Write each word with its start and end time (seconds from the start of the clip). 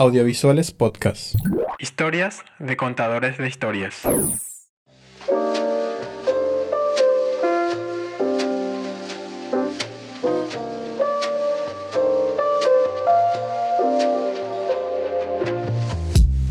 Audiovisuales 0.00 0.72
Podcast. 0.72 1.34
Historias 1.78 2.38
de 2.58 2.74
contadores 2.78 3.36
de 3.36 3.46
historias. 3.46 4.00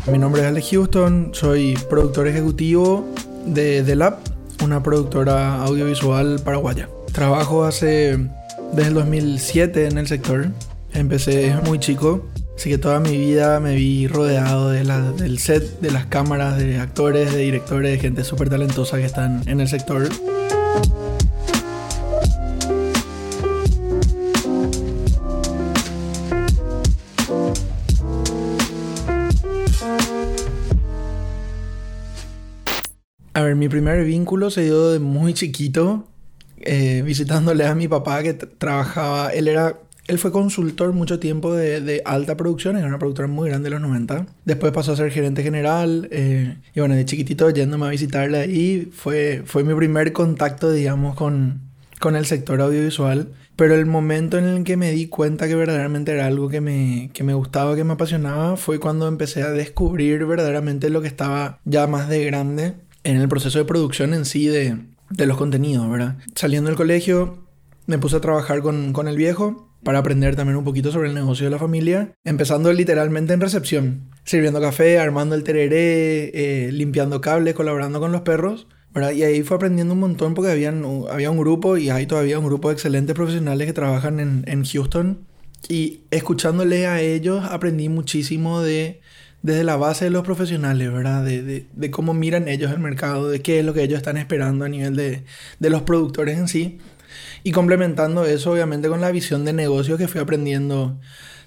Mi 0.06 0.16
nombre 0.16 0.42
es 0.42 0.46
Alex 0.46 0.70
Houston, 0.70 1.30
soy 1.32 1.76
productor 1.88 2.28
ejecutivo 2.28 3.04
de 3.46 3.82
The 3.82 3.96
Lab, 3.96 4.18
una 4.62 4.80
productora 4.80 5.60
audiovisual 5.64 6.40
paraguaya. 6.44 6.88
Trabajo 7.12 7.64
hace 7.64 8.16
desde 8.74 8.90
el 8.90 8.94
2007 8.94 9.88
en 9.88 9.98
el 9.98 10.06
sector. 10.06 10.46
Empecé 10.92 11.52
muy 11.66 11.80
chico, 11.80 12.29
así 12.60 12.68
que 12.68 12.76
toda 12.76 13.00
mi 13.00 13.16
vida 13.16 13.58
me 13.58 13.74
vi 13.74 14.06
rodeado 14.06 14.68
de 14.68 14.84
la- 14.84 15.12
del 15.12 15.38
set, 15.38 15.80
de 15.80 15.90
las 15.90 16.04
cámaras, 16.04 16.58
de 16.58 16.78
actores, 16.78 17.32
de 17.32 17.38
directores, 17.38 17.90
de 17.92 17.98
gente 17.98 18.22
súper 18.22 18.50
talentosa 18.50 18.98
que 18.98 19.06
están 19.06 19.42
en 19.48 19.60
el 19.62 19.68
sector. 19.68 20.06
A 33.32 33.40
ver, 33.42 33.56
mi 33.56 33.70
primer 33.70 34.04
vínculo 34.04 34.50
se 34.50 34.64
dio 34.64 34.90
de 34.90 34.98
muy 34.98 35.32
chiquito, 35.32 36.04
eh, 36.58 37.00
visitándole 37.06 37.64
a 37.64 37.74
mi 37.74 37.88
papá 37.88 38.22
que 38.22 38.34
trabajaba, 38.34 39.30
él 39.32 39.48
era, 39.48 39.78
él 40.10 40.18
fue 40.18 40.32
consultor 40.32 40.92
mucho 40.92 41.20
tiempo 41.20 41.54
de, 41.54 41.80
de 41.80 42.02
alta 42.04 42.36
producción, 42.36 42.76
era 42.76 42.88
una 42.88 42.98
productora 42.98 43.28
muy 43.28 43.48
grande 43.48 43.68
de 43.68 43.70
los 43.70 43.80
90. 43.80 44.26
Después 44.44 44.72
pasó 44.72 44.92
a 44.92 44.96
ser 44.96 45.12
gerente 45.12 45.44
general, 45.44 46.08
eh, 46.10 46.56
y 46.74 46.80
bueno, 46.80 46.96
de 46.96 47.04
chiquitito 47.04 47.48
yéndome 47.50 47.86
a 47.86 47.90
visitarle 47.90 48.38
ahí, 48.38 48.90
fue, 48.92 49.44
fue 49.46 49.62
mi 49.62 49.72
primer 49.72 50.12
contacto, 50.12 50.72
digamos, 50.72 51.14
con, 51.14 51.60
con 52.00 52.16
el 52.16 52.26
sector 52.26 52.60
audiovisual. 52.60 53.28
Pero 53.54 53.76
el 53.76 53.86
momento 53.86 54.36
en 54.36 54.46
el 54.46 54.64
que 54.64 54.76
me 54.76 54.90
di 54.90 55.06
cuenta 55.06 55.46
que 55.46 55.54
verdaderamente 55.54 56.10
era 56.10 56.26
algo 56.26 56.48
que 56.48 56.60
me, 56.60 57.10
que 57.12 57.22
me 57.22 57.34
gustaba, 57.34 57.76
que 57.76 57.84
me 57.84 57.92
apasionaba, 57.92 58.56
fue 58.56 58.80
cuando 58.80 59.06
empecé 59.06 59.42
a 59.42 59.50
descubrir 59.50 60.26
verdaderamente 60.26 60.90
lo 60.90 61.02
que 61.02 61.08
estaba 61.08 61.60
ya 61.64 61.86
más 61.86 62.08
de 62.08 62.24
grande 62.24 62.74
en 63.04 63.16
el 63.16 63.28
proceso 63.28 63.58
de 63.60 63.64
producción 63.64 64.12
en 64.12 64.24
sí 64.24 64.46
de, 64.46 64.76
de 65.10 65.26
los 65.26 65.36
contenidos, 65.36 65.88
¿verdad? 65.88 66.16
Saliendo 66.34 66.68
del 66.68 66.76
colegio, 66.76 67.44
me 67.86 67.98
puse 67.98 68.16
a 68.16 68.20
trabajar 68.20 68.60
con, 68.60 68.92
con 68.92 69.06
el 69.06 69.16
viejo 69.16 69.69
para 69.82 69.98
aprender 69.98 70.36
también 70.36 70.56
un 70.56 70.64
poquito 70.64 70.92
sobre 70.92 71.08
el 71.08 71.14
negocio 71.14 71.46
de 71.46 71.50
la 71.50 71.58
familia, 71.58 72.12
empezando 72.24 72.72
literalmente 72.72 73.32
en 73.32 73.40
recepción, 73.40 74.10
sirviendo 74.24 74.60
café, 74.60 74.98
armando 74.98 75.34
el 75.34 75.44
tereré, 75.44 76.30
eh, 76.34 76.72
limpiando 76.72 77.20
cables, 77.20 77.54
colaborando 77.54 78.00
con 78.00 78.12
los 78.12 78.22
perros. 78.22 78.66
¿verdad? 78.92 79.12
Y 79.12 79.22
ahí 79.22 79.42
fue 79.42 79.56
aprendiendo 79.56 79.94
un 79.94 80.00
montón 80.00 80.34
porque 80.34 80.50
habían, 80.50 80.84
había 81.10 81.30
un 81.30 81.38
grupo 81.38 81.76
y 81.76 81.90
hay 81.90 82.06
todavía 82.06 82.38
un 82.38 82.44
grupo 82.44 82.68
de 82.68 82.74
excelentes 82.74 83.14
profesionales 83.14 83.66
que 83.66 83.72
trabajan 83.72 84.18
en, 84.18 84.44
en 84.46 84.64
Houston. 84.64 85.26
Y 85.68 86.00
escuchándole 86.10 86.86
a 86.86 87.00
ellos 87.00 87.44
aprendí 87.44 87.88
muchísimo 87.88 88.62
de 88.62 89.00
desde 89.42 89.64
la 89.64 89.76
base 89.76 90.06
de 90.06 90.10
los 90.10 90.22
profesionales, 90.22 90.92
¿verdad? 90.92 91.24
De, 91.24 91.42
de, 91.42 91.66
de 91.72 91.90
cómo 91.90 92.12
miran 92.12 92.48
ellos 92.48 92.72
el 92.72 92.78
mercado, 92.78 93.28
de 93.30 93.40
qué 93.40 93.60
es 93.60 93.64
lo 93.64 93.72
que 93.72 93.82
ellos 93.82 93.98
están 93.98 94.16
esperando 94.16 94.64
a 94.64 94.68
nivel 94.68 94.96
de, 94.96 95.24
de 95.58 95.70
los 95.70 95.82
productores 95.82 96.38
en 96.38 96.48
sí. 96.48 96.78
Y 97.42 97.52
complementando 97.52 98.24
eso, 98.24 98.52
obviamente, 98.52 98.88
con 98.88 99.00
la 99.00 99.10
visión 99.10 99.44
de 99.44 99.52
negocio 99.52 99.96
que 99.96 100.08
fui 100.08 100.20
aprendiendo 100.20 100.98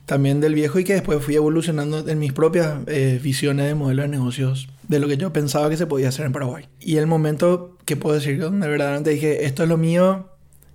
también 0.06 0.42
del 0.42 0.54
viejo 0.54 0.80
y 0.80 0.84
que 0.84 0.94
después 0.94 1.24
fui 1.24 1.36
evolucionando 1.36 2.08
en 2.08 2.20
mis 2.20 2.34
propias 2.34 2.80
eh, 2.88 3.20
visiones 3.24 3.68
de 3.68 3.76
modelo 3.76 4.02
de 4.02 4.10
negocios, 4.10 4.68
de 4.88 5.00
lo 5.00 5.08
que 5.08 5.18
yo 5.18 5.32
pensaba 5.32 5.70
que 5.70 5.78
se 5.78 5.88
podía 5.88 6.10
hacer 6.10 6.26
en 6.26 6.34
Paraguay. 6.34 6.66
Y 6.80 6.98
el 6.98 7.08
momento 7.08 7.78
que 7.86 7.96
puedo 7.96 8.16
decir 8.16 8.40
donde 8.40 8.68
verdaderamente 8.68 9.12
dije, 9.12 9.46
esto 9.46 9.64
es 9.64 9.70
lo 9.70 9.78
mío, 9.78 10.30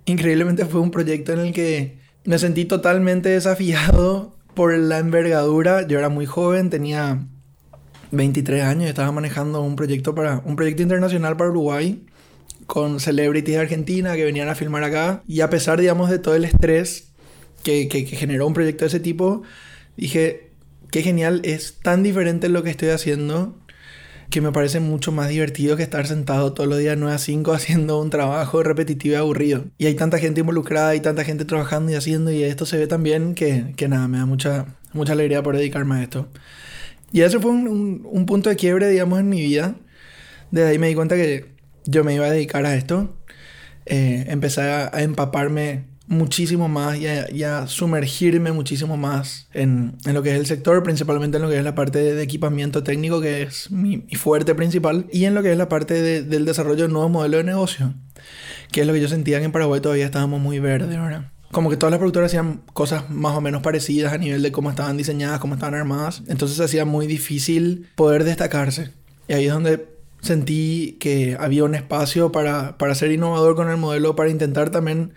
increíblemente 0.05 0.65
fue 0.65 0.79
un 0.79 0.91
proyecto 0.91 1.33
en 1.33 1.39
el 1.39 1.53
que 1.53 1.99
me 2.25 2.39
sentí 2.39 2.65
totalmente 2.65 3.29
desafiado 3.29 4.35
por 4.55 4.75
la 4.75 4.97
envergadura. 4.97 5.85
Yo 5.87 5.99
era 5.99 6.09
muy 6.09 6.25
joven, 6.25 6.69
tenía 6.69 7.27
23 8.11 8.63
años, 8.63 8.89
estaba 8.89 9.11
manejando 9.11 9.61
un 9.61 9.75
proyecto 9.75 10.15
para 10.15 10.41
un 10.43 10.55
proyecto 10.55 10.81
internacional 10.81 11.37
para 11.37 11.51
Uruguay 11.51 12.03
con 12.67 12.99
celebrities 12.99 13.55
de 13.55 13.61
Argentina 13.61 14.15
que 14.15 14.25
venían 14.25 14.49
a 14.49 14.55
filmar 14.55 14.83
acá 14.83 15.23
y 15.27 15.41
a 15.41 15.49
pesar, 15.49 15.79
digamos, 15.79 16.09
de 16.09 16.19
todo 16.19 16.35
el 16.35 16.45
estrés 16.45 17.11
que, 17.63 17.87
que, 17.87 18.05
que 18.05 18.15
generó 18.15 18.47
un 18.47 18.53
proyecto 18.53 18.85
de 18.85 18.89
ese 18.89 18.99
tipo, 18.99 19.43
dije, 19.97 20.51
qué 20.91 21.01
genial, 21.01 21.41
es 21.43 21.79
tan 21.81 22.03
diferente 22.03 22.49
lo 22.49 22.63
que 22.63 22.69
estoy 22.69 22.89
haciendo 22.89 23.55
que 24.29 24.41
me 24.41 24.51
parece 24.51 24.79
mucho 24.79 25.11
más 25.11 25.29
divertido 25.29 25.75
que 25.75 25.83
estar 25.83 26.05
sentado 26.05 26.53
todos 26.53 26.69
los 26.69 26.77
días 26.77 26.97
9 26.97 27.15
a 27.15 27.17
5 27.17 27.51
haciendo 27.53 27.99
un 27.99 28.09
trabajo 28.09 28.63
repetitivo 28.63 29.13
y 29.13 29.17
aburrido. 29.17 29.65
Y 29.77 29.87
hay 29.87 29.95
tanta 29.95 30.19
gente 30.19 30.41
involucrada 30.41 30.95
y 30.95 30.99
tanta 30.99 31.23
gente 31.23 31.45
trabajando 31.45 31.91
y 31.91 31.95
haciendo 31.95 32.31
y 32.31 32.43
esto 32.43 32.65
se 32.65 32.77
ve 32.77 32.87
tan 32.87 33.03
bien 33.03 33.33
que, 33.35 33.73
que 33.75 33.87
nada, 33.87 34.07
me 34.07 34.19
da 34.19 34.25
mucha, 34.25 34.77
mucha 34.93 35.13
alegría 35.13 35.41
por 35.43 35.57
dedicarme 35.57 35.95
a 35.95 36.03
esto. 36.03 36.27
Y 37.11 37.21
ese 37.21 37.39
fue 37.39 37.51
un, 37.51 37.67
un, 37.67 38.07
un 38.09 38.25
punto 38.25 38.49
de 38.49 38.55
quiebre, 38.55 38.89
digamos, 38.89 39.19
en 39.19 39.29
mi 39.29 39.41
vida. 39.41 39.75
Desde 40.51 40.69
ahí 40.69 40.79
me 40.79 40.87
di 40.87 40.95
cuenta 40.95 41.15
que 41.15 41.58
yo 41.85 42.03
me 42.03 42.13
iba 42.13 42.25
a 42.25 42.31
dedicar 42.31 42.65
a 42.65 42.75
esto. 42.75 43.17
Eh, 43.85 44.25
empecé 44.27 44.61
a, 44.61 44.89
empaparme 45.01 45.85
muchísimo 46.07 46.67
más 46.67 46.97
y 46.97 47.43
a, 47.43 47.67
sumergirme 47.67 48.51
muchísimo 48.51 48.97
más 48.97 49.47
en, 49.53 49.95
en, 50.05 50.13
lo 50.13 50.23
que 50.23 50.31
es 50.31 50.39
el 50.39 50.45
sector, 50.45 50.81
principalmente 50.83 51.37
en 51.37 51.43
lo 51.43 51.49
que 51.49 51.57
es 51.57 51.63
la 51.63 51.75
parte 51.75 51.99
de, 51.99 52.21
equipamiento 52.21 52.83
técnico, 52.83 53.21
que 53.21 53.43
es 53.43 53.71
mi, 53.71 54.05
fuerte 54.15 54.55
principal, 54.55 55.07
y 55.11 55.25
en 55.25 55.35
lo 55.35 55.43
que 55.43 55.51
es 55.51 55.57
la 55.57 55.69
parte 55.69 56.01
de, 56.01 56.23
del 56.23 56.45
desarrollo 56.45 56.83
de 56.83 56.89
nuevos 56.89 57.11
modelos 57.11 57.39
de 57.39 57.43
negocio, 57.43 57.93
que 58.71 58.81
es 58.81 58.87
lo 58.87 58.93
que 58.93 59.01
yo 59.01 59.07
sentía 59.07 59.39
que 59.39 59.45
en 59.45 59.51
Paraguay 59.51 59.81
todavía 59.81 60.05
estábamos 60.05 60.41
muy 60.41 60.59
verdes, 60.59 60.89
¿verdad? 60.89 61.31
Como 61.51 61.71
que 61.71 61.77
todas 61.77 61.89
las 61.89 61.97
productoras 61.97 62.29
hacían 62.29 62.61
cosas 62.73 63.09
más 63.09 63.35
o 63.35 63.41
menos 63.41 63.63
parecidas 63.63 64.13
a 64.13 64.19
nivel 64.19 64.43
de 64.43 64.51
cómo 64.51 64.69
estaban 64.69 64.97
diseñadas, 64.97 65.39
cómo 65.39 65.55
estaban 65.55 65.73
armadas, 65.73 66.21
entonces 66.27 66.59
hacía 66.59 66.85
muy 66.85 67.07
difícil 67.07 67.87
poder 67.95 68.23
destacarse. 68.23 68.91
Y 69.27 69.33
ahí 69.33 69.45
es 69.45 69.53
donde 69.53 69.98
sentí 70.21 70.97
que 70.99 71.37
había 71.39 71.63
un 71.63 71.75
espacio 71.75 72.31
para, 72.31 72.77
para 72.77 72.95
ser 72.95 73.11
innovador 73.11 73.55
con 73.55 73.69
el 73.69 73.77
modelo, 73.77 74.15
para 74.15 74.29
intentar 74.29 74.69
también 74.69 75.13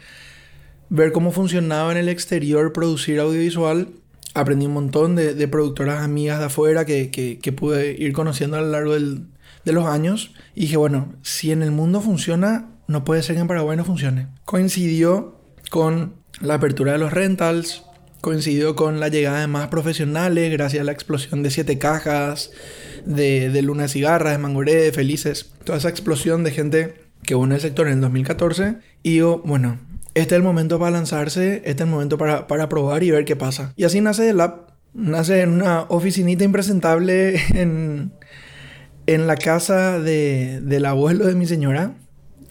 ver 0.89 1.13
cómo 1.13 1.33
funcionaba 1.33 1.91
en 1.93 1.99
el 1.99 2.09
exterior 2.09 2.73
producir 2.73 3.19
audiovisual. 3.19 3.89
Aprendí 4.35 4.67
un 4.67 4.75
montón 4.75 5.15
de, 5.15 5.35
de 5.35 5.49
productoras 5.49 6.03
amigas 6.03 6.39
de 6.39 6.47
afuera 6.47 6.85
que, 6.85 7.11
que, 7.11 7.53
pude 7.53 7.93
ir 7.93 8.13
conociendo 8.13 8.57
a 8.57 8.61
lo 8.61 8.69
largo 8.69 8.95
del, 8.95 9.27
de 9.65 9.73
los 9.73 9.87
años. 9.87 10.33
Y 10.55 10.63
dije, 10.63 10.77
bueno, 10.77 11.15
si 11.23 11.53
en 11.53 11.63
el 11.63 11.71
mundo 11.71 12.01
funciona, 12.01 12.71
no 12.87 13.05
puede 13.05 13.23
ser 13.23 13.37
que 13.37 13.43
en 13.43 13.49
Paraguay 13.49 13.77
no 13.77 13.85
funcione. 13.85 14.29
Coincidió 14.45 15.39
con 15.71 16.15
la 16.41 16.55
apertura 16.55 16.93
de 16.93 16.99
los 16.99 17.13
rentals, 17.13 17.85
coincidió 18.23 18.77
con 18.77 19.01
la 19.01 19.09
llegada 19.09 19.41
de 19.41 19.49
más 19.49 19.69
profesionales 19.69 20.51
gracias 20.53 20.81
a 20.81 20.85
la 20.85 20.93
explosión 20.93 21.43
de 21.43 21.51
siete 21.51 21.77
cajas, 21.79 22.53
de, 23.05 23.51
de 23.51 23.63
Luna 23.63 23.89
Cigarra, 23.89 24.31
de 24.31 24.39
Mangoré, 24.39 24.77
de 24.77 24.93
Felices. 24.93 25.51
Toda 25.65 25.79
esa 25.79 25.89
explosión 25.89 26.45
de 26.45 26.53
gente 26.53 26.95
que 27.25 27.35
hubo 27.35 27.45
el 27.45 27.61
sector 27.61 27.89
en 27.89 27.95
el 27.95 28.01
2014. 28.01 28.77
Y 29.03 29.15
digo, 29.15 29.43
bueno, 29.45 29.81
este 30.15 30.37
es 30.37 30.39
el 30.39 30.45
momento 30.45 30.79
para 30.79 30.93
lanzarse, 30.93 31.57
este 31.65 31.71
es 31.71 31.81
el 31.81 31.87
momento 31.87 32.17
para, 32.17 32.47
para 32.47 32.69
probar 32.69 33.03
y 33.03 33.11
ver 33.11 33.25
qué 33.25 33.35
pasa. 33.35 33.73
Y 33.77 33.85
así 33.85 34.01
nace 34.01 34.29
el 34.29 34.41
app. 34.41 34.71
Nace 34.95 35.41
en 35.41 35.51
una 35.51 35.83
oficinita 35.89 36.45
impresentable 36.45 37.41
en, 37.55 38.13
en 39.07 39.27
la 39.27 39.37
casa 39.37 39.99
de, 39.99 40.61
del 40.63 40.87
abuelo 40.87 41.27
de 41.27 41.35
mi 41.35 41.47
señora. 41.47 41.95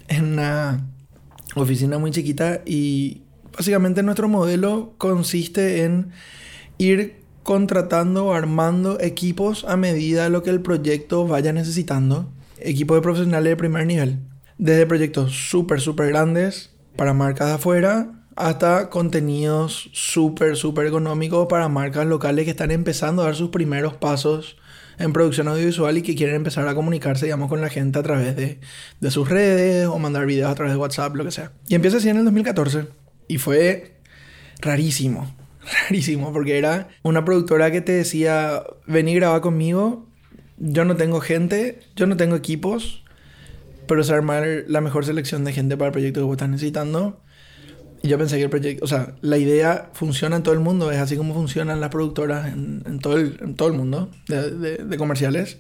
En 0.09 0.33
una 0.33 0.85
oficina 1.55 1.97
muy 1.97 2.11
chiquita. 2.11 2.61
Y 2.65 3.20
básicamente 3.55 4.03
nuestro 4.03 4.27
modelo 4.27 4.93
consiste 4.97 5.83
en 5.83 6.11
ir 6.77 7.21
contratando 7.43 8.27
o 8.27 8.33
armando 8.33 8.99
equipos 8.99 9.65
a 9.65 9.77
medida 9.77 10.25
de 10.25 10.29
lo 10.29 10.43
que 10.43 10.49
el 10.49 10.61
proyecto 10.61 11.27
vaya 11.27 11.53
necesitando. 11.53 12.31
Equipos 12.59 12.97
de 12.97 13.01
profesionales 13.01 13.51
de 13.51 13.57
primer 13.57 13.87
nivel. 13.87 14.19
Desde 14.57 14.85
proyectos 14.85 15.31
súper, 15.31 15.81
súper 15.81 16.09
grandes 16.09 16.71
para 16.95 17.13
marcas 17.13 17.47
de 17.47 17.53
afuera 17.53 18.11
hasta 18.35 18.89
contenidos 18.89 19.89
súper, 19.93 20.55
súper 20.55 20.87
económicos 20.87 21.47
para 21.49 21.67
marcas 21.67 22.05
locales 22.05 22.45
que 22.45 22.51
están 22.51 22.71
empezando 22.71 23.21
a 23.21 23.25
dar 23.25 23.35
sus 23.35 23.49
primeros 23.49 23.95
pasos 23.95 24.57
en 24.99 25.13
producción 25.13 25.47
audiovisual 25.47 25.97
y 25.97 26.01
que 26.01 26.15
quieren 26.15 26.35
empezar 26.35 26.67
a 26.67 26.75
comunicarse, 26.75 27.25
digamos, 27.25 27.49
con 27.49 27.59
la 27.59 27.69
gente 27.69 27.99
a 27.99 28.03
través 28.03 28.35
de, 28.35 28.59
de 28.99 29.11
sus 29.11 29.27
redes 29.27 29.87
o 29.87 29.97
mandar 29.99 30.25
videos 30.25 30.51
a 30.51 30.55
través 30.55 30.73
de 30.73 30.79
WhatsApp, 30.79 31.15
lo 31.15 31.25
que 31.25 31.31
sea. 31.31 31.51
Y 31.67 31.75
empieza 31.75 31.97
así 31.97 32.09
en 32.09 32.17
el 32.17 32.23
2014 32.25 33.00
y 33.31 33.37
fue 33.37 33.93
rarísimo, 34.59 35.33
rarísimo, 35.87 36.33
porque 36.33 36.57
era 36.57 36.89
una 37.01 37.23
productora 37.23 37.71
que 37.71 37.79
te 37.79 37.93
decía, 37.93 38.61
vení 38.87 39.15
graba 39.15 39.39
conmigo, 39.39 40.05
yo 40.57 40.83
no 40.83 40.97
tengo 40.97 41.21
gente, 41.21 41.79
yo 41.95 42.07
no 42.07 42.17
tengo 42.17 42.35
equipos, 42.35 43.05
pero 43.87 44.01
es 44.01 44.09
armar 44.09 44.45
la 44.67 44.81
mejor 44.81 45.05
selección 45.05 45.45
de 45.45 45.53
gente 45.53 45.77
para 45.77 45.87
el 45.87 45.91
proyecto 45.93 46.19
que 46.19 46.25
vos 46.25 46.33
estás 46.33 46.49
necesitando. 46.49 47.21
Y 48.03 48.09
yo 48.09 48.17
pensé 48.17 48.35
que 48.35 48.43
el 48.43 48.49
proyecto, 48.49 48.83
o 48.83 48.87
sea, 48.87 49.15
la 49.21 49.37
idea 49.37 49.91
funciona 49.93 50.35
en 50.35 50.43
todo 50.43 50.53
el 50.53 50.59
mundo, 50.59 50.91
es 50.91 50.97
así 50.97 51.15
como 51.15 51.33
funcionan 51.33 51.79
las 51.79 51.89
productoras 51.89 52.51
en, 52.51 52.99
todo, 52.99 53.15
el, 53.17 53.37
en 53.41 53.55
todo 53.55 53.69
el 53.69 53.75
mundo 53.75 54.11
de, 54.27 54.97
comerciales. 54.97 55.57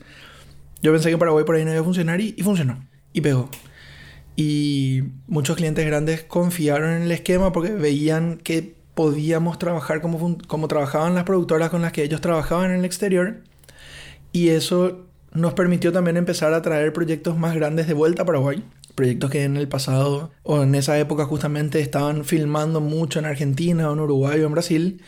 Yo 0.81 0.91
pensé 0.91 1.09
que 1.09 1.17
Paraguay 1.17 1.45
por 1.45 1.55
ahí 1.55 1.63
no 1.63 1.71
iba 1.71 1.79
a 1.79 1.85
funcionar 1.85 2.19
y, 2.19 2.33
y 2.37 2.43
funcionó. 2.43 2.85
Y 3.13 3.21
pegó. 3.21 3.49
Y 4.43 5.03
muchos 5.27 5.55
clientes 5.55 5.85
grandes 5.85 6.23
confiaron 6.23 6.89
en 6.89 7.03
el 7.03 7.11
esquema 7.11 7.51
porque 7.51 7.73
veían 7.73 8.37
que 8.37 8.73
podíamos 8.95 9.59
trabajar 9.59 10.01
como, 10.01 10.39
como 10.47 10.67
trabajaban 10.67 11.13
las 11.13 11.25
productoras 11.25 11.69
con 11.69 11.83
las 11.83 11.91
que 11.91 12.01
ellos 12.01 12.21
trabajaban 12.21 12.71
en 12.71 12.77
el 12.77 12.85
exterior. 12.85 13.43
Y 14.31 14.49
eso 14.49 15.05
nos 15.31 15.53
permitió 15.53 15.91
también 15.91 16.17
empezar 16.17 16.55
a 16.55 16.63
traer 16.63 16.91
proyectos 16.91 17.37
más 17.37 17.53
grandes 17.53 17.85
de 17.85 17.93
vuelta 17.93 18.23
a 18.23 18.25
Paraguay. 18.25 18.63
Proyectos 18.95 19.29
que 19.29 19.43
en 19.43 19.57
el 19.57 19.67
pasado 19.67 20.31
o 20.41 20.63
en 20.63 20.73
esa 20.73 20.97
época 20.97 21.25
justamente 21.25 21.79
estaban 21.79 22.25
filmando 22.25 22.81
mucho 22.81 23.19
en 23.19 23.25
Argentina 23.25 23.91
o 23.91 23.93
en 23.93 23.99
Uruguay 23.99 24.39
o 24.41 24.47
en 24.47 24.53
Brasil 24.53 25.03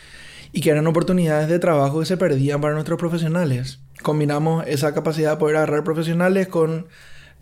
y 0.51 0.61
que 0.61 0.69
eran 0.69 0.85
oportunidades 0.85 1.49
de 1.49 1.57
trabajo 1.57 2.01
que 2.01 2.05
se 2.05 2.17
perdían 2.17 2.61
para 2.61 2.75
nuestros 2.75 2.99
profesionales. 2.99 3.79
Combinamos 4.03 4.63
esa 4.67 4.93
capacidad 4.93 5.31
de 5.31 5.37
poder 5.37 5.55
agarrar 5.55 5.83
profesionales 5.83 6.47
con 6.47 6.85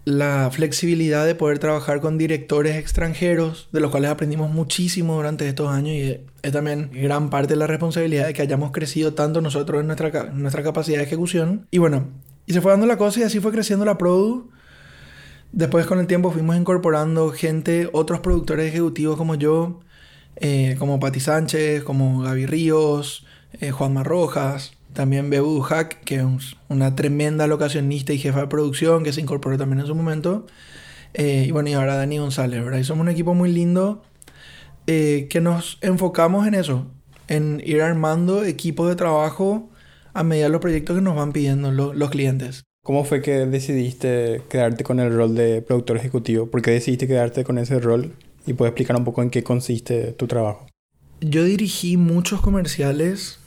la 0.03 0.50
flexibilidad 0.51 1.25
de 1.25 1.36
poder 1.36 1.59
trabajar 1.59 2.01
con 2.01 2.18
directores 2.18 2.75
extranjeros, 2.77 3.69
de 3.71 3.80
los 3.80 3.92
cuales 3.92 4.09
aprendimos 4.09 4.51
muchísimo 4.51 5.15
durante 5.15 5.48
estos 5.48 5.69
años 5.69 5.95
y 5.95 6.21
es 6.42 6.51
también 6.51 6.89
gran 6.92 7.30
parte 7.30 7.53
de 7.53 7.59
la 7.59 7.68
responsabilidad 7.68 8.25
de 8.25 8.33
que 8.33 8.42
hayamos 8.42 8.71
crecido 8.71 9.13
tanto 9.13 9.42
nosotros 9.42 9.81
en 9.81 9.88
nuestra, 9.88 10.31
nuestra 10.33 10.63
capacidad 10.63 10.98
de 10.98 11.03
ejecución. 11.03 11.68
Y 11.69 11.77
bueno, 11.77 12.07
y 12.45 12.53
se 12.53 12.62
fue 12.62 12.71
dando 12.71 12.88
la 12.88 12.98
cosa 12.98 13.19
y 13.19 13.24
así 13.24 13.39
fue 13.39 13.51
creciendo 13.51 13.86
la 13.86 13.98
Produ. 13.98 14.50
Después 15.51 15.86
con 15.86 16.00
el 16.00 16.07
tiempo 16.07 16.31
fuimos 16.31 16.56
incorporando 16.56 17.30
gente, 17.31 17.89
otros 17.94 18.21
productores 18.21 18.68
ejecutivos 18.69 19.18
como 19.18 19.36
yo, 19.36 19.81
eh, 20.38 20.75
como 20.80 21.00
Pati 21.00 21.19
Sánchez, 21.19 21.83
como 21.83 22.21
Gaby 22.21 22.45
Ríos, 22.45 23.25
eh, 23.59 23.71
Juan 23.71 24.04
Rojas, 24.04 24.74
también 24.93 25.29
Bebu 25.29 25.61
Hack, 25.61 26.03
que 26.03 26.15
es 26.15 26.55
una 26.69 26.95
tremenda 26.95 27.47
locacionista 27.47 28.13
y 28.13 28.17
jefa 28.17 28.41
de 28.41 28.47
producción 28.47 29.03
que 29.03 29.13
se 29.13 29.21
incorporó 29.21 29.57
también 29.57 29.79
en 29.79 29.88
su 29.88 29.95
momento. 29.95 30.45
Eh, 31.13 31.45
y 31.47 31.51
bueno, 31.51 31.69
y 31.69 31.73
ahora 31.73 31.95
Dani 31.95 32.17
González, 32.17 32.63
¿verdad? 32.63 32.79
Y 32.79 32.83
somos 32.83 33.01
un 33.01 33.09
equipo 33.09 33.33
muy 33.33 33.51
lindo 33.51 34.03
eh, 34.88 35.27
que 35.29 35.41
nos 35.41 35.77
enfocamos 35.81 36.47
en 36.47 36.53
eso, 36.53 36.88
en 37.27 37.61
ir 37.65 37.81
armando 37.81 38.43
equipos 38.43 38.89
de 38.89 38.95
trabajo 38.95 39.69
a 40.13 40.23
medida 40.23 40.45
de 40.45 40.51
los 40.51 40.61
proyectos 40.61 40.95
que 40.97 41.01
nos 41.01 41.15
van 41.15 41.31
pidiendo 41.31 41.71
los 41.71 42.09
clientes. 42.09 42.63
¿Cómo 42.83 43.03
fue 43.05 43.21
que 43.21 43.45
decidiste 43.45 44.41
quedarte 44.49 44.83
con 44.83 44.99
el 44.99 45.13
rol 45.13 45.35
de 45.35 45.61
productor 45.61 45.97
ejecutivo? 45.97 46.49
¿Por 46.49 46.61
qué 46.61 46.71
decidiste 46.71 47.07
quedarte 47.07 47.44
con 47.44 47.57
ese 47.57 47.79
rol? 47.79 48.13
Y 48.47 48.53
puedes 48.53 48.71
explicar 48.71 48.95
un 48.95 49.05
poco 49.05 49.21
en 49.21 49.29
qué 49.29 49.44
consiste 49.44 50.13
tu 50.13 50.25
trabajo. 50.25 50.65
Yo 51.21 51.44
dirigí 51.44 51.97
muchos 51.97 52.41
comerciales 52.41 53.40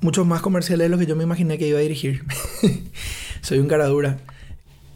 muchos 0.00 0.26
más 0.26 0.40
comerciales 0.40 0.86
de 0.86 0.88
los 0.88 1.00
que 1.00 1.06
yo 1.06 1.16
me 1.16 1.24
imaginé 1.24 1.58
que 1.58 1.68
iba 1.68 1.78
a 1.78 1.82
dirigir. 1.82 2.24
Soy 3.42 3.58
un 3.58 3.68
cara 3.68 3.86
dura. 3.86 4.18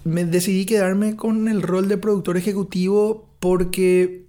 Me 0.04 0.24
decidí 0.24 0.66
quedarme 0.66 1.16
con 1.16 1.48
el 1.48 1.62
rol 1.62 1.88
de 1.88 1.98
productor 1.98 2.36
ejecutivo 2.36 3.28
porque 3.40 4.26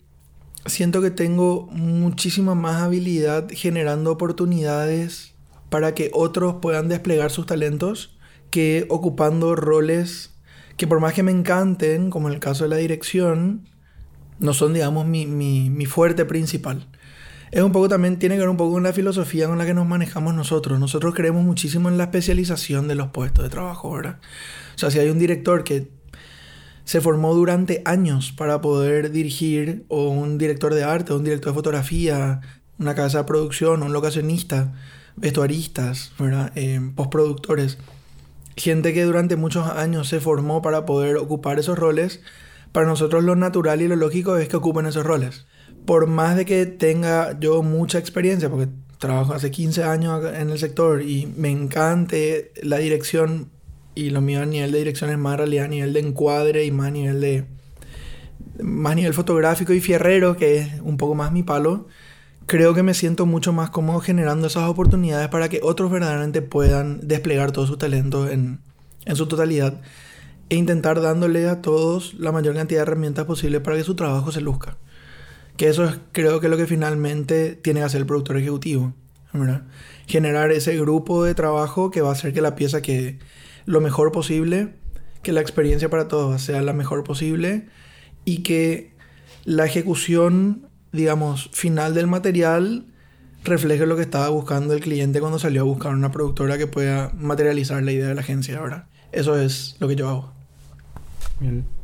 siento 0.66 1.02
que 1.02 1.12
tengo 1.12 1.68
muchísima 1.72 2.56
más 2.56 2.82
habilidad 2.82 3.48
generando 3.52 4.12
oportunidades 4.12 5.34
para 5.70 5.94
que 5.94 6.12
otros 6.14 6.56
puedan 6.62 6.90
desplegar 6.90 7.32
sus 7.32 7.46
talentos 7.46 8.18
que 8.50 8.86
ocupando 8.90 9.56
roles 9.56 10.32
que 10.76 10.88
por 10.88 11.02
más 11.02 11.14
que 11.14 11.24
me 11.24 11.32
encanten, 11.32 12.10
como 12.10 12.30
en 12.30 12.36
el 12.36 12.40
caso 12.40 12.64
de 12.64 12.70
la 12.70 12.78
dirección, 12.78 13.68
no 14.40 14.54
son, 14.54 14.74
digamos, 14.74 15.06
mi, 15.06 15.26
mi, 15.26 15.70
mi 15.70 15.86
fuerte 15.86 16.24
principal 16.24 16.88
es 17.52 17.64
un 17.64 17.72
poco 17.72 17.90
también, 17.90 18.20
tiene 18.20 18.36
que 18.36 18.42
ver 18.42 18.50
un 18.50 18.58
poco 18.58 18.74
con 18.74 18.84
la 18.84 18.94
filosofía 18.94 19.48
con 19.48 19.58
la 19.58 19.66
que 19.66 19.74
nos 19.74 19.88
manejamos 19.88 20.34
nosotros. 20.36 20.80
Nosotros 20.80 21.16
creemos 21.16 21.44
muchísimo 21.44 21.90
en 21.90 21.98
la 21.98 22.06
especialización 22.06 22.88
de 22.88 22.96
los 22.96 23.10
puestos 23.10 23.44
de 23.44 23.50
trabajo, 23.50 23.92
¿verdad? 23.92 24.20
O 24.76 24.78
sea, 24.78 24.92
si 24.92 25.00
hay 25.00 25.10
un 25.10 25.18
director 25.18 25.64
que 25.64 25.90
se 26.84 27.02
formó 27.02 27.34
durante 27.34 27.82
años 27.86 28.32
para 28.32 28.62
poder 28.62 29.12
dirigir, 29.12 29.86
o 29.88 30.10
un 30.10 30.38
director 30.38 30.74
de 30.74 30.84
arte, 30.84 31.14
o 31.14 31.18
un 31.18 31.24
director 31.24 31.52
de 31.52 31.56
fotografía, 31.56 32.42
una 32.78 32.94
casa 32.96 33.20
de 33.20 33.24
producción, 33.24 33.82
un 33.84 33.94
locacionista, 33.94 34.74
vestuaristas, 35.16 36.14
¿verdad? 36.20 36.52
Eh, 36.56 36.80
postproductores, 36.96 37.80
gente 38.58 38.94
que 38.94 39.04
durante 39.04 39.36
muchos 39.36 39.68
años 39.68 40.08
se 40.08 40.20
formó 40.20 40.62
para 40.62 40.86
poder 40.86 41.18
ocupar 41.18 41.60
esos 41.60 41.80
roles, 41.80 42.22
para 42.72 42.86
nosotros 42.86 43.24
lo 43.24 43.36
natural 43.36 43.82
y 43.82 43.88
lo 43.88 43.96
lógico 43.96 44.38
es 44.38 44.48
que 44.48 44.58
ocupen 44.58 44.86
esos 44.86 45.04
roles 45.04 45.48
por 45.90 46.06
más 46.06 46.36
de 46.36 46.46
que 46.46 46.68
tenga 46.68 47.40
yo 47.40 47.64
mucha 47.64 47.98
experiencia, 47.98 48.48
porque 48.48 48.68
trabajo 49.00 49.34
hace 49.34 49.50
15 49.50 49.86
años 49.86 50.24
en 50.24 50.52
el 50.52 50.60
sector 50.60 51.02
y 51.02 51.26
me 51.36 51.50
encante 51.50 52.52
la 52.62 52.78
dirección 52.78 53.50
y 53.96 54.12
lo 54.12 54.22
mío 54.22 54.44
a 54.44 54.46
nivel 54.46 54.72
de 54.72 54.78
dirección 54.78 55.10
es 55.10 55.18
más 55.18 55.38
realidad 55.38 55.66
a 55.66 55.68
nivel 55.70 55.94
de 55.94 56.02
encuadre 56.02 56.64
y 56.64 56.70
más 56.70 56.90
a 56.90 56.92
nivel 56.92 57.22
de 57.22 57.46
más 58.62 58.96
nivel 58.96 59.16
fotográfico 59.16 59.74
y 59.74 59.82
fierrero 59.82 60.38
que 60.38 60.58
es 60.60 60.70
un 60.84 60.98
poco 60.98 61.16
más 61.16 61.32
mi 61.32 61.42
palo 61.42 61.88
creo 62.46 62.76
que 62.76 62.84
me 62.84 62.94
siento 62.94 63.26
mucho 63.26 63.52
más 63.52 63.72
cómodo 63.72 64.00
generando 64.00 64.46
esas 64.46 64.70
oportunidades 64.70 65.30
para 65.30 65.50
que 65.50 65.60
otros 65.64 65.90
verdaderamente 65.90 66.44
puedan 66.44 67.00
desplegar 67.08 67.52
todo 67.52 67.66
su 67.66 67.78
talento 67.78 68.30
en, 68.30 68.60
en 69.06 69.16
su 69.16 69.28
totalidad 69.28 69.82
e 70.50 70.56
intentar 70.56 71.02
dándole 71.02 71.50
a 71.50 71.64
todos 71.64 72.14
la 72.14 72.32
mayor 72.32 72.54
cantidad 72.54 72.82
de 72.82 72.84
herramientas 72.84 73.26
posible 73.26 73.60
para 73.60 73.78
que 73.78 73.84
su 73.84 73.96
trabajo 73.96 74.32
se 74.32 74.42
luzca. 74.42 74.78
Que 75.60 75.68
eso 75.68 75.84
es, 75.84 76.00
creo 76.14 76.40
que 76.40 76.48
lo 76.48 76.56
que 76.56 76.68
finalmente 76.68 77.54
tiene 77.54 77.82
que 77.82 77.86
hacer 77.88 78.00
el 78.00 78.08
productor 78.08 78.38
ejecutivo. 78.38 78.94
Generar 80.08 80.54
ese 80.54 80.78
grupo 80.78 81.26
de 81.26 81.36
trabajo 81.36 81.92
que 81.92 82.00
va 82.00 82.08
a 82.08 82.14
hacer 82.14 82.32
que 82.32 82.40
la 82.40 82.56
pieza 82.56 82.82
quede 82.82 83.20
lo 83.66 83.82
mejor 83.82 84.14
posible, 84.14 84.70
que 85.22 85.34
la 85.34 85.42
experiencia 85.42 85.90
para 85.90 86.08
todos 86.08 86.42
sea 86.42 86.62
la 86.62 86.72
mejor 86.72 87.04
posible 87.04 87.68
y 88.24 88.38
que 88.38 88.94
la 89.44 89.66
ejecución, 89.66 90.70
digamos, 90.94 91.50
final 91.52 91.94
del 91.94 92.08
material 92.08 92.86
refleje 93.44 93.86
lo 93.86 93.98
que 93.98 94.04
estaba 94.04 94.30
buscando 94.30 94.74
el 94.74 94.80
cliente 94.80 95.20
cuando 95.20 95.40
salió 95.40 95.64
a 95.64 95.66
buscar 95.66 95.92
una 95.94 96.10
productora 96.10 96.58
que 96.58 96.68
pueda 96.68 97.12
materializar 97.16 97.84
la 97.84 97.92
idea 97.92 98.08
de 98.08 98.16
la 98.16 98.22
agencia 98.22 98.60
ahora. 98.60 98.88
Eso 99.12 99.38
es 99.38 99.76
lo 99.82 99.90
que 99.90 99.98
yo 99.98 100.08
hago. 100.08 100.32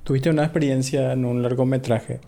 ¿Tuviste 0.05 0.29
una 0.29 0.43
experiencia 0.45 1.11
en 1.11 1.25
un 1.25 1.41
largometraje? 1.41 2.21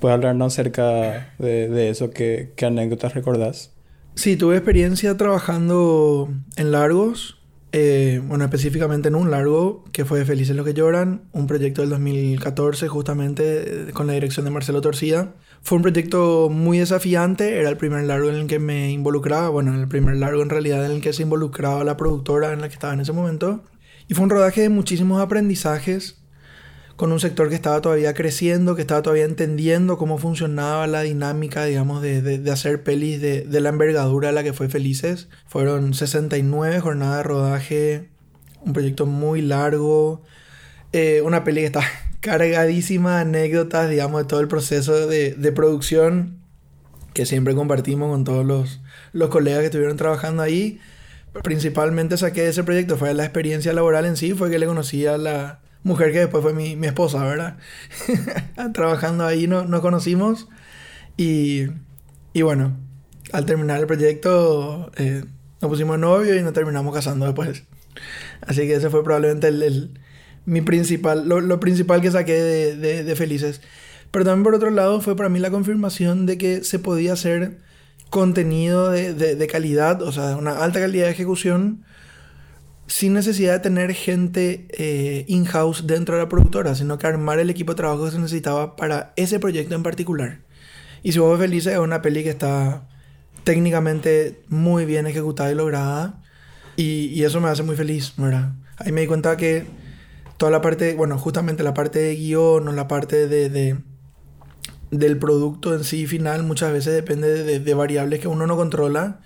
¿Puedes 0.00 0.14
hablarnos 0.14 0.52
acerca 0.52 1.34
de, 1.38 1.90
eso? 1.90 2.10
¿Qué, 2.10 2.52
anécdotas 2.62 3.14
recordás? 3.14 3.72
Sí, 4.14 4.36
tuve 4.36 4.56
experiencia 4.56 5.16
trabajando 5.16 6.28
en 6.56 6.72
largos. 6.72 7.38
Eh, 7.72 8.22
bueno, 8.24 8.44
específicamente 8.44 9.08
en 9.08 9.14
un 9.14 9.30
largo 9.30 9.84
que 9.92 10.06
fue 10.06 10.24
Felices 10.24 10.56
los 10.56 10.64
que 10.64 10.72
lloran, 10.72 11.22
un 11.32 11.46
proyecto 11.46 11.82
del 11.82 11.90
2014 11.90 12.88
justamente 12.88 13.88
eh, 13.90 13.92
con 13.92 14.06
la 14.06 14.14
dirección 14.14 14.44
de 14.44 14.50
Marcelo 14.50 14.80
Torcida. 14.80 15.34
Fue 15.62 15.76
un 15.76 15.82
proyecto 15.82 16.48
muy 16.48 16.78
desafiante, 16.78 17.58
era 17.58 17.68
el 17.68 17.76
primer 17.76 18.04
largo 18.04 18.30
en 18.30 18.36
el 18.36 18.46
que 18.46 18.58
me 18.58 18.90
involucraba, 18.90 19.50
bueno, 19.50 19.74
el 19.74 19.86
primer 19.86 20.16
largo 20.16 20.42
en 20.42 20.48
realidad 20.48 20.86
en 20.86 20.92
el 20.92 21.00
que 21.02 21.12
se 21.12 21.24
involucraba 21.24 21.84
la 21.84 21.96
productora 21.96 22.52
en 22.52 22.62
la 22.62 22.68
que 22.68 22.74
estaba 22.74 22.94
en 22.94 23.00
ese 23.00 23.12
momento. 23.12 23.62
Y 24.08 24.14
fue 24.14 24.24
un 24.24 24.30
rodaje 24.30 24.62
de 24.62 24.68
muchísimos 24.70 25.20
aprendizajes, 25.20 26.17
con 26.98 27.12
un 27.12 27.20
sector 27.20 27.48
que 27.48 27.54
estaba 27.54 27.80
todavía 27.80 28.12
creciendo, 28.12 28.74
que 28.74 28.80
estaba 28.80 29.02
todavía 29.02 29.24
entendiendo 29.24 29.96
cómo 29.96 30.18
funcionaba 30.18 30.88
la 30.88 31.02
dinámica, 31.02 31.64
digamos, 31.64 32.02
de, 32.02 32.20
de, 32.20 32.50
hacer 32.50 32.82
pelis 32.82 33.20
de, 33.20 33.42
de, 33.42 33.60
la 33.60 33.68
envergadura 33.68 34.30
a 34.30 34.32
la 34.32 34.42
que 34.42 34.52
fue 34.52 34.68
Felices. 34.68 35.28
Fueron 35.46 35.94
69 35.94 36.80
jornadas 36.80 37.18
de 37.18 37.22
rodaje, 37.22 38.08
un 38.62 38.72
proyecto 38.72 39.06
muy 39.06 39.42
largo, 39.42 40.24
eh, 40.92 41.22
una 41.22 41.44
peli 41.44 41.60
que 41.60 41.66
está 41.66 41.82
cargadísima 42.20 43.14
de 43.14 43.20
anécdotas, 43.20 43.88
digamos, 43.88 44.22
de 44.22 44.26
todo 44.26 44.40
el 44.40 44.48
proceso 44.48 45.06
de, 45.06 45.52
producción 45.54 46.40
que 47.14 47.26
siempre 47.26 47.54
compartimos 47.54 48.10
con 48.10 48.24
todos 48.24 48.44
los, 48.44 48.80
los 49.12 49.28
colegas 49.28 49.60
que 49.60 49.66
estuvieron 49.66 49.96
trabajando 49.96 50.42
ahí. 50.42 50.80
Principalmente 51.44 52.16
saqué 52.16 52.42
de 52.42 52.48
ese 52.48 52.64
proyecto, 52.64 52.96
fue 52.96 53.14
la 53.14 53.22
experiencia 53.22 53.72
laboral 53.72 54.04
en 54.04 54.16
sí, 54.16 54.32
fue 54.32 54.50
que 54.50 54.58
le 54.58 54.66
conocí 54.66 55.06
a 55.06 55.16
la, 55.16 55.60
mujer 55.82 56.12
que 56.12 56.20
después 56.20 56.42
fue 56.42 56.54
mi, 56.54 56.76
mi 56.76 56.86
esposa, 56.86 57.24
¿verdad? 57.24 57.56
Trabajando 58.74 59.26
ahí 59.26 59.46
no, 59.46 59.64
nos 59.64 59.80
conocimos 59.80 60.48
y, 61.16 61.66
y, 62.32 62.42
bueno, 62.42 62.76
al 63.32 63.46
terminar 63.46 63.80
el 63.80 63.86
proyecto 63.86 64.90
eh, 64.96 65.24
nos 65.60 65.68
pusimos 65.70 65.98
novio 65.98 66.36
y 66.36 66.42
nos 66.42 66.52
terminamos 66.52 66.94
casando 66.94 67.26
después. 67.26 67.64
Así 68.40 68.62
que 68.62 68.74
ese 68.74 68.90
fue 68.90 69.02
probablemente 69.02 69.48
el, 69.48 69.98
mi 70.44 70.60
principal, 70.60 71.28
lo, 71.28 71.60
principal 71.60 72.00
que 72.00 72.10
saqué 72.10 72.34
de, 72.34 72.76
de, 72.76 73.04
de 73.04 73.16
Felices. 73.16 73.60
Pero 74.10 74.24
también 74.24 74.44
por 74.44 74.54
otro 74.54 74.70
lado 74.70 75.00
fue 75.00 75.16
para 75.16 75.28
mí 75.28 75.38
la 75.38 75.50
confirmación 75.50 76.26
de 76.26 76.38
que 76.38 76.64
se 76.64 76.78
podía 76.78 77.12
hacer 77.12 77.58
contenido 78.10 78.90
de, 78.90 79.12
de, 79.12 79.34
de, 79.36 79.46
calidad, 79.46 80.00
o 80.02 80.12
sea, 80.12 80.36
una 80.36 80.64
alta 80.64 80.80
calidad 80.80 81.06
de 81.06 81.12
ejecución, 81.12 81.84
sin 82.88 83.12
necesidad 83.12 83.52
de 83.52 83.60
tener 83.60 83.94
gente 83.94 84.66
eh, 84.70 85.24
in-house 85.28 85.86
dentro 85.86 86.16
de 86.16 86.22
la 86.22 86.28
productora, 86.28 86.74
sino 86.74 86.98
que 86.98 87.06
armar 87.06 87.38
el 87.38 87.50
equipo 87.50 87.72
de 87.72 87.76
trabajo 87.76 88.06
que 88.06 88.12
se 88.12 88.18
necesitaba 88.18 88.76
para 88.76 89.12
ese 89.16 89.38
proyecto 89.38 89.74
en 89.74 89.82
particular. 89.82 90.40
Y 91.02 91.12
si 91.12 91.18
vos 91.18 91.38
ves 91.38 91.48
Felices, 91.48 91.74
es 91.74 91.78
una 91.78 92.02
peli 92.02 92.24
que 92.24 92.30
está 92.30 92.88
técnicamente 93.44 94.42
muy 94.48 94.86
bien 94.86 95.06
ejecutada 95.06 95.52
y 95.52 95.54
lograda. 95.54 96.22
Y, 96.76 97.22
eso 97.24 97.40
me 97.40 97.48
hace 97.48 97.62
muy 97.62 97.76
feliz, 97.76 98.14
¿verdad? 98.16 98.52
Ahí 98.76 98.92
me 98.92 99.02
di 99.02 99.06
cuenta 99.06 99.36
que 99.36 99.66
toda 100.36 100.50
la 100.50 100.62
parte, 100.62 100.94
bueno, 100.94 101.18
justamente 101.18 101.62
la 101.62 101.74
parte 101.74 101.98
de 101.98 102.14
guion 102.14 102.68
o 102.68 102.72
la 102.72 102.88
parte 102.88 103.26
de, 103.26 103.50
de 103.50 103.76
del 104.90 105.18
producto 105.18 105.74
en 105.74 105.84
sí 105.84 106.06
final 106.06 106.44
muchas 106.44 106.72
veces 106.72 106.94
depende 106.94 107.44
de, 107.44 107.60
de, 107.60 107.74
variables 107.74 108.20
que 108.20 108.28
uno 108.28 108.46
no 108.46 108.56
controla. 108.56 109.20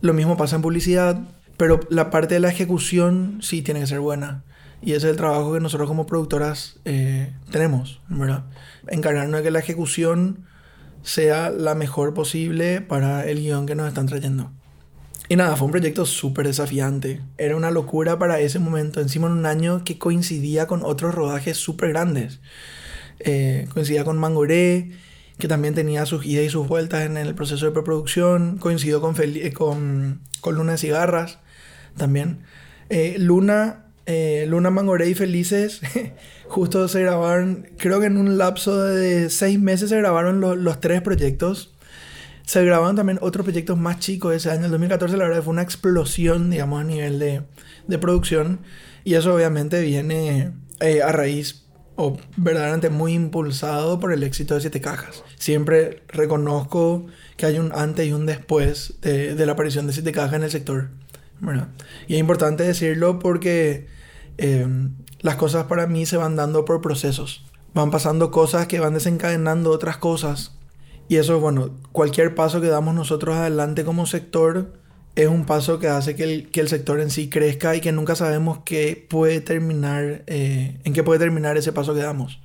Lo 0.00 0.14
mismo 0.14 0.36
pasa 0.36 0.56
en 0.56 0.62
publicidad, 0.62 1.20
pero 1.56 1.80
la 1.88 2.10
parte 2.10 2.34
de 2.34 2.40
la 2.40 2.50
ejecución 2.50 3.38
sí 3.42 3.62
tiene 3.62 3.80
que 3.80 3.86
ser 3.86 4.00
buena. 4.00 4.44
Y 4.82 4.92
ese 4.92 5.06
es 5.06 5.12
el 5.12 5.16
trabajo 5.16 5.54
que 5.54 5.60
nosotros 5.60 5.88
como 5.88 6.06
productoras 6.06 6.78
eh, 6.84 7.32
tenemos, 7.50 8.00
¿verdad? 8.08 8.44
Encargarnos 8.88 9.38
de 9.38 9.44
que 9.44 9.50
la 9.50 9.60
ejecución 9.60 10.44
sea 11.02 11.50
la 11.50 11.74
mejor 11.74 12.12
posible 12.12 12.80
para 12.80 13.26
el 13.26 13.38
guion 13.38 13.66
que 13.66 13.74
nos 13.74 13.88
están 13.88 14.06
trayendo. 14.06 14.52
Y 15.28 15.36
nada, 15.36 15.56
fue 15.56 15.66
un 15.66 15.72
proyecto 15.72 16.04
súper 16.04 16.46
desafiante. 16.46 17.22
Era 17.38 17.56
una 17.56 17.70
locura 17.70 18.18
para 18.18 18.40
ese 18.40 18.58
momento, 18.58 19.00
encima 19.00 19.26
en 19.26 19.32
un 19.32 19.46
año 19.46 19.84
que 19.84 19.98
coincidía 19.98 20.66
con 20.66 20.82
otros 20.84 21.14
rodajes 21.14 21.56
súper 21.56 21.90
grandes. 21.90 22.40
Eh, 23.20 23.66
coincidía 23.72 24.04
con 24.04 24.18
Mangoré, 24.18 24.90
que 25.38 25.48
también 25.48 25.74
tenía 25.74 26.04
sus 26.04 26.26
idas 26.26 26.44
y 26.44 26.50
sus 26.50 26.68
vueltas 26.68 27.06
en 27.06 27.16
el 27.16 27.34
proceso 27.34 27.64
de 27.64 27.72
preproducción. 27.72 28.58
Coincidió 28.58 29.00
con, 29.00 29.14
eh, 29.18 29.52
con, 29.54 30.20
con 30.42 30.56
Luna 30.56 30.72
de 30.72 30.78
Cigarras 30.78 31.38
también. 31.96 32.40
Eh, 32.88 33.16
Luna, 33.18 33.86
eh, 34.06 34.46
Luna 34.48 34.70
Mangoré 34.70 35.08
y 35.08 35.14
Felices, 35.14 35.80
justo 36.48 36.86
se 36.88 37.00
grabaron, 37.00 37.68
creo 37.78 38.00
que 38.00 38.06
en 38.06 38.18
un 38.18 38.38
lapso 38.38 38.82
de 38.82 39.30
seis 39.30 39.58
meses 39.58 39.90
se 39.90 39.96
grabaron 39.96 40.40
los 40.40 40.80
tres 40.80 41.02
proyectos. 41.02 41.70
Se 42.46 42.62
grabaron 42.62 42.94
también 42.94 43.18
otros 43.22 43.44
proyectos 43.44 43.78
más 43.78 44.00
chicos 44.00 44.34
ese 44.34 44.50
año. 44.50 44.66
El 44.66 44.70
2014 44.72 45.16
la 45.16 45.24
verdad 45.24 45.42
fue 45.42 45.52
una 45.52 45.62
explosión, 45.62 46.50
digamos, 46.50 46.80
a 46.80 46.84
nivel 46.84 47.18
de, 47.18 47.42
de 47.86 47.98
producción. 47.98 48.60
Y 49.02 49.14
eso 49.14 49.34
obviamente 49.34 49.80
viene 49.80 50.52
eh, 50.80 51.02
a 51.02 51.10
raíz 51.12 51.64
o 51.96 52.18
verdaderamente 52.36 52.90
muy 52.90 53.14
impulsado 53.14 54.00
por 54.00 54.12
el 54.12 54.22
éxito 54.22 54.54
de 54.54 54.60
Siete 54.60 54.80
Cajas. 54.80 55.22
Siempre 55.38 56.02
reconozco 56.08 57.06
que 57.36 57.46
hay 57.46 57.58
un 57.58 57.72
antes 57.72 58.06
y 58.06 58.12
un 58.12 58.26
después 58.26 58.94
de, 59.00 59.34
de 59.34 59.46
la 59.46 59.52
aparición 59.52 59.86
de 59.86 59.92
Siete 59.92 60.12
Cajas 60.12 60.34
en 60.34 60.42
el 60.42 60.50
sector. 60.50 60.90
Bueno, 61.40 61.68
y 62.06 62.14
es 62.14 62.20
importante 62.20 62.62
decirlo 62.62 63.18
porque 63.18 63.86
eh, 64.38 64.66
las 65.20 65.36
cosas 65.36 65.66
para 65.66 65.86
mí 65.86 66.06
se 66.06 66.16
van 66.16 66.36
dando 66.36 66.64
por 66.64 66.80
procesos. 66.80 67.44
Van 67.74 67.90
pasando 67.90 68.30
cosas 68.30 68.66
que 68.66 68.80
van 68.80 68.94
desencadenando 68.94 69.70
otras 69.70 69.96
cosas 69.96 70.56
y 71.08 71.16
eso, 71.16 71.40
bueno, 71.40 71.70
cualquier 71.92 72.34
paso 72.34 72.60
que 72.60 72.68
damos 72.68 72.94
nosotros 72.94 73.36
adelante 73.36 73.84
como 73.84 74.06
sector 74.06 74.72
es 75.16 75.28
un 75.28 75.44
paso 75.44 75.78
que 75.78 75.88
hace 75.88 76.16
que 76.16 76.24
el, 76.24 76.50
que 76.50 76.60
el 76.60 76.68
sector 76.68 77.00
en 77.00 77.10
sí 77.10 77.28
crezca 77.28 77.76
y 77.76 77.80
que 77.80 77.92
nunca 77.92 78.16
sabemos 78.16 78.60
qué 78.64 79.06
puede 79.08 79.40
terminar, 79.40 80.24
eh, 80.26 80.78
en 80.82 80.92
qué 80.92 81.04
puede 81.04 81.20
terminar 81.20 81.56
ese 81.56 81.72
paso 81.72 81.94
que 81.94 82.00
damos. 82.00 82.40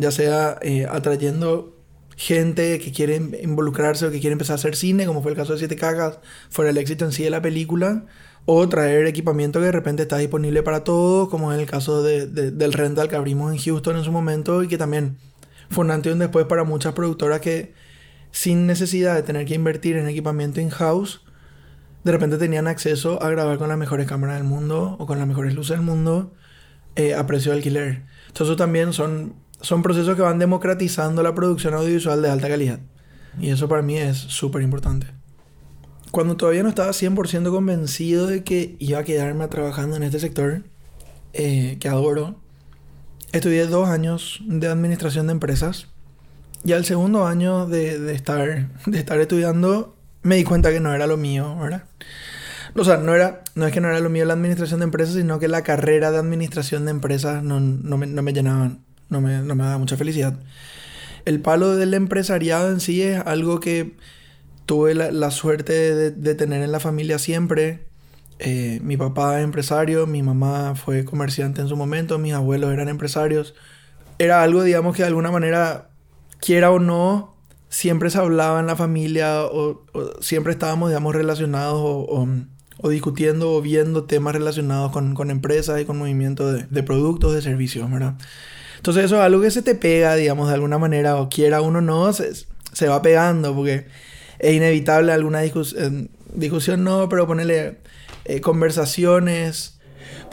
Ya 0.00 0.10
sea 0.10 0.58
eh, 0.60 0.86
atrayendo 0.90 1.77
gente 2.18 2.80
que 2.80 2.90
quiere 2.90 3.14
involucrarse 3.42 4.04
o 4.04 4.10
que 4.10 4.18
quiere 4.18 4.32
empezar 4.32 4.54
a 4.54 4.56
hacer 4.56 4.74
cine, 4.74 5.06
como 5.06 5.22
fue 5.22 5.30
el 5.30 5.36
caso 5.36 5.52
de 5.52 5.60
Siete 5.60 5.76
Cagas, 5.76 6.18
fuera 6.50 6.72
el 6.72 6.76
éxito 6.76 7.04
en 7.04 7.12
sí 7.12 7.22
de 7.22 7.30
la 7.30 7.40
película, 7.40 8.06
o 8.44 8.68
traer 8.68 9.06
equipamiento 9.06 9.60
que 9.60 9.66
de 9.66 9.72
repente 9.72 10.02
está 10.02 10.18
disponible 10.18 10.64
para 10.64 10.82
todos, 10.82 11.28
como 11.28 11.52
es 11.52 11.60
el 11.60 11.66
caso 11.66 12.02
de, 12.02 12.26
del 12.26 12.72
rental 12.72 13.08
que 13.08 13.14
abrimos 13.14 13.52
en 13.52 13.58
Houston 13.58 13.96
en 13.96 14.02
su 14.02 14.10
momento 14.10 14.64
y 14.64 14.68
que 14.68 14.76
también 14.76 15.16
fue 15.70 15.84
un 15.84 15.92
antes 15.92 16.12
un 16.12 16.18
después 16.18 16.46
para 16.46 16.64
muchas 16.64 16.92
productoras 16.92 17.40
que 17.40 17.72
sin 18.32 18.66
necesidad 18.66 19.14
de 19.14 19.22
tener 19.22 19.46
que 19.46 19.54
invertir 19.54 19.96
en 19.96 20.08
equipamiento 20.08 20.60
in-house, 20.60 21.20
de 22.02 22.10
repente 22.10 22.36
tenían 22.36 22.66
acceso 22.66 23.22
a 23.22 23.30
grabar 23.30 23.58
con 23.58 23.68
las 23.68 23.78
mejores 23.78 24.08
cámaras 24.08 24.36
del 24.36 24.44
mundo 24.44 24.96
o 24.98 25.06
con 25.06 25.18
las 25.18 25.28
mejores 25.28 25.54
luces 25.54 25.76
del 25.76 25.86
mundo 25.86 26.34
eh, 26.96 27.14
a 27.14 27.26
precio 27.28 27.52
de 27.52 27.58
alquiler. 27.58 28.06
Entonces 28.26 28.56
también 28.56 28.92
son, 28.92 29.34
son 29.60 29.82
procesos 29.82 30.16
que 30.16 30.22
van 30.22 30.38
democratizando 30.38 31.22
la 31.22 31.34
producción 31.34 31.74
audiovisual 31.74 32.22
de 32.22 32.30
alta 32.30 32.48
calidad. 32.48 32.80
Y 33.40 33.50
eso 33.50 33.68
para 33.68 33.82
mí 33.82 33.96
es 33.96 34.16
súper 34.16 34.62
importante. 34.62 35.06
Cuando 36.10 36.36
todavía 36.36 36.62
no 36.62 36.68
estaba 36.68 36.90
100% 36.90 37.50
convencido 37.50 38.26
de 38.26 38.42
que 38.42 38.76
iba 38.78 38.98
a 38.98 39.04
quedarme 39.04 39.46
trabajando 39.48 39.96
en 39.96 40.02
este 40.02 40.20
sector, 40.20 40.62
eh, 41.34 41.76
que 41.80 41.88
adoro, 41.88 42.36
Estudié 43.30 43.66
dos 43.66 43.88
años 43.90 44.40
de 44.46 44.68
administración 44.68 45.26
de 45.26 45.32
empresas 45.32 45.88
y 46.64 46.72
al 46.72 46.86
segundo 46.86 47.26
año 47.26 47.66
de, 47.66 48.14
estar, 48.14 48.70
de 48.86 48.98
estar 48.98 49.20
estudiando 49.20 49.96
me 50.22 50.36
di 50.36 50.44
cuenta 50.44 50.70
que 50.70 50.80
no 50.80 50.94
era 50.94 51.06
lo 51.06 51.18
mío, 51.18 51.54
¿verdad? 51.58 51.84
O 52.74 52.84
sea, 52.84 52.96
no, 52.96 53.14
era, 53.14 53.42
no 53.54 53.66
es 53.66 53.72
que 53.72 53.82
no 53.82 53.88
era 53.88 54.00
lo 54.00 54.08
mío 54.08 54.24
la 54.24 54.32
administración 54.32 54.80
de 54.80 54.84
empresas, 54.84 55.14
sino 55.14 55.38
que 55.38 55.48
la 55.48 55.62
carrera 55.62 56.10
de 56.10 56.18
administración 56.18 56.86
de 56.86 56.90
empresas 56.92 57.42
no, 57.42 57.60
no, 57.60 57.98
me, 57.98 58.06
no 58.06 58.22
me, 58.22 58.32
llenaban, 58.32 58.84
no 59.08 59.20
me, 59.20 59.42
no 59.42 59.54
me 59.54 59.64
daba 59.64 59.78
mucha 59.78 59.96
felicidad. 59.96 60.38
El 61.24 61.40
palo 61.40 61.76
del 61.76 61.94
empresariado 61.94 62.70
en 62.70 62.80
sí 62.80 63.02
es 63.02 63.20
algo 63.26 63.60
que 63.60 63.96
tuve 64.66 64.94
la, 64.94 65.10
la 65.10 65.30
suerte 65.30 65.72
de, 65.72 66.10
de, 66.10 66.34
tener 66.34 66.62
en 66.62 66.72
la 66.72 66.80
familia 66.80 67.18
siempre. 67.18 67.86
Eh, 68.38 68.80
mi 68.82 68.96
papá 68.96 69.38
es 69.38 69.44
empresario, 69.44 70.06
mi 70.06 70.22
mamá 70.22 70.74
fue 70.74 71.04
comerciante 71.04 71.60
en 71.60 71.68
su 71.68 71.76
momento, 71.76 72.18
mis 72.18 72.34
abuelos 72.34 72.72
eran 72.72 72.88
empresarios. 72.88 73.54
Era 74.18 74.42
algo, 74.42 74.62
digamos, 74.62 74.94
que 74.94 75.02
de 75.02 75.08
alguna 75.08 75.30
manera, 75.30 75.90
quiera 76.40 76.70
o 76.70 76.78
no, 76.78 77.36
siempre 77.68 78.10
se 78.10 78.18
hablaba 78.18 78.60
en 78.60 78.66
la 78.66 78.76
familia 78.76 79.44
o, 79.44 79.84
siempre 80.20 80.52
estábamos, 80.52 80.90
digamos, 80.90 81.14
relacionados 81.14 81.80
o, 81.82 82.28
o, 82.80 82.88
discutiendo 82.88 83.54
o 83.54 83.62
viendo 83.62 84.04
temas 84.04 84.34
relacionados 84.34 84.92
con, 84.92 85.14
con 85.14 85.30
empresas 85.30 85.80
y 85.80 85.84
con 85.84 85.98
movimientos 85.98 86.52
de, 86.52 86.66
de, 86.70 86.82
productos, 86.82 87.34
de 87.34 87.42
servicios, 87.42 87.90
¿verdad? 87.90 88.16
Entonces 88.78 89.04
eso 89.04 89.16
es 89.16 89.22
algo 89.22 89.42
que 89.42 89.50
se 89.50 89.62
te 89.62 89.74
pega, 89.74 90.14
digamos, 90.14 90.48
de 90.48 90.54
alguna 90.54 90.78
manera, 90.78 91.16
o 91.16 91.28
quiera 91.28 91.60
uno 91.60 91.80
no, 91.80 92.12
se, 92.12 92.32
se 92.72 92.88
va 92.88 93.02
pegando, 93.02 93.54
porque 93.54 93.86
es 94.38 94.54
inevitable 94.54 95.12
alguna 95.12 95.40
discusión, 95.40 96.10
discusión 96.32 96.84
no, 96.84 97.08
pero 97.08 97.26
ponerle 97.26 97.78
eh, 98.24 98.40
conversaciones. 98.40 99.78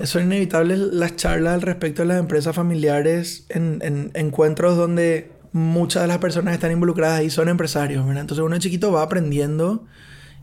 Son 0.04 0.24
inevitables 0.24 0.78
las 0.78 1.16
charlas 1.16 1.56
al 1.56 1.62
respecto 1.62 2.02
de 2.02 2.10
las 2.10 2.20
empresas 2.20 2.56
familiares 2.56 3.46
en, 3.50 3.80
en, 3.82 4.12
encuentros 4.14 4.78
donde 4.78 5.32
muchas 5.54 6.04
de 6.04 6.08
las 6.08 6.18
personas 6.18 6.54
están 6.54 6.72
involucradas 6.72 7.20
ahí 7.20 7.30
son 7.30 7.48
empresarios, 7.48 8.06
¿verdad? 8.06 8.22
Entonces 8.22 8.44
uno 8.44 8.58
chiquito 8.60 8.92
va 8.92 9.04
aprendiendo 9.04 9.86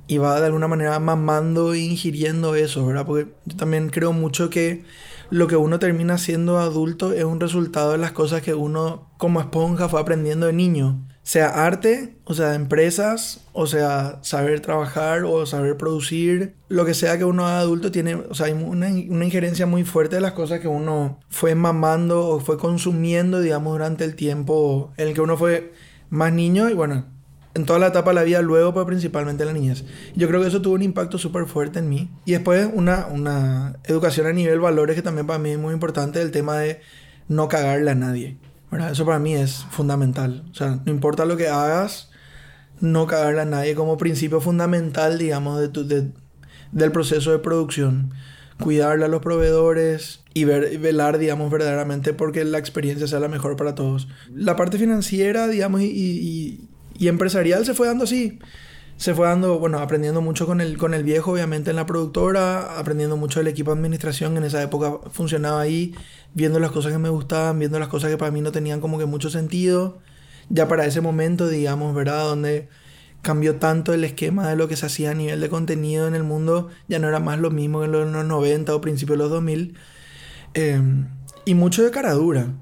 y 0.06 0.16
va 0.18 0.40
de 0.40 0.46
alguna 0.46 0.68
manera 0.68 0.98
mamando 0.98 1.74
e 1.74 1.80
ingiriendo 1.80 2.54
eso, 2.54 2.86
¿verdad? 2.86 3.04
Porque 3.04 3.30
yo 3.44 3.56
también 3.56 3.90
creo 3.90 4.12
mucho 4.12 4.48
que 4.50 4.84
lo 5.32 5.46
que 5.46 5.56
uno 5.56 5.78
termina 5.78 6.18
siendo 6.18 6.58
adulto 6.58 7.14
es 7.14 7.24
un 7.24 7.40
resultado 7.40 7.92
de 7.92 7.98
las 7.98 8.12
cosas 8.12 8.42
que 8.42 8.52
uno 8.52 9.10
como 9.16 9.40
esponja 9.40 9.88
fue 9.88 9.98
aprendiendo 9.98 10.46
de 10.46 10.52
niño. 10.52 11.08
Sea 11.22 11.64
arte, 11.64 12.18
o 12.24 12.34
sea, 12.34 12.54
empresas, 12.54 13.40
o 13.54 13.66
sea, 13.66 14.18
saber 14.20 14.60
trabajar 14.60 15.24
o 15.24 15.46
saber 15.46 15.78
producir, 15.78 16.56
lo 16.68 16.84
que 16.84 16.92
sea 16.92 17.16
que 17.16 17.24
uno 17.24 17.46
haga 17.46 17.60
adulto 17.60 17.90
tiene, 17.90 18.16
o 18.16 18.34
sea, 18.34 18.46
hay 18.46 18.52
una, 18.52 18.88
una, 18.88 19.24
injerencia 19.24 19.64
muy 19.64 19.84
fuerte 19.84 20.16
de 20.16 20.20
las 20.22 20.32
cosas 20.32 20.60
que 20.60 20.68
uno 20.68 21.18
fue 21.30 21.54
mamando 21.54 22.26
o 22.28 22.40
fue 22.40 22.58
consumiendo, 22.58 23.40
digamos, 23.40 23.72
durante 23.72 24.04
el 24.04 24.16
tiempo 24.16 24.92
en 24.98 25.08
el 25.08 25.14
que 25.14 25.22
uno 25.22 25.38
fue 25.38 25.72
más 26.10 26.30
niño 26.30 26.68
y 26.68 26.74
bueno, 26.74 27.06
en 27.54 27.66
toda 27.66 27.78
la 27.78 27.88
etapa 27.88 28.10
de 28.10 28.14
la 28.14 28.22
vida 28.22 28.42
luego, 28.42 28.72
pero 28.72 28.86
principalmente 28.86 29.42
en 29.42 29.48
la 29.48 29.52
niñez. 29.52 29.84
Yo 30.14 30.28
creo 30.28 30.40
que 30.40 30.48
eso 30.48 30.62
tuvo 30.62 30.74
un 30.74 30.82
impacto 30.82 31.18
súper 31.18 31.46
fuerte 31.46 31.80
en 31.80 31.88
mí. 31.88 32.10
Y 32.24 32.32
después 32.32 32.68
una, 32.72 33.06
una 33.06 33.76
educación 33.84 34.26
a 34.26 34.32
nivel 34.32 34.60
valores 34.60 34.96
que 34.96 35.02
también 35.02 35.26
para 35.26 35.38
mí 35.38 35.50
es 35.50 35.58
muy 35.58 35.74
importante, 35.74 36.22
el 36.22 36.30
tema 36.30 36.58
de 36.58 36.80
no 37.28 37.48
cagarle 37.48 37.90
a 37.90 37.94
nadie. 37.94 38.38
Eso 38.90 39.04
para 39.04 39.18
mí 39.18 39.34
es 39.34 39.66
fundamental. 39.70 40.44
O 40.50 40.54
sea, 40.54 40.80
no 40.84 40.92
importa 40.92 41.26
lo 41.26 41.36
que 41.36 41.48
hagas, 41.48 42.10
no 42.80 43.06
cagarle 43.06 43.42
a 43.42 43.44
nadie 43.44 43.74
como 43.74 43.98
principio 43.98 44.40
fundamental, 44.40 45.18
digamos, 45.18 45.60
de 45.60 45.68
tu, 45.68 45.86
de, 45.86 46.10
del 46.72 46.90
proceso 46.90 47.32
de 47.32 47.38
producción. 47.38 48.14
Cuidarle 48.58 49.04
a 49.04 49.08
los 49.08 49.20
proveedores 49.20 50.20
y, 50.34 50.44
ver, 50.44 50.78
velar, 50.78 51.18
digamos, 51.18 51.50
verdaderamente 51.50 52.14
porque 52.14 52.44
la 52.44 52.58
experiencia 52.58 53.06
sea 53.06 53.20
la 53.20 53.28
mejor 53.28 53.56
para 53.56 53.74
todos. 53.74 54.08
La 54.32 54.56
parte 54.56 54.78
financiera, 54.78 55.48
digamos, 55.48 55.82
y, 55.82 55.86
y, 55.86 56.68
y 56.98 57.08
empresarial 57.08 57.64
se 57.64 57.74
fue 57.74 57.86
dando 57.86 58.04
así 58.04 58.38
se 59.02 59.14
fue 59.14 59.26
dando, 59.26 59.58
bueno, 59.58 59.80
aprendiendo 59.80 60.20
mucho 60.20 60.46
con 60.46 60.60
el, 60.60 60.78
con 60.78 60.94
el 60.94 61.02
viejo, 61.02 61.32
obviamente, 61.32 61.70
en 61.70 61.76
la 61.76 61.86
productora, 61.86 62.78
aprendiendo 62.78 63.16
mucho 63.16 63.40
del 63.40 63.48
equipo 63.48 63.72
de 63.72 63.78
administración, 63.78 64.36
en 64.36 64.44
esa 64.44 64.62
época 64.62 64.98
funcionaba 65.10 65.60
ahí, 65.60 65.92
viendo 66.34 66.60
las 66.60 66.70
cosas 66.70 66.92
que 66.92 66.98
me 66.98 67.08
gustaban, 67.08 67.58
viendo 67.58 67.80
las 67.80 67.88
cosas 67.88 68.10
que 68.10 68.16
para 68.16 68.30
mí 68.30 68.40
no 68.40 68.52
tenían 68.52 68.80
como 68.80 68.98
que 68.98 69.06
mucho 69.06 69.28
sentido. 69.28 69.98
Ya 70.50 70.68
para 70.68 70.86
ese 70.86 71.00
momento, 71.00 71.48
digamos, 71.48 71.94
¿verdad? 71.96 72.24
Donde 72.26 72.68
cambió 73.22 73.56
tanto 73.56 73.92
el 73.92 74.04
esquema 74.04 74.48
de 74.48 74.54
lo 74.54 74.68
que 74.68 74.76
se 74.76 74.86
hacía 74.86 75.10
a 75.12 75.14
nivel 75.14 75.40
de 75.40 75.48
contenido 75.48 76.06
en 76.06 76.14
el 76.14 76.22
mundo, 76.22 76.68
ya 76.86 77.00
no 77.00 77.08
era 77.08 77.18
más 77.18 77.40
lo 77.40 77.50
mismo 77.50 77.80
que 77.80 77.86
en 77.86 77.92
los 77.92 78.24
90 78.24 78.72
o 78.72 78.80
principios 78.80 79.18
de 79.18 79.24
los 79.24 79.30
2000. 79.30 79.74
Eh, 80.54 80.80
y 81.44 81.54
mucho 81.54 81.82
de 81.82 81.90
cara 81.90 82.12
dura, 82.12 82.54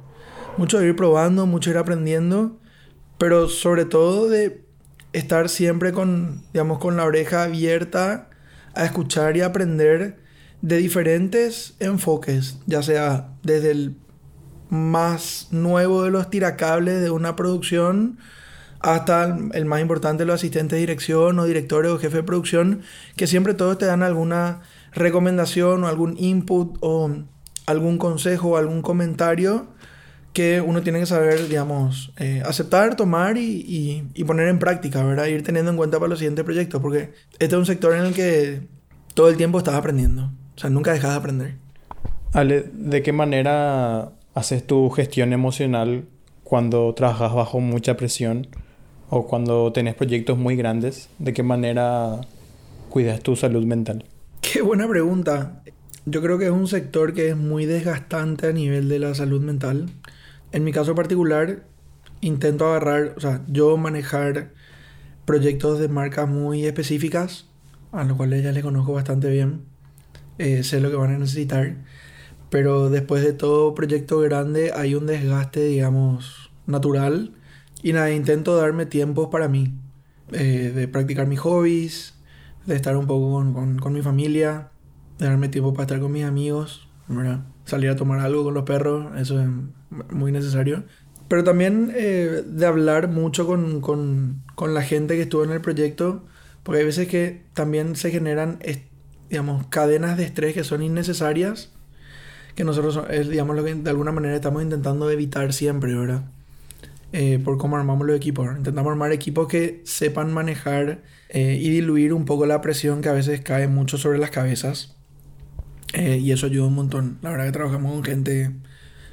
mucho 0.56 0.78
de 0.78 0.88
ir 0.88 0.96
probando, 0.96 1.44
mucho 1.44 1.68
de 1.68 1.74
ir 1.74 1.78
aprendiendo 1.78 2.60
pero 3.20 3.50
sobre 3.50 3.84
todo 3.84 4.30
de 4.30 4.64
estar 5.12 5.50
siempre 5.50 5.92
con, 5.92 6.42
digamos, 6.54 6.78
con 6.78 6.96
la 6.96 7.04
oreja 7.04 7.42
abierta 7.42 8.30
a 8.74 8.86
escuchar 8.86 9.36
y 9.36 9.42
aprender 9.42 10.16
de 10.62 10.78
diferentes 10.78 11.74
enfoques, 11.80 12.56
ya 12.64 12.82
sea 12.82 13.28
desde 13.42 13.72
el 13.72 13.96
más 14.70 15.48
nuevo 15.50 16.02
de 16.02 16.10
los 16.10 16.30
tiracables 16.30 17.02
de 17.02 17.10
una 17.10 17.36
producción 17.36 18.16
hasta 18.78 19.36
el 19.52 19.66
más 19.66 19.82
importante, 19.82 20.24
los 20.24 20.36
asistentes 20.36 20.76
de 20.76 20.80
dirección 20.80 21.38
o 21.38 21.44
directores 21.44 21.92
o 21.92 21.98
jefe 21.98 22.16
de 22.16 22.22
producción, 22.22 22.80
que 23.16 23.26
siempre 23.26 23.52
todos 23.52 23.76
te 23.76 23.84
dan 23.84 24.02
alguna 24.02 24.62
recomendación 24.94 25.84
o 25.84 25.88
algún 25.88 26.16
input 26.16 26.78
o 26.80 27.10
algún 27.66 27.98
consejo 27.98 28.52
o 28.52 28.56
algún 28.56 28.80
comentario 28.80 29.68
que 30.32 30.60
uno 30.60 30.82
tiene 30.82 31.00
que 31.00 31.06
saber, 31.06 31.48
digamos, 31.48 32.12
eh, 32.18 32.42
aceptar, 32.44 32.96
tomar 32.96 33.36
y, 33.36 34.04
y, 34.14 34.24
poner 34.24 34.48
en 34.48 34.58
práctica, 34.58 35.02
¿verdad? 35.02 35.26
Ir 35.26 35.42
teniendo 35.42 35.70
en 35.70 35.76
cuenta 35.76 35.98
para 35.98 36.08
los 36.08 36.18
siguientes 36.18 36.44
proyectos, 36.44 36.80
porque 36.80 37.12
este 37.38 37.46
es 37.46 37.52
un 37.54 37.66
sector 37.66 37.94
en 37.94 38.04
el 38.06 38.14
que 38.14 38.60
todo 39.14 39.28
el 39.28 39.36
tiempo 39.36 39.58
estás 39.58 39.74
aprendiendo, 39.74 40.30
o 40.56 40.58
sea, 40.58 40.70
nunca 40.70 40.92
dejas 40.92 41.10
de 41.10 41.16
aprender. 41.16 41.54
Ale, 42.32 42.64
¿de 42.72 43.02
qué 43.02 43.12
manera 43.12 44.12
haces 44.34 44.64
tu 44.64 44.88
gestión 44.90 45.32
emocional 45.32 46.04
cuando 46.44 46.94
trabajas 46.94 47.34
bajo 47.34 47.58
mucha 47.58 47.96
presión 47.96 48.46
o 49.08 49.26
cuando 49.26 49.72
tenés 49.72 49.96
proyectos 49.96 50.38
muy 50.38 50.54
grandes? 50.54 51.08
¿De 51.18 51.32
qué 51.32 51.42
manera 51.42 52.20
cuidas 52.88 53.20
tu 53.20 53.34
salud 53.34 53.64
mental? 53.64 54.04
Qué 54.40 54.62
buena 54.62 54.88
pregunta. 54.88 55.62
Yo 56.06 56.22
creo 56.22 56.38
que 56.38 56.46
es 56.46 56.50
un 56.50 56.68
sector 56.68 57.14
que 57.14 57.30
es 57.30 57.36
muy 57.36 57.66
desgastante 57.66 58.46
a 58.46 58.52
nivel 58.52 58.88
de 58.88 59.00
la 59.00 59.14
salud 59.14 59.40
mental. 59.40 59.90
En 60.52 60.64
mi 60.64 60.72
caso 60.72 60.94
particular, 60.94 61.64
intento 62.20 62.66
agarrar, 62.66 63.14
o 63.16 63.20
sea, 63.20 63.42
yo 63.46 63.76
manejar 63.76 64.52
proyectos 65.24 65.78
de 65.78 65.88
marcas 65.88 66.28
muy 66.28 66.66
específicas, 66.66 67.46
a 67.92 68.04
los 68.04 68.16
cuales 68.16 68.42
ya 68.42 68.52
les 68.52 68.62
conozco 68.62 68.92
bastante 68.92 69.30
bien, 69.30 69.62
eh, 70.38 70.62
sé 70.64 70.80
lo 70.80 70.90
que 70.90 70.96
van 70.96 71.14
a 71.14 71.18
necesitar, 71.18 71.76
pero 72.50 72.90
después 72.90 73.22
de 73.22 73.32
todo 73.32 73.74
proyecto 73.74 74.18
grande 74.20 74.72
hay 74.74 74.94
un 74.94 75.06
desgaste, 75.06 75.64
digamos, 75.64 76.50
natural, 76.66 77.32
y 77.82 77.92
nada, 77.92 78.10
intento 78.10 78.56
darme 78.56 78.86
tiempos 78.86 79.28
para 79.28 79.48
mí, 79.48 79.72
eh, 80.32 80.72
de 80.74 80.88
practicar 80.88 81.26
mis 81.26 81.40
hobbies, 81.40 82.14
de 82.66 82.74
estar 82.76 82.96
un 82.96 83.06
poco 83.06 83.32
con, 83.32 83.78
con, 83.78 83.92
mi 83.92 84.02
familia, 84.02 84.70
de 85.18 85.26
darme 85.26 85.48
tiempo 85.48 85.72
para 85.72 85.84
estar 85.84 86.00
con 86.00 86.12
mis 86.12 86.24
amigos, 86.24 86.88
¿verdad? 87.08 87.44
Salir 87.64 87.90
a 87.90 87.96
tomar 87.96 88.20
algo 88.20 88.44
con 88.44 88.54
los 88.54 88.64
perros, 88.64 89.18
eso 89.18 89.40
es 89.40 89.48
muy 90.10 90.32
necesario. 90.32 90.84
Pero 91.28 91.44
también 91.44 91.92
eh, 91.94 92.42
de 92.44 92.66
hablar 92.66 93.08
mucho 93.08 93.46
con, 93.46 93.80
con, 93.80 94.42
con, 94.56 94.74
la 94.74 94.82
gente 94.82 95.14
que 95.14 95.22
estuvo 95.22 95.44
en 95.44 95.50
el 95.50 95.60
proyecto, 95.60 96.24
porque 96.62 96.80
hay 96.80 96.86
veces 96.86 97.06
que 97.06 97.44
también 97.54 97.94
se 97.94 98.10
generan, 98.10 98.58
digamos, 99.28 99.66
cadenas 99.68 100.16
de 100.16 100.24
estrés 100.24 100.54
que 100.54 100.64
son 100.64 100.82
innecesarias, 100.82 101.70
que 102.56 102.64
nosotros, 102.64 103.00
es, 103.10 103.28
digamos, 103.28 103.54
lo 103.54 103.64
que 103.64 103.74
de 103.74 103.90
alguna 103.90 104.10
manera 104.10 104.34
estamos 104.34 104.62
intentando 104.62 105.08
evitar 105.08 105.52
siempre, 105.52 105.94
¿verdad? 105.94 106.24
Eh, 107.12 107.40
por 107.42 107.58
cómo 107.58 107.76
armamos 107.76 108.06
los 108.06 108.16
equipos. 108.16 108.46
Intentamos 108.56 108.90
armar 108.90 109.12
equipos 109.12 109.48
que 109.48 109.82
sepan 109.84 110.32
manejar 110.32 111.02
eh, 111.28 111.58
y 111.60 111.70
diluir 111.70 112.12
un 112.12 112.24
poco 112.24 112.46
la 112.46 112.60
presión 112.60 113.02
que 113.02 113.08
a 113.08 113.12
veces 113.12 113.40
cae 113.40 113.66
mucho 113.66 113.98
sobre 113.98 114.18
las 114.18 114.30
cabezas. 114.30 114.96
Eh, 115.92 116.18
y 116.18 116.32
eso 116.32 116.46
ayuda 116.46 116.66
un 116.66 116.74
montón. 116.74 117.18
La 117.22 117.30
verdad 117.30 117.46
que 117.46 117.52
trabajamos 117.52 117.92
con 117.92 118.04
gente, 118.04 118.50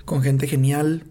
con 0.05 0.21
gente 0.21 0.47
genial. 0.47 1.03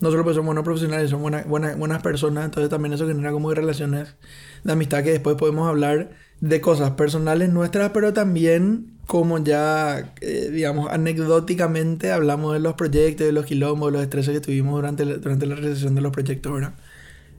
No 0.00 0.10
solo 0.10 0.24
porque 0.24 0.36
son 0.36 0.46
buenos 0.46 0.64
profesionales, 0.64 1.10
son 1.10 1.22
buenas, 1.22 1.46
buenas, 1.46 1.78
buenas 1.78 2.02
personas. 2.02 2.44
Entonces 2.44 2.70
también 2.70 2.92
eso 2.92 3.06
genera 3.06 3.32
como 3.32 3.52
relaciones 3.54 4.16
de 4.64 4.72
amistad 4.72 5.02
que 5.02 5.12
después 5.12 5.36
podemos 5.36 5.68
hablar 5.68 6.10
de 6.40 6.60
cosas 6.60 6.92
personales 6.92 7.48
nuestras, 7.50 7.90
pero 7.90 8.12
también 8.12 8.98
como 9.06 9.38
ya, 9.38 10.14
eh, 10.20 10.50
digamos, 10.50 10.90
anecdóticamente 10.90 12.12
hablamos 12.12 12.54
de 12.54 12.60
los 12.60 12.74
proyectos, 12.74 13.26
de 13.26 13.32
los 13.32 13.46
quilombos, 13.46 13.88
de 13.88 13.92
los 13.92 14.02
estreses 14.02 14.34
que 14.34 14.40
tuvimos 14.40 14.74
durante, 14.74 15.04
durante 15.04 15.46
la 15.46 15.54
realización 15.56 15.94
de 15.94 16.00
los 16.00 16.12
proyectos, 16.12 16.52
¿verdad? 16.52 16.74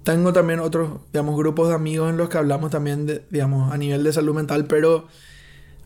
Tengo 0.03 0.33
también 0.33 0.59
otros, 0.59 1.01
digamos, 1.13 1.37
grupos 1.37 1.69
de 1.69 1.75
amigos 1.75 2.09
en 2.11 2.17
los 2.17 2.29
que 2.29 2.37
hablamos 2.37 2.71
también, 2.71 3.05
de, 3.07 3.23
digamos, 3.31 3.73
a 3.73 3.77
nivel 3.77 4.03
de 4.03 4.13
salud 4.13 4.35
mental, 4.35 4.65
pero 4.67 5.07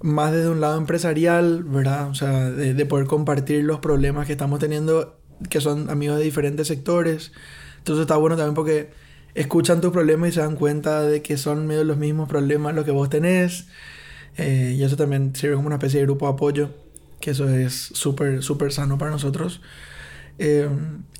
más 0.01 0.31
desde 0.31 0.49
un 0.49 0.61
lado 0.61 0.77
empresarial, 0.77 1.63
¿verdad? 1.63 2.09
O 2.09 2.15
sea, 2.15 2.49
de, 2.51 2.85
poder 2.85 3.07
compartir 3.07 3.63
los 3.63 3.79
problemas 3.79 4.27
que 4.27 4.33
estamos 4.33 4.59
teniendo, 4.59 5.19
que 5.49 5.61
son 5.61 5.89
amigos 5.89 6.17
de 6.17 6.23
diferentes 6.23 6.67
sectores. 6.67 7.31
Entonces 7.79 8.01
está 8.01 8.15
bueno 8.15 8.37
también 8.37 8.55
porque 8.55 8.89
escuchan 9.35 9.81
tus 9.81 9.91
problemas 9.91 10.29
y 10.29 10.31
se 10.33 10.41
dan 10.41 10.55
cuenta 10.55 11.01
de 11.01 11.21
que 11.21 11.37
son 11.37 11.67
medio 11.67 11.83
los 11.83 11.97
mismos 11.97 12.29
problemas 12.29 12.73
los 12.75 12.85
que 12.85 12.91
vos 12.91 13.09
tenés. 13.09 13.67
Eh, 14.37 14.75
y 14.77 14.83
eso 14.83 14.95
también 14.95 15.35
sirve 15.35 15.55
como 15.55 15.67
una 15.67 15.75
especie 15.75 15.99
de 15.99 16.05
grupo 16.05 16.27
de 16.27 16.33
apoyo, 16.33 16.69
que 17.19 17.31
eso 17.31 17.49
es 17.49 17.73
súper, 17.73 18.41
súper 18.41 18.71
sano 18.71 18.97
para 18.97 19.11
nosotros. 19.11 19.61
Eh, 20.37 20.69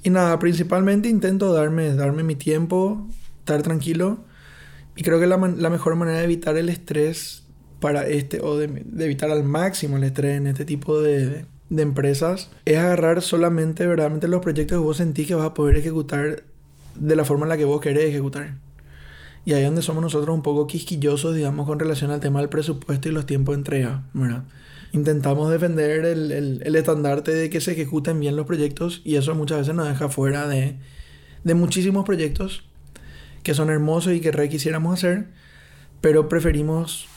y 0.03 0.09
nada, 0.09 0.39
principalmente 0.39 1.09
intento 1.09 1.51
darme, 1.51 1.93
darme 1.95 2.23
mi 2.23 2.35
tiempo, 2.35 3.07
estar 3.39 3.61
tranquilo. 3.61 4.23
Y 4.95 5.03
creo 5.03 5.19
que 5.19 5.27
la, 5.27 5.37
la 5.37 5.69
mejor 5.69 5.95
manera 5.95 6.19
de 6.19 6.23
evitar 6.23 6.55
el 6.55 6.69
estrés 6.69 7.48
para 7.79 8.07
este, 8.07 8.41
o 8.41 8.57
de, 8.57 8.83
evitar 8.99 9.29
al 9.31 9.43
máximo 9.43 9.97
el 9.97 10.03
estrés 10.03 10.37
en 10.37 10.47
este 10.47 10.65
tipo 10.65 11.01
de, 11.01 11.45
de, 11.69 11.81
empresas, 11.81 12.49
es 12.65 12.77
agarrar 12.77 13.21
solamente 13.21 13.85
verdaderamente 13.85 14.27
los 14.27 14.41
proyectos 14.41 14.77
que 14.77 14.83
vos 14.83 14.97
sentís 14.97 15.27
que 15.27 15.35
vas 15.35 15.45
a 15.45 15.53
poder 15.53 15.77
ejecutar 15.77 16.43
de 16.95 17.15
la 17.15 17.25
forma 17.25 17.45
en 17.45 17.49
la 17.49 17.57
que 17.57 17.65
vos 17.65 17.81
querés 17.81 18.05
ejecutar. 18.05 18.55
Y 19.45 19.53
ahí 19.53 19.61
es 19.61 19.67
donde 19.67 19.81
somos 19.81 20.03
nosotros 20.03 20.35
un 20.35 20.43
poco 20.43 20.67
quisquillosos, 20.67 21.35
digamos, 21.35 21.65
con 21.65 21.79
relación 21.79 22.11
al 22.11 22.19
tema 22.19 22.39
del 22.39 22.49
presupuesto 22.49 23.07
y 23.07 23.11
los 23.11 23.25
tiempos 23.25 23.53
de 23.55 23.59
entrega, 23.59 24.03
¿verdad? 24.13 24.43
Intentamos 24.91 25.49
defender 25.51 26.05
el, 26.05 26.31
el, 26.31 26.61
el 26.63 26.75
estandarte 26.75 27.33
de 27.33 27.49
que 27.49 27.61
se 27.61 27.71
ejecuten 27.71 28.19
bien 28.19 28.35
los 28.35 28.45
proyectos 28.45 29.01
y 29.05 29.15
eso 29.15 29.33
muchas 29.35 29.59
veces 29.59 29.75
nos 29.75 29.87
deja 29.87 30.09
fuera 30.09 30.47
de, 30.47 30.77
de 31.43 31.53
muchísimos 31.53 32.05
proyectos 32.05 32.63
que 33.43 33.53
son 33.53 33.69
hermosos 33.69 34.13
y 34.13 34.19
que 34.19 34.31
re 34.31 34.49
quisiéramos 34.49 34.93
hacer, 34.93 35.27
pero 36.01 36.29
preferimos 36.29 37.07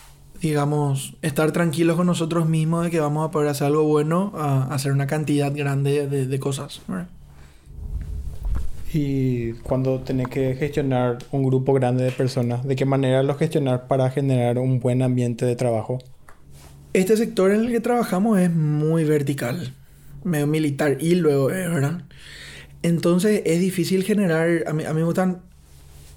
digamos, 0.43 1.15
estar 1.23 1.53
tranquilos 1.53 1.97
con 1.97 2.09
nosotros 2.09 2.49
mismos 2.49 2.85
de 2.85 2.91
que 2.91 2.99
vamos 2.99 3.29
a 3.29 3.31
poder 3.31 3.49
hacer 3.49 3.69
algo 3.69 3.85
bueno 3.85 4.33
a 4.35 4.75
hacer 4.75 4.91
una 4.91 5.07
cantidad 5.07 5.55
grande 5.55 6.09
de, 6.09 6.27
de 6.27 6.39
cosas. 6.41 6.83
Y 8.93 9.53
cuando 9.63 10.01
tenés 10.01 10.29
que 10.29 10.57
gestionar 10.57 11.19
un 11.31 11.45
grupo 11.45 11.73
grande 11.73 12.03
de 12.05 12.11
personas, 12.11 12.67
¿de 12.67 12.75
qué 12.75 12.85
manera 12.85 13.23
lo 13.23 13.37
gestionar 13.37 13.87
para 13.87 14.11
generar 14.11 14.59
un 14.59 14.81
buen 14.81 15.03
ambiente 15.03 15.47
de 15.47 15.55
trabajo? 15.55 15.99
Este 16.93 17.17
sector 17.17 17.53
en 17.53 17.61
el 17.61 17.71
que 17.71 17.81
trabajamos 17.81 18.41
es 18.41 18.51
muy 18.51 19.05
vertical, 19.05 19.73
medio 20.25 20.49
militar 20.49 20.99
y 21.01 21.15
luego, 21.15 21.47
¿verdad? 21.47 22.03
Entonces 22.83 23.43
es 23.47 23.61
difícil 23.61 24.03
generar, 24.03 24.65
a 24.67 24.73
mí, 24.73 24.85
a 24.85 24.93
mí 24.93 25.01
me 25.01 25.07
gustan 25.07 25.41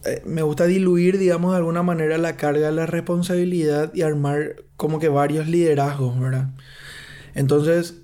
eh, 0.05 0.21
me 0.25 0.41
gusta 0.41 0.65
diluir, 0.65 1.17
digamos, 1.17 1.51
de 1.51 1.57
alguna 1.57 1.83
manera 1.83 2.17
la 2.17 2.37
carga 2.37 2.67
de 2.67 2.73
la 2.73 2.85
responsabilidad 2.85 3.93
y 3.93 4.01
armar 4.03 4.63
como 4.77 4.99
que 4.99 5.09
varios 5.09 5.47
liderazgos, 5.47 6.19
¿verdad? 6.19 6.49
Entonces, 7.33 7.95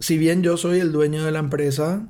si 0.00 0.18
bien 0.18 0.42
yo 0.42 0.56
soy 0.56 0.80
el 0.80 0.92
dueño 0.92 1.24
de 1.24 1.32
la 1.32 1.38
empresa, 1.38 2.08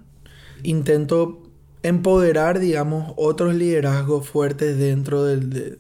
intento 0.63 1.43
empoderar, 1.83 2.59
digamos, 2.59 3.13
otros 3.17 3.55
liderazgos 3.55 4.29
fuertes 4.29 4.79
dentro 4.79 5.25
del, 5.25 5.51
de 5.51 5.79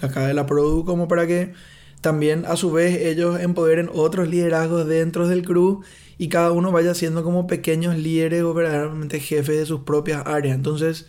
acá 0.00 0.26
de 0.26 0.34
la 0.34 0.46
Produ, 0.46 0.84
como 0.84 1.08
para 1.08 1.26
que 1.26 1.52
también 2.00 2.44
a 2.46 2.56
su 2.56 2.70
vez 2.70 3.00
ellos 3.00 3.40
empoderen 3.40 3.90
otros 3.92 4.28
liderazgos 4.28 4.86
dentro 4.86 5.26
del 5.26 5.44
crew 5.44 5.82
y 6.16 6.28
cada 6.28 6.52
uno 6.52 6.70
vaya 6.72 6.94
siendo 6.94 7.24
como 7.24 7.46
pequeños 7.46 7.96
líderes 7.96 8.42
o 8.42 8.54
verdaderamente 8.54 9.20
jefes 9.20 9.56
de 9.58 9.66
sus 9.66 9.80
propias 9.80 10.22
áreas. 10.26 10.54
Entonces, 10.54 11.06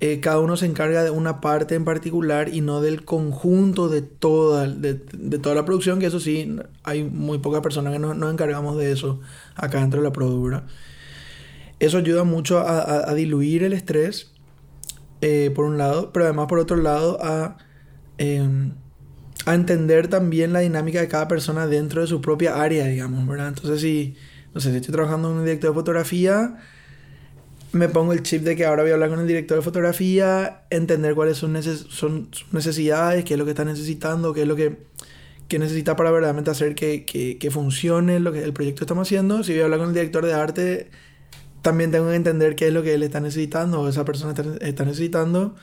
eh, 0.00 0.20
cada 0.20 0.40
uno 0.40 0.56
se 0.56 0.66
encarga 0.66 1.04
de 1.04 1.10
una 1.10 1.40
parte 1.40 1.74
en 1.76 1.84
particular 1.84 2.48
y 2.52 2.60
no 2.60 2.80
del 2.80 3.04
conjunto 3.04 3.88
de 3.88 4.02
toda, 4.02 4.66
de, 4.66 4.94
toda 5.38 5.54
la 5.54 5.64
producción, 5.64 6.00
que 6.00 6.06
eso 6.06 6.20
sí, 6.20 6.56
hay 6.82 7.04
muy 7.04 7.38
pocas 7.38 7.62
personas 7.62 7.92
que 7.92 7.98
nos, 7.98 8.32
encargamos 8.32 8.76
de 8.76 8.92
eso 8.92 9.20
acá 9.54 9.80
dentro 9.80 10.00
de 10.00 10.04
la 10.08 10.12
productora. 10.12 10.66
Eso 11.78 11.98
ayuda 11.98 12.24
mucho 12.24 12.58
a, 12.60 13.14
diluir 13.14 13.62
el 13.62 13.72
estrés, 13.72 14.32
eh, 15.20 15.50
por 15.54 15.64
un 15.64 15.78
lado, 15.78 16.12
pero 16.12 16.24
además 16.26 16.48
por 16.48 16.58
otro 16.58 16.76
lado 16.76 17.18
a, 17.22 17.56
em, 18.18 18.74
a 19.46 19.54
entender 19.54 20.08
también 20.08 20.52
la 20.52 20.60
dinámica 20.60 21.00
de 21.00 21.08
cada 21.08 21.28
persona 21.28 21.66
dentro 21.66 22.00
de 22.00 22.08
su 22.08 22.20
propia 22.20 22.60
área, 22.60 22.86
digamos, 22.86 23.26
¿verdad? 23.26 23.48
Entonces 23.48 23.80
si, 23.80 24.16
no 24.52 24.60
si 24.60 24.70
estoy 24.70 24.92
trabajando 24.92 25.30
en 25.30 25.38
un 25.38 25.44
director 25.44 25.70
de 25.70 25.74
fotografía, 25.74 26.56
me 27.74 27.88
pongo 27.88 28.12
el 28.12 28.22
chip 28.22 28.42
de 28.42 28.56
que 28.56 28.64
ahora 28.64 28.82
voy 28.82 28.92
a 28.92 28.94
hablar 28.94 29.10
con 29.10 29.20
el 29.20 29.26
director 29.26 29.58
de 29.58 29.62
fotografía, 29.62 30.62
entender 30.70 31.14
cuáles 31.14 31.36
son, 31.36 31.60
son 31.62 32.28
sus 32.30 32.52
necesidades, 32.52 33.24
qué 33.24 33.34
es 33.34 33.38
lo 33.38 33.44
que 33.44 33.50
está 33.50 33.64
necesitando, 33.64 34.32
qué 34.32 34.42
es 34.42 34.48
lo 34.48 34.56
que, 34.56 34.78
que 35.48 35.58
necesita 35.58 35.96
para 35.96 36.10
verdaderamente 36.10 36.50
hacer 36.50 36.74
que, 36.74 37.04
que, 37.04 37.38
que, 37.38 37.50
funcione 37.50 38.20
lo 38.20 38.32
que 38.32 38.42
el 38.42 38.52
proyecto 38.52 38.84
estamos 38.84 39.08
haciendo. 39.08 39.42
Si 39.42 39.52
voy 39.52 39.62
a 39.62 39.64
hablar 39.64 39.80
con 39.80 39.88
el 39.88 39.94
director 39.94 40.24
de 40.24 40.32
arte, 40.34 40.90
también 41.62 41.90
tengo 41.90 42.08
que 42.08 42.14
entender 42.14 42.56
qué 42.56 42.68
es 42.68 42.72
lo 42.72 42.82
que 42.82 42.94
él 42.94 43.02
está 43.02 43.20
necesitando 43.20 43.80
o 43.80 43.88
esa 43.88 44.04
persona 44.04 44.32
está, 44.32 44.44
está 44.64 44.84
necesitando. 44.84 45.56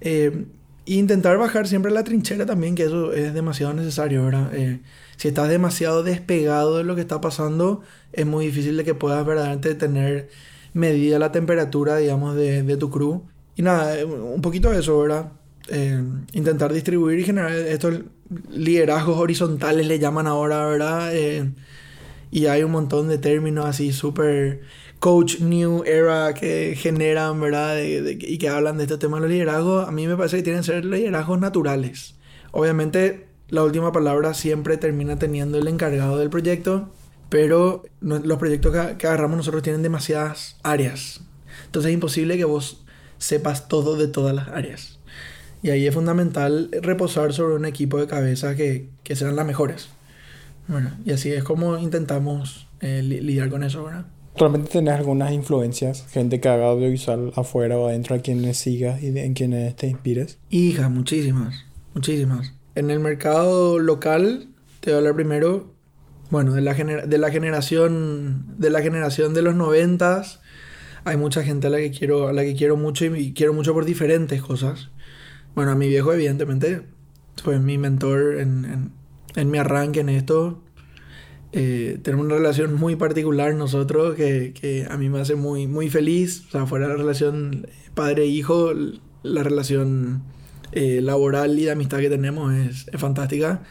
Eh, 0.00 0.46
e 0.86 0.94
intentar 0.94 1.38
bajar 1.38 1.66
siempre 1.66 1.90
la 1.92 2.04
trinchera 2.04 2.44
también, 2.46 2.74
que 2.74 2.84
eso 2.84 3.12
es 3.12 3.32
demasiado 3.32 3.72
necesario, 3.72 4.24
¿verdad? 4.24 4.54
Eh, 4.54 4.80
si 5.16 5.28
estás 5.28 5.48
demasiado 5.48 6.02
despegado 6.02 6.76
de 6.76 6.84
lo 6.84 6.94
que 6.94 7.00
está 7.00 7.20
pasando, 7.20 7.80
es 8.12 8.26
muy 8.26 8.46
difícil 8.46 8.76
de 8.76 8.84
que 8.84 8.94
puedas 8.94 9.24
verdaderamente 9.24 9.74
tener 9.74 10.28
medida 10.74 11.18
la 11.18 11.32
temperatura, 11.32 11.96
digamos, 11.96 12.36
de, 12.36 12.62
de 12.62 12.76
tu 12.76 12.90
crew. 12.90 13.22
Y 13.56 13.62
nada, 13.62 14.04
un 14.04 14.42
poquito 14.42 14.70
de 14.70 14.80
eso, 14.80 15.00
¿verdad? 15.00 15.32
Eh, 15.68 16.02
intentar 16.34 16.72
distribuir 16.72 17.18
y 17.20 17.24
generar 17.24 17.52
estos 17.52 18.00
liderazgos 18.50 19.16
horizontales, 19.18 19.86
le 19.86 19.98
llaman 19.98 20.26
ahora, 20.26 20.66
¿verdad? 20.66 21.14
Eh, 21.14 21.52
y 22.30 22.46
hay 22.46 22.64
un 22.64 22.72
montón 22.72 23.08
de 23.08 23.18
términos 23.18 23.64
así 23.64 23.92
súper 23.92 24.62
coach 24.98 25.40
new 25.40 25.84
era 25.84 26.34
que 26.34 26.74
generan, 26.76 27.40
¿verdad? 27.40 27.78
Y 27.80 28.38
que 28.38 28.48
hablan 28.48 28.76
de 28.78 28.84
este 28.84 28.98
tema 28.98 29.18
de 29.18 29.22
los 29.22 29.30
liderazgos. 29.30 29.86
A 29.86 29.92
mí 29.92 30.06
me 30.06 30.16
parece 30.16 30.38
que 30.38 30.42
tienen 30.42 30.62
que 30.62 30.66
ser 30.66 30.84
liderazgos 30.84 31.38
naturales. 31.38 32.16
Obviamente, 32.52 33.26
la 33.48 33.62
última 33.62 33.92
palabra 33.92 34.34
siempre 34.34 34.76
termina 34.78 35.18
teniendo 35.18 35.58
el 35.58 35.68
encargado 35.68 36.18
del 36.18 36.30
proyecto, 36.30 36.90
pero 37.34 37.82
los 38.00 38.38
proyectos 38.38 38.72
que, 38.72 38.96
que 38.96 39.08
agarramos 39.08 39.36
nosotros 39.36 39.64
tienen 39.64 39.82
demasiadas 39.82 40.56
áreas. 40.62 41.20
Entonces 41.66 41.88
es 41.90 41.94
imposible 41.94 42.36
que 42.36 42.44
vos 42.44 42.84
sepas 43.18 43.66
todo 43.66 43.96
de 43.96 44.06
todas 44.06 44.32
las 44.36 44.46
áreas. 44.46 45.00
Y 45.60 45.70
ahí 45.70 45.84
es 45.84 45.92
fundamental 45.92 46.70
reposar 46.80 47.32
sobre 47.32 47.56
un 47.56 47.64
equipo 47.64 47.98
de 47.98 48.06
cabeza 48.06 48.54
que, 48.54 48.88
que 49.02 49.16
sean 49.16 49.34
las 49.34 49.44
mejores. 49.46 49.88
Bueno, 50.68 50.92
y 51.04 51.10
así 51.10 51.32
es 51.32 51.42
como 51.42 51.76
intentamos 51.76 52.68
eh, 52.80 53.02
li- 53.02 53.20
lidiar 53.20 53.50
con 53.50 53.64
eso, 53.64 53.82
¿verdad? 53.82 54.06
¿Realmente 54.38 54.70
tenés 54.70 54.94
algunas 54.94 55.32
influencias? 55.32 56.06
Gente 56.12 56.38
que 56.40 56.48
haga 56.48 56.66
audiovisual 56.68 57.32
afuera 57.34 57.76
o 57.76 57.88
adentro 57.88 58.14
a 58.14 58.20
quienes 58.20 58.58
sigas 58.58 59.02
y 59.02 59.10
de- 59.10 59.24
en 59.24 59.34
quienes 59.34 59.74
te 59.74 59.88
inspires. 59.88 60.38
Hija, 60.50 60.88
muchísimas, 60.88 61.64
muchísimas. 61.94 62.52
En 62.76 62.92
el 62.92 63.00
mercado 63.00 63.80
local, 63.80 64.46
te 64.78 64.90
voy 64.90 64.94
a 64.94 64.98
hablar 64.98 65.16
primero, 65.16 65.73
bueno, 66.34 66.52
de 66.52 66.62
la, 66.62 66.74
gener- 66.74 67.06
de 67.06 67.18
la 67.18 67.30
generación 67.30 68.44
de 68.58 68.68
la 68.68 68.82
generación 68.82 69.34
de 69.34 69.42
los 69.42 69.54
noventas. 69.54 70.40
Hay 71.04 71.16
mucha 71.16 71.44
gente 71.44 71.68
a 71.68 71.70
la 71.70 71.78
que 71.78 71.92
quiero, 71.92 72.26
a 72.26 72.32
la 72.32 72.42
que 72.42 72.54
quiero 72.56 72.76
mucho 72.76 73.04
y, 73.04 73.32
quiero 73.34 73.52
mucho 73.54 73.72
por 73.72 73.84
diferentes 73.84 74.42
cosas. 74.42 74.90
Bueno, 75.54 75.70
a 75.70 75.74
mi 75.76 75.86
viejo, 75.88 76.12
evidentemente, 76.12 76.82
fue 77.40 77.60
mi 77.60 77.78
mentor 77.78 78.40
en, 78.40 78.64
en- 78.64 78.92
en 79.36 79.50
mi 79.50 79.58
arranque 79.58 80.00
en 80.00 80.08
esto. 80.08 80.60
Eh, 81.52 81.98
tenemos 82.02 82.26
una 82.26 82.34
relación 82.34 82.74
muy 82.74 82.96
particular 82.96 83.54
nosotros 83.54 84.16
que, 84.16 84.52
que 84.60 84.88
a 84.90 84.96
mí 84.96 85.08
me 85.08 85.20
hace 85.20 85.36
muy, 85.36 85.68
muy 85.68 85.88
feliz. 85.88 86.46
O 86.48 86.50
sea, 86.50 86.66
fuera 86.66 86.88
la 86.88 86.96
relación 86.96 87.68
padre-hijo, 87.94 88.72
la 89.22 89.42
relación 89.44 90.24
eh, 90.72 91.00
laboral 91.00 91.56
y 91.60 91.64
de 91.64 91.70
amistad 91.70 91.98
que 91.98 92.10
tenemos 92.10 92.52
es, 92.54 92.86
es 92.92 93.00
fantástica. 93.00 93.62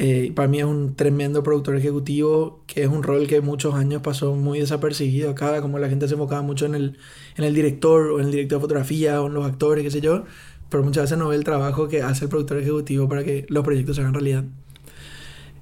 Eh, 0.00 0.32
para 0.32 0.46
mí 0.46 0.60
es 0.60 0.64
un 0.64 0.94
tremendo 0.94 1.42
productor 1.42 1.74
ejecutivo, 1.76 2.62
que 2.68 2.84
es 2.84 2.88
un 2.88 3.02
rol 3.02 3.26
que 3.26 3.40
muchos 3.40 3.74
años 3.74 4.00
pasó 4.00 4.36
muy 4.36 4.60
desapercibido 4.60 5.30
acá, 5.30 5.60
como 5.60 5.80
la 5.80 5.88
gente 5.88 6.06
se 6.06 6.14
enfocaba 6.14 6.40
mucho 6.40 6.66
en 6.66 6.76
el, 6.76 6.98
en 7.36 7.44
el 7.44 7.52
director 7.52 8.12
o 8.12 8.20
en 8.20 8.26
el 8.26 8.30
director 8.30 8.58
de 8.58 8.62
fotografía 8.62 9.20
o 9.20 9.26
en 9.26 9.34
los 9.34 9.44
actores, 9.44 9.82
qué 9.82 9.90
sé 9.90 10.00
yo, 10.00 10.24
pero 10.70 10.84
muchas 10.84 11.04
veces 11.04 11.18
no 11.18 11.28
ve 11.28 11.34
el 11.36 11.42
trabajo 11.42 11.88
que 11.88 12.02
hace 12.02 12.26
el 12.26 12.30
productor 12.30 12.58
ejecutivo 12.58 13.08
para 13.08 13.24
que 13.24 13.44
los 13.48 13.64
proyectos 13.64 13.96
se 13.96 14.02
hagan 14.02 14.14
realidad. 14.14 14.44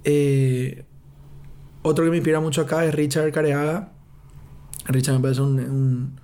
Eh, 0.03 0.85
otro 1.81 2.05
que 2.05 2.11
me 2.11 2.17
inspira 2.17 2.39
mucho 2.39 2.61
acá 2.61 2.85
es 2.85 2.93
Richard 2.93 3.31
Careaga. 3.31 3.91
Richard 4.85 5.15
me 5.15 5.21
parece 5.21 5.41
un, 5.41 5.59
un, 5.59 6.19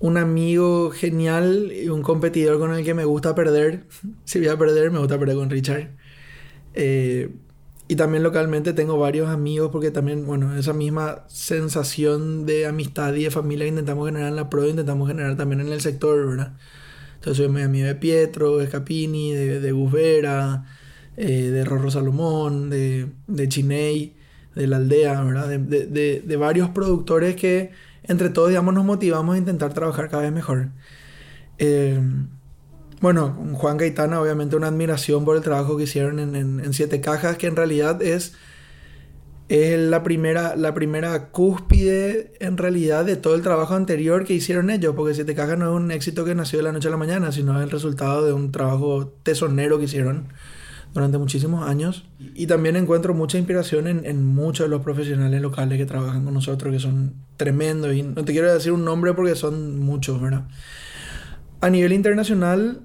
un 0.00 0.16
amigo 0.16 0.90
genial 0.90 1.72
y 1.72 1.88
un 1.88 2.02
competidor 2.02 2.58
con 2.58 2.74
el 2.74 2.84
que 2.84 2.94
me 2.94 3.04
gusta 3.04 3.34
perder. 3.36 3.86
Si 4.24 4.40
voy 4.40 4.48
a 4.48 4.58
perder, 4.58 4.90
me 4.90 4.98
gusta 4.98 5.18
perder 5.18 5.36
con 5.36 5.50
Richard. 5.50 6.01
Eh, 6.74 7.30
y 7.88 7.96
también 7.96 8.22
localmente 8.22 8.72
tengo 8.72 8.98
varios 8.98 9.28
amigos 9.28 9.70
porque 9.70 9.90
también, 9.90 10.24
bueno, 10.26 10.56
esa 10.56 10.72
misma 10.72 11.24
sensación 11.28 12.46
de 12.46 12.66
amistad 12.66 13.12
y 13.14 13.24
de 13.24 13.30
familia 13.30 13.64
que 13.66 13.70
intentamos 13.70 14.06
generar 14.08 14.28
en 14.28 14.36
la 14.36 14.48
pro, 14.50 14.66
intentamos 14.68 15.08
generar 15.08 15.36
también 15.36 15.60
en 15.60 15.68
el 15.72 15.80
sector, 15.80 16.26
¿verdad? 16.26 16.54
Entonces 17.16 17.36
soy 17.38 17.48
muy 17.48 17.62
amigo 17.62 17.86
de 17.86 17.94
Pietro, 17.94 18.58
de 18.58 18.66
Scapini, 18.66 19.32
de, 19.32 19.60
de 19.60 19.72
Gus 19.72 19.92
Vera, 19.92 20.64
eh, 21.16 21.50
de 21.50 21.64
Rorro 21.64 21.90
Salomón, 21.90 22.70
de, 22.70 23.08
de 23.26 23.48
Chiney, 23.48 24.16
de 24.54 24.66
la 24.66 24.76
aldea, 24.78 25.22
¿verdad? 25.22 25.48
De- 25.48 25.86
de- 25.86 26.20
de 26.26 26.36
varios 26.36 26.70
productores 26.70 27.36
que 27.36 27.70
entre 28.04 28.30
todos, 28.30 28.48
digamos, 28.48 28.74
nos 28.74 28.84
motivamos 28.84 29.34
a 29.34 29.38
intentar 29.38 29.72
trabajar 29.74 30.08
cada 30.10 30.22
vez 30.24 30.32
mejor. 30.32 30.70
Eh, 31.58 32.00
bueno, 33.02 33.36
Juan 33.54 33.76
Gaitana, 33.76 34.20
obviamente 34.20 34.56
una 34.56 34.68
admiración 34.68 35.24
por 35.26 35.36
el 35.36 35.42
trabajo 35.42 35.76
que 35.76 35.82
hicieron 35.84 36.18
en, 36.20 36.34
en- 36.36 36.60
en 36.60 36.72
Siete 36.72 37.00
Cajas, 37.02 37.36
que 37.36 37.48
en 37.48 37.56
realidad 37.56 38.00
es, 38.00 38.34
es 39.48 39.78
la, 39.78 40.02
primera, 40.02 40.56
la 40.56 40.72
primera 40.72 41.30
cúspide 41.30 42.32
en 42.40 42.56
realidad 42.56 43.04
de 43.04 43.16
todo 43.16 43.34
el 43.34 43.42
trabajo 43.42 43.74
anterior 43.74 44.24
que 44.24 44.34
hicieron 44.34 44.70
ellos, 44.70 44.94
porque 44.96 45.14
Siete 45.14 45.34
Cajas 45.34 45.58
no 45.58 45.70
es 45.70 45.76
un 45.76 45.90
éxito 45.90 46.24
que 46.24 46.34
nació 46.34 46.60
de 46.60 46.62
la 46.62 46.72
noche 46.72 46.88
a 46.88 46.90
la 46.92 46.96
mañana, 46.96 47.32
sino 47.32 47.58
es 47.58 47.64
el 47.64 47.70
resultado 47.70 48.24
de 48.24 48.32
un 48.32 48.50
trabajo 48.52 49.12
tesonero 49.22 49.78
que 49.78 49.84
hicieron 49.84 50.28
durante 50.94 51.18
muchísimos 51.18 51.68
años. 51.68 52.06
Y 52.34 52.46
también 52.46 52.76
encuentro 52.76 53.14
mucha 53.14 53.36
inspiración 53.36 53.88
en, 53.88 54.04
en 54.06 54.24
muchos 54.24 54.66
de 54.66 54.70
los 54.70 54.82
profesionales 54.82 55.40
locales 55.42 55.76
que 55.78 55.86
trabajan 55.86 56.24
con 56.24 56.34
nosotros, 56.34 56.72
que 56.72 56.78
son 56.80 57.14
tremendos. 57.36 57.94
Y 57.94 58.02
no 58.02 58.24
te 58.24 58.32
quiero 58.32 58.52
decir 58.52 58.72
un 58.72 58.84
nombre 58.84 59.12
porque 59.12 59.34
son 59.34 59.80
muchos, 59.80 60.20
¿verdad? 60.20 60.46
A 61.60 61.70
nivel 61.70 61.92
internacional, 61.92 62.80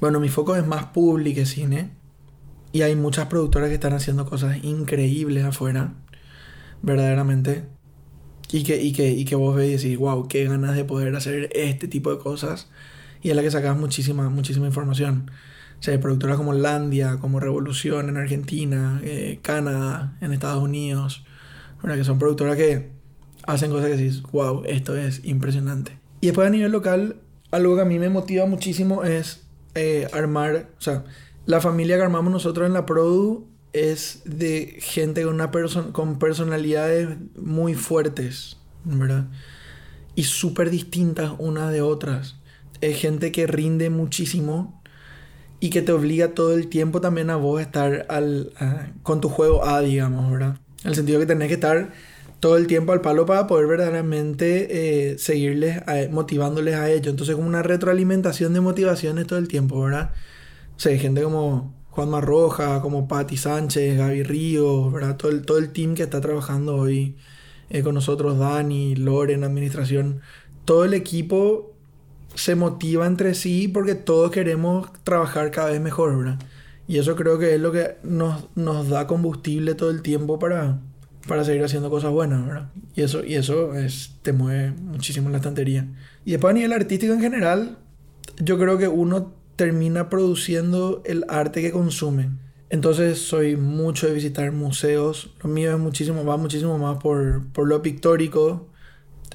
bueno, 0.00 0.20
mi 0.20 0.28
foco 0.28 0.56
es 0.56 0.66
más 0.66 0.86
public 0.86 1.34
que 1.34 1.46
cine. 1.46 1.90
Y 2.72 2.82
hay 2.82 2.94
muchas 2.96 3.26
productoras 3.26 3.68
que 3.68 3.74
están 3.74 3.94
haciendo 3.94 4.26
cosas 4.26 4.62
increíbles 4.62 5.44
afuera, 5.44 5.94
verdaderamente. 6.82 7.64
Y 8.50 8.62
que, 8.62 8.80
y 8.82 8.92
que, 8.92 9.10
y 9.10 9.24
que 9.24 9.34
vos 9.34 9.56
ves 9.56 9.68
y 9.68 9.84
decís, 9.84 9.98
wow, 9.98 10.28
qué 10.28 10.44
ganas 10.44 10.76
de 10.76 10.84
poder 10.84 11.14
hacer 11.16 11.50
este 11.54 11.88
tipo 11.88 12.10
de 12.10 12.18
cosas. 12.18 12.68
Y 13.22 13.30
es 13.30 13.36
la 13.36 13.42
que 13.42 13.50
sacas 13.50 13.76
muchísima, 13.76 14.28
muchísima 14.28 14.66
información. 14.66 15.30
O 15.80 15.82
sea, 15.82 15.94
hay 15.94 15.98
productoras 15.98 16.36
como 16.36 16.52
Landia, 16.52 17.18
como 17.20 17.40
Revolución 17.40 18.08
en 18.08 18.16
Argentina, 18.16 19.00
eh, 19.04 19.38
Canadá 19.42 20.16
en 20.20 20.32
Estados 20.32 20.62
Unidos, 20.62 21.24
que 21.82 22.04
son 22.04 22.18
productoras 22.18 22.56
que 22.56 22.90
hacen 23.46 23.70
cosas 23.70 23.86
que 23.90 23.96
decís, 23.96 24.22
wow, 24.32 24.62
esto 24.66 24.96
es 24.96 25.24
impresionante. 25.24 25.98
Y 26.20 26.26
después 26.26 26.46
a 26.46 26.50
nivel 26.50 26.72
local, 26.72 27.16
algo 27.50 27.76
que 27.76 27.82
a 27.82 27.84
mí 27.84 27.98
me 27.98 28.08
motiva 28.08 28.46
muchísimo 28.46 29.04
es 29.04 29.47
eh, 29.78 30.08
armar, 30.12 30.70
o 30.78 30.80
sea, 30.80 31.04
la 31.46 31.60
familia 31.60 31.96
que 31.96 32.02
armamos 32.02 32.32
nosotros 32.32 32.66
en 32.66 32.72
la 32.72 32.84
Produ 32.84 33.46
es 33.72 34.22
de 34.24 34.76
gente 34.80 35.22
con, 35.22 35.34
una 35.34 35.50
perso- 35.50 35.92
con 35.92 36.18
personalidades 36.18 37.16
muy 37.36 37.74
fuertes, 37.74 38.56
¿verdad? 38.84 39.28
Y 40.14 40.24
súper 40.24 40.70
distintas 40.70 41.32
unas 41.38 41.70
de 41.72 41.80
otras. 41.80 42.36
Es 42.80 42.98
gente 42.98 43.30
que 43.32 43.46
rinde 43.46 43.88
muchísimo 43.90 44.82
y 45.60 45.70
que 45.70 45.82
te 45.82 45.92
obliga 45.92 46.34
todo 46.34 46.54
el 46.54 46.68
tiempo 46.68 47.00
también 47.00 47.30
a 47.30 47.36
vos 47.36 47.60
estar 47.60 48.06
al, 48.08 48.52
con 49.02 49.20
tu 49.20 49.28
juego 49.28 49.64
A, 49.64 49.80
digamos, 49.80 50.30
¿verdad? 50.30 50.58
El 50.84 50.94
sentido 50.94 51.18
que 51.18 51.26
tenés 51.26 51.48
que 51.48 51.54
estar 51.54 51.92
todo 52.40 52.56
el 52.56 52.66
tiempo 52.66 52.92
al 52.92 53.00
palo 53.00 53.26
para 53.26 53.46
poder 53.46 53.66
verdaderamente 53.66 55.10
eh, 55.12 55.18
seguirles, 55.18 55.82
motivándoles 56.10 56.74
a 56.76 56.90
ellos. 56.90 57.08
Entonces, 57.08 57.34
como 57.34 57.48
una 57.48 57.62
retroalimentación 57.62 58.52
de 58.54 58.60
motivaciones 58.60 59.26
todo 59.26 59.38
el 59.38 59.48
tiempo, 59.48 59.80
¿verdad? 59.80 60.12
O 60.76 60.80
sea, 60.80 60.92
hay 60.92 60.98
gente 60.98 61.22
como 61.22 61.74
Juan 61.90 62.10
Marroja, 62.10 62.80
como 62.80 63.08
Patti 63.08 63.36
Sánchez, 63.36 63.98
Gaby 63.98 64.22
Ríos, 64.22 64.92
¿verdad? 64.92 65.16
Todo 65.16 65.32
el, 65.32 65.44
todo 65.44 65.58
el 65.58 65.72
team 65.72 65.96
que 65.96 66.04
está 66.04 66.20
trabajando 66.20 66.76
hoy 66.76 67.16
eh, 67.70 67.82
con 67.82 67.94
nosotros, 67.94 68.38
Dani, 68.38 68.94
Loren, 68.94 69.42
administración. 69.42 70.20
Todo 70.64 70.84
el 70.84 70.94
equipo 70.94 71.74
se 72.34 72.54
motiva 72.54 73.06
entre 73.06 73.34
sí 73.34 73.66
porque 73.66 73.96
todos 73.96 74.30
queremos 74.30 74.92
trabajar 75.02 75.50
cada 75.50 75.70
vez 75.70 75.80
mejor, 75.80 76.16
¿verdad? 76.16 76.38
Y 76.86 76.98
eso 76.98 77.16
creo 77.16 77.38
que 77.38 77.54
es 77.56 77.60
lo 77.60 77.72
que 77.72 77.96
nos, 78.04 78.48
nos 78.54 78.88
da 78.88 79.06
combustible 79.08 79.74
todo 79.74 79.90
el 79.90 80.02
tiempo 80.02 80.38
para, 80.38 80.80
para 81.28 81.44
seguir 81.44 81.62
haciendo 81.62 81.90
cosas 81.90 82.10
buenas, 82.10 82.44
¿verdad? 82.44 82.70
Y 82.96 83.02
eso, 83.02 83.24
y 83.24 83.34
eso 83.36 83.74
es, 83.74 84.16
te 84.22 84.32
mueve 84.32 84.72
muchísimo 84.72 85.28
en 85.28 85.32
la 85.32 85.38
estantería. 85.38 85.86
Y 86.24 86.32
después 86.32 86.50
a 86.50 86.54
nivel 86.54 86.72
artístico 86.72 87.12
en 87.12 87.20
general, 87.20 87.78
yo 88.38 88.58
creo 88.58 88.78
que 88.78 88.88
uno 88.88 89.34
termina 89.54 90.08
produciendo 90.08 91.02
el 91.04 91.24
arte 91.28 91.62
que 91.62 91.70
consume. 91.70 92.30
Entonces 92.70 93.18
soy 93.18 93.56
mucho 93.56 94.06
de 94.06 94.14
visitar 94.14 94.52
museos. 94.52 95.34
Lo 95.42 95.48
mío 95.48 95.72
es 95.72 95.78
muchísimo, 95.78 96.24
va 96.24 96.36
muchísimo 96.36 96.78
más 96.78 96.98
por, 96.98 97.46
por 97.52 97.68
lo 97.68 97.80
pictórico. 97.82 98.68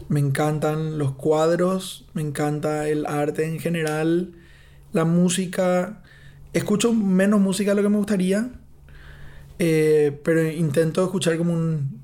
Me 0.10 0.19
encantan 0.19 0.97
los 0.97 1.13
cuadros, 1.13 2.06
me 2.13 2.21
encanta 2.21 2.88
el 2.88 3.06
arte 3.06 3.45
en 3.45 3.60
general, 3.60 4.34
la 4.91 5.06
música. 5.06 6.03
Escucho 6.53 6.93
menos 6.93 7.39
música 7.39 7.71
de 7.71 7.75
lo 7.77 7.84
que 7.84 7.89
me 7.89 7.97
gustaría, 7.97 8.51
eh, 9.65 10.19
pero 10.26 10.45
intento 10.52 11.06
escuchar 11.06 11.38
como 11.38 11.54
un, 11.54 12.02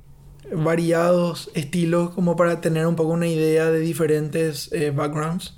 variados 0.56 1.52
estilos 1.56 2.12
como 2.12 2.38
para 2.38 2.62
tener 2.62 2.88
un 2.88 2.95
poco 2.95 3.12
una 3.12 3.28
idea 3.28 3.69
de 3.69 3.82
diferentes 3.82 4.72
eh, 4.72 4.91
backgrounds. 4.91 5.58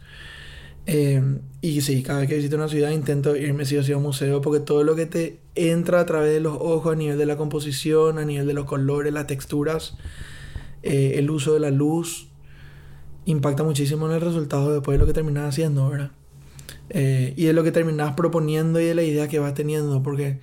Eh, 0.87 1.21
y 1.61 1.81
sí, 1.81 2.01
cada 2.01 2.21
vez 2.21 2.29
que 2.29 2.37
visito 2.37 2.55
una 2.55 2.69
ciudad 2.69 2.89
intento 2.89 3.35
irme 3.35 3.65
sí 3.65 3.77
o 3.77 3.83
sí 3.83 3.93
un 3.93 4.01
museo 4.01 4.41
porque 4.41 4.59
todo 4.59 4.83
lo 4.83 4.95
que 4.95 5.05
te 5.05 5.41
entra 5.53 5.99
a 5.99 6.07
través 6.07 6.33
de 6.33 6.39
los 6.39 6.57
ojos 6.59 6.93
a 6.93 6.95
nivel 6.95 7.19
de 7.19 7.27
la 7.27 7.37
composición, 7.37 8.17
a 8.17 8.25
nivel 8.25 8.47
de 8.47 8.55
los 8.55 8.65
colores, 8.65 9.13
las 9.13 9.27
texturas, 9.27 9.95
el 10.81 11.29
uso 11.29 11.53
de 11.53 11.59
la 11.59 11.69
luz, 11.69 12.29
impacta 13.25 13.61
muchísimo 13.61 14.07
en 14.07 14.13
el 14.13 14.21
resultado 14.21 14.73
después 14.73 14.95
de 14.95 14.99
lo 14.99 15.05
que 15.05 15.13
terminas 15.13 15.49
haciendo, 15.49 15.87
¿verdad? 15.87 16.09
Y 16.89 17.45
de 17.45 17.53
lo 17.53 17.63
que 17.63 17.71
terminas 17.71 18.15
proponiendo 18.15 18.81
y 18.81 18.85
de 18.85 18.95
la 18.95 19.03
idea 19.03 19.27
que 19.27 19.37
vas 19.37 19.53
teniendo, 19.53 20.01
porque 20.01 20.39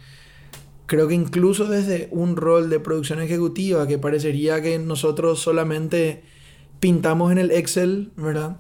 creo 0.89 1.07
que 1.07 1.15
incluso 1.15 1.67
desde 1.67 2.09
un 2.11 2.35
rol 2.35 2.71
de 2.71 2.81
producción 2.81 3.21
ejecutiva, 3.21 3.87
que 3.87 3.99
parecería 3.99 4.63
que 4.63 4.79
nosotros 4.79 5.39
solamente 5.39 6.23
pintamos 6.81 7.31
en 7.31 7.39
el 7.39 7.51
Excel, 7.51 8.11
¿verdad? 8.17 8.59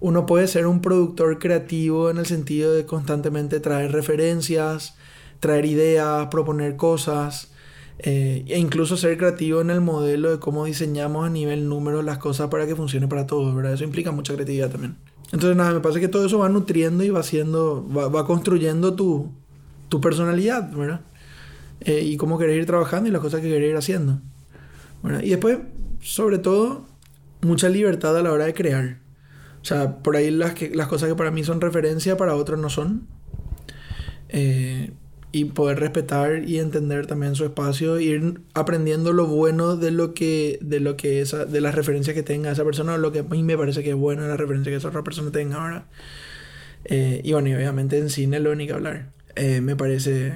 Uno 0.00 0.24
puede 0.24 0.48
ser 0.48 0.66
un 0.66 0.80
productor 0.80 1.38
creativo 1.38 2.10
en 2.10 2.16
el 2.16 2.26
sentido 2.26 2.72
de 2.72 2.86
constantemente 2.86 3.60
traer 3.60 3.92
referencias, 3.92 4.96
traer 5.38 5.66
ideas, 5.66 6.28
proponer 6.30 6.76
cosas, 6.76 7.52
eh, 7.98 8.44
e 8.48 8.58
incluso 8.58 8.96
ser 8.96 9.18
creativo 9.18 9.60
en 9.60 9.68
el 9.68 9.82
modelo 9.82 10.30
de 10.30 10.38
cómo 10.38 10.64
diseñamos 10.64 11.26
a 11.26 11.30
nivel 11.30 11.68
número 11.68 12.00
las 12.02 12.16
cosas 12.16 12.48
para 12.48 12.66
que 12.66 12.74
funcione 12.74 13.06
para 13.06 13.26
todos, 13.26 13.54
¿verdad? 13.54 13.74
Eso 13.74 13.84
implica 13.84 14.12
mucha 14.12 14.32
creatividad 14.32 14.70
también. 14.70 14.96
Entonces, 15.32 15.56
nada, 15.56 15.74
me 15.74 15.80
parece 15.80 16.00
que 16.00 16.08
todo 16.08 16.24
eso 16.24 16.38
va 16.38 16.48
nutriendo 16.48 17.04
y 17.04 17.10
va 17.10 17.20
haciendo, 17.20 17.86
va, 17.94 18.26
construyendo 18.26 18.94
tu, 18.94 19.30
tu, 19.90 20.00
personalidad, 20.00 20.72
¿verdad? 20.72 21.00
Eh, 21.80 22.02
y 22.02 22.16
cómo 22.16 22.38
querés 22.38 22.56
ir 22.56 22.66
trabajando 22.66 23.08
y 23.08 23.12
las 23.12 23.20
cosas 23.20 23.40
que 23.40 23.48
querés 23.48 23.70
ir 23.70 23.76
haciendo. 23.76 24.20
Y 25.22 25.30
después, 25.30 25.58
sobre 26.00 26.38
todo, 26.38 26.86
mucha 27.42 27.68
libertad 27.68 28.16
a 28.16 28.22
la 28.22 28.32
hora 28.32 28.46
de 28.46 28.54
crear. 28.54 28.98
O 29.60 29.64
sea, 29.64 29.98
por 29.98 30.16
ahí 30.16 30.30
las, 30.30 30.54
que, 30.54 30.70
las 30.74 30.88
cosas 30.88 31.08
que 31.08 31.14
para 31.14 31.30
mí 31.30 31.44
son 31.44 31.60
referencia, 31.60 32.16
para 32.16 32.34
otros 32.34 32.58
no 32.58 32.70
son. 32.70 33.06
Eh, 34.28 34.92
y 35.32 35.44
poder 35.44 35.78
respetar 35.80 36.48
y 36.48 36.58
entender 36.58 37.06
también 37.06 37.34
su 37.34 37.44
espacio, 37.44 38.00
ir 38.00 38.40
aprendiendo 38.54 39.12
lo 39.12 39.26
bueno 39.26 39.76
de 39.76 39.90
lo 39.90 40.14
que, 40.14 40.58
de 40.62 40.80
lo 40.80 40.96
que 40.96 41.20
esa, 41.20 41.44
de 41.44 41.60
las 41.60 41.74
referencias 41.74 42.14
que 42.14 42.22
tenga 42.22 42.50
esa 42.50 42.64
persona, 42.64 42.96
lo 42.96 43.12
que 43.12 43.18
a 43.18 43.22
mí 43.22 43.42
me 43.42 43.58
parece 43.58 43.82
que 43.82 43.90
es 43.90 43.96
bueno 43.96 44.26
la 44.26 44.36
referencia 44.36 44.72
que 44.72 44.76
esa 44.76 44.88
otra 44.88 45.04
persona 45.04 45.30
tenga 45.30 45.56
ahora. 45.56 45.86
Eh, 46.84 47.20
y 47.22 47.32
bueno, 47.32 47.48
y 47.48 47.54
obviamente 47.54 47.98
en 47.98 48.08
cine 48.08 48.40
lo 48.40 48.52
único 48.52 48.70
que 48.70 48.74
hablar. 48.74 49.12
Me 49.60 49.76
parece 49.76 50.32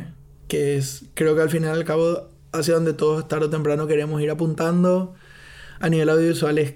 que 0.50 0.76
es, 0.76 1.04
creo 1.14 1.34
que 1.34 1.42
al 1.42 1.48
final 1.48 1.74
al 1.74 1.84
cabo, 1.84 2.28
hacia 2.52 2.74
donde 2.74 2.92
todos 2.92 3.26
tarde 3.28 3.46
o 3.46 3.50
temprano 3.50 3.86
queremos 3.86 4.20
ir 4.20 4.30
apuntando, 4.30 5.14
a 5.78 5.88
nivel 5.88 6.10
audiovisual 6.10 6.58
es, 6.58 6.74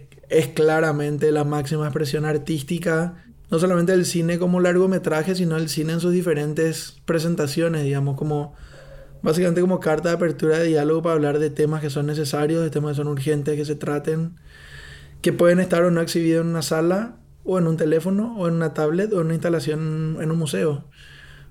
claramente 0.55 1.31
la 1.31 1.45
máxima 1.45 1.85
expresión 1.85 2.25
artística 2.25 3.23
no 3.51 3.59
solamente 3.59 3.93
el 3.93 4.07
cine 4.07 4.39
como 4.39 4.59
largometraje, 4.59 5.35
sino 5.35 5.57
el 5.57 5.69
cine 5.69 5.93
en 5.93 6.01
sus 6.01 6.13
diferentes 6.13 6.97
presentaciones, 7.05 7.85
digamos, 7.85 8.17
como 8.17 8.55
básicamente 9.23 9.61
como 9.61 9.81
carta 9.81 10.09
de 10.09 10.17
apertura 10.17 10.59
de 10.59 10.67
diálogo 10.67 11.03
para 11.03 11.15
hablar 11.15 11.39
de 11.39 11.51
temas 11.51 11.81
que 11.81 11.91
son 11.91 12.07
necesarios, 12.07 12.63
de 12.63 12.71
temas 12.71 12.93
que 12.93 12.97
son 12.97 13.09
urgentes, 13.09 13.57
que 13.57 13.65
se 13.65 13.77
traten, 13.77 14.37
que 15.21 15.33
pueden 15.33 15.61
estar 15.61 15.85
o 15.85 15.91
no 15.91 16.01
exhibidos 16.01 16.43
en 16.43 16.51
una 16.51 16.63
sala, 16.63 17.17
o 17.45 17.59
en 17.59 17.67
un 17.67 17.77
teléfono, 17.77 18.35
o 18.39 18.49
en 18.49 18.55
una 18.55 18.75
tablet, 18.75 19.13
o 19.13 19.21
en 19.21 19.27
una 19.27 19.35
instalación 19.35 20.19
en 20.21 20.31
un 20.31 20.39
museo. 20.39 20.87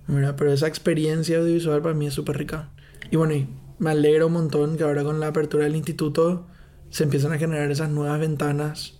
Pero 0.07 0.51
esa 0.51 0.67
experiencia 0.67 1.37
audiovisual 1.37 1.81
para 1.81 1.95
mí 1.95 2.07
es 2.07 2.13
súper 2.13 2.37
rica. 2.37 2.69
Y 3.11 3.15
bueno, 3.15 3.33
y 3.33 3.47
me 3.79 3.91
alegra 3.91 4.25
un 4.25 4.33
montón 4.33 4.77
que 4.77 4.83
ahora 4.83 5.03
con 5.03 5.19
la 5.19 5.27
apertura 5.27 5.65
del 5.65 5.75
instituto 5.75 6.45
se 6.89 7.03
empiezan 7.03 7.31
a 7.31 7.37
generar 7.37 7.71
esas 7.71 7.89
nuevas 7.89 8.19
ventanas 8.19 8.99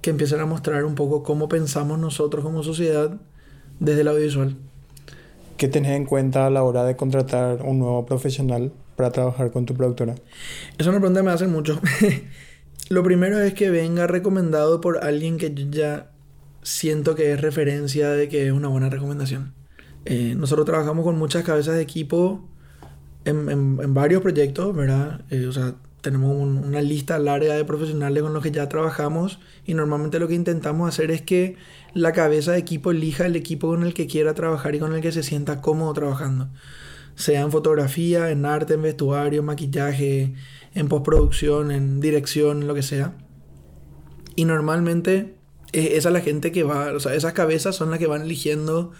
que 0.00 0.10
empiecen 0.10 0.40
a 0.40 0.46
mostrar 0.46 0.84
un 0.84 0.94
poco 0.94 1.22
cómo 1.22 1.48
pensamos 1.48 1.98
nosotros 1.98 2.44
como 2.44 2.62
sociedad 2.62 3.20
desde 3.80 4.02
el 4.02 4.08
audiovisual. 4.08 4.56
¿Qué 5.56 5.68
tenés 5.68 5.92
en 5.92 6.04
cuenta 6.04 6.46
a 6.46 6.50
la 6.50 6.62
hora 6.62 6.84
de 6.84 6.96
contratar 6.96 7.62
un 7.62 7.78
nuevo 7.78 8.04
profesional 8.04 8.72
para 8.96 9.12
trabajar 9.12 9.50
con 9.50 9.66
tu 9.66 9.74
productora? 9.74 10.14
Es 10.78 10.86
una 10.86 10.98
pregunta 10.98 11.20
que 11.20 11.26
me 11.26 11.32
hacen 11.32 11.50
mucho. 11.50 11.80
Lo 12.90 13.02
primero 13.02 13.40
es 13.40 13.54
que 13.54 13.70
venga 13.70 14.06
recomendado 14.06 14.80
por 14.80 15.02
alguien 15.04 15.38
que 15.38 15.54
yo 15.54 15.64
ya 15.70 16.10
siento 16.62 17.14
que 17.14 17.32
es 17.32 17.40
referencia 17.40 18.10
de 18.10 18.28
que 18.28 18.46
es 18.46 18.52
una 18.52 18.68
buena 18.68 18.90
recomendación. 18.90 19.54
Eh, 20.04 20.34
nosotros 20.36 20.66
trabajamos 20.66 21.04
con 21.04 21.18
muchas 21.18 21.44
cabezas 21.44 21.76
de 21.76 21.82
equipo 21.82 22.46
en, 23.24 23.48
en, 23.48 23.94
varios 23.94 24.22
proyectos, 24.22 24.74
¿verdad? 24.74 25.22
Eh, 25.30 25.46
o 25.46 25.52
sea, 25.52 25.76
tenemos 26.02 26.36
una 26.36 26.82
lista 26.82 27.18
larga 27.18 27.54
de 27.54 27.64
profesionales 27.64 28.22
con 28.22 28.34
los 28.34 28.42
que 28.42 28.50
ya 28.50 28.68
trabajamos 28.68 29.38
y 29.64 29.72
normalmente 29.72 30.18
lo 30.18 30.28
que 30.28 30.34
intentamos 30.34 30.86
hacer 30.86 31.10
es 31.10 31.22
que 31.22 31.56
la 31.94 32.12
cabeza 32.12 32.52
de 32.52 32.58
equipo 32.58 32.90
elija 32.90 33.24
el 33.24 33.36
equipo 33.36 33.68
con 33.68 33.82
el 33.84 33.94
que 33.94 34.06
quiera 34.06 34.34
trabajar 34.34 34.74
y 34.74 34.78
con 34.78 34.94
el 34.94 35.00
que 35.00 35.12
se 35.12 35.22
sienta 35.22 35.62
cómodo 35.62 35.94
trabajando. 35.94 36.50
Sea 37.14 37.40
en 37.40 37.50
fotografía, 37.50 38.30
en 38.30 38.44
arte, 38.44 38.74
en 38.74 38.82
vestuario, 38.82 39.42
maquillaje, 39.42 40.34
en 40.74 40.88
postproducción, 40.88 41.70
en 41.70 42.00
dirección, 42.00 42.66
lo 42.66 42.74
que 42.74 42.82
sea. 42.82 43.16
Y 44.36 44.44
normalmente 44.44 45.36
esa 45.72 46.08
es 46.08 46.12
la 46.12 46.20
gente 46.20 46.52
que 46.52 46.64
va, 46.64 46.92
o 46.92 47.00
sea, 47.00 47.14
esas 47.14 47.32
cabezas 47.32 47.74
son 47.76 47.90
las 47.90 47.98
que 47.98 48.06
van 48.06 48.22
eligiendo 48.22 48.92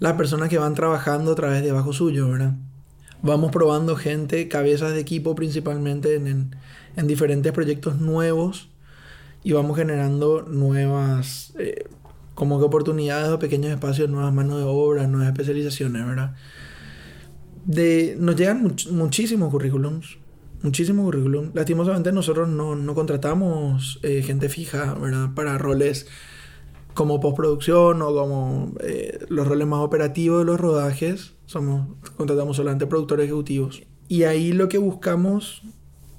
las 0.00 0.14
personas 0.14 0.48
que 0.48 0.58
van 0.58 0.74
trabajando 0.74 1.32
a 1.32 1.34
través 1.34 1.62
de 1.62 1.72
bajo 1.72 1.92
suyo, 1.92 2.28
¿verdad? 2.28 2.54
vamos 3.22 3.50
probando 3.50 3.96
gente, 3.96 4.48
cabezas 4.48 4.92
de 4.92 5.00
equipo 5.00 5.34
principalmente 5.34 6.14
en, 6.14 6.56
en, 6.96 7.06
diferentes 7.06 7.52
proyectos 7.52 8.00
nuevos 8.00 8.68
y 9.42 9.52
vamos 9.52 9.76
generando 9.76 10.42
nuevas, 10.42 11.52
eh, 11.58 11.84
como 12.34 12.58
que 12.58 12.64
oportunidades 12.64 13.30
o 13.30 13.38
pequeños 13.38 13.70
espacios, 13.70 14.08
nuevas 14.08 14.32
manos 14.32 14.58
de 14.58 14.64
obra, 14.64 15.06
nuevas 15.06 15.28
especializaciones, 15.28 16.06
¿verdad? 16.06 16.34
De, 17.64 18.16
nos 18.18 18.36
llegan 18.36 18.62
muchísimos 18.90 19.50
currículums, 19.50 20.18
muchísimos 20.62 21.04
currículums. 21.04 21.54
Lastimosamente 21.54 22.12
nosotros 22.12 22.48
no, 22.48 22.74
no 22.76 22.94
contratamos 22.94 24.00
eh, 24.02 24.22
gente 24.22 24.48
fija, 24.48 24.94
¿verdad? 24.94 25.34
Para 25.34 25.58
roles 25.58 26.06
como 26.98 27.20
postproducción 27.20 28.02
o 28.02 28.12
como 28.12 28.72
eh, 28.80 29.20
los 29.28 29.46
roles 29.46 29.68
más 29.68 29.78
operativos 29.78 30.40
de 30.40 30.44
los 30.46 30.58
rodajes, 30.58 31.34
somos, 31.46 31.86
contratamos 32.16 32.56
solamente 32.56 32.88
productores 32.88 33.26
ejecutivos. 33.26 33.84
Y 34.08 34.24
ahí 34.24 34.52
lo 34.52 34.68
que 34.68 34.78
buscamos 34.78 35.62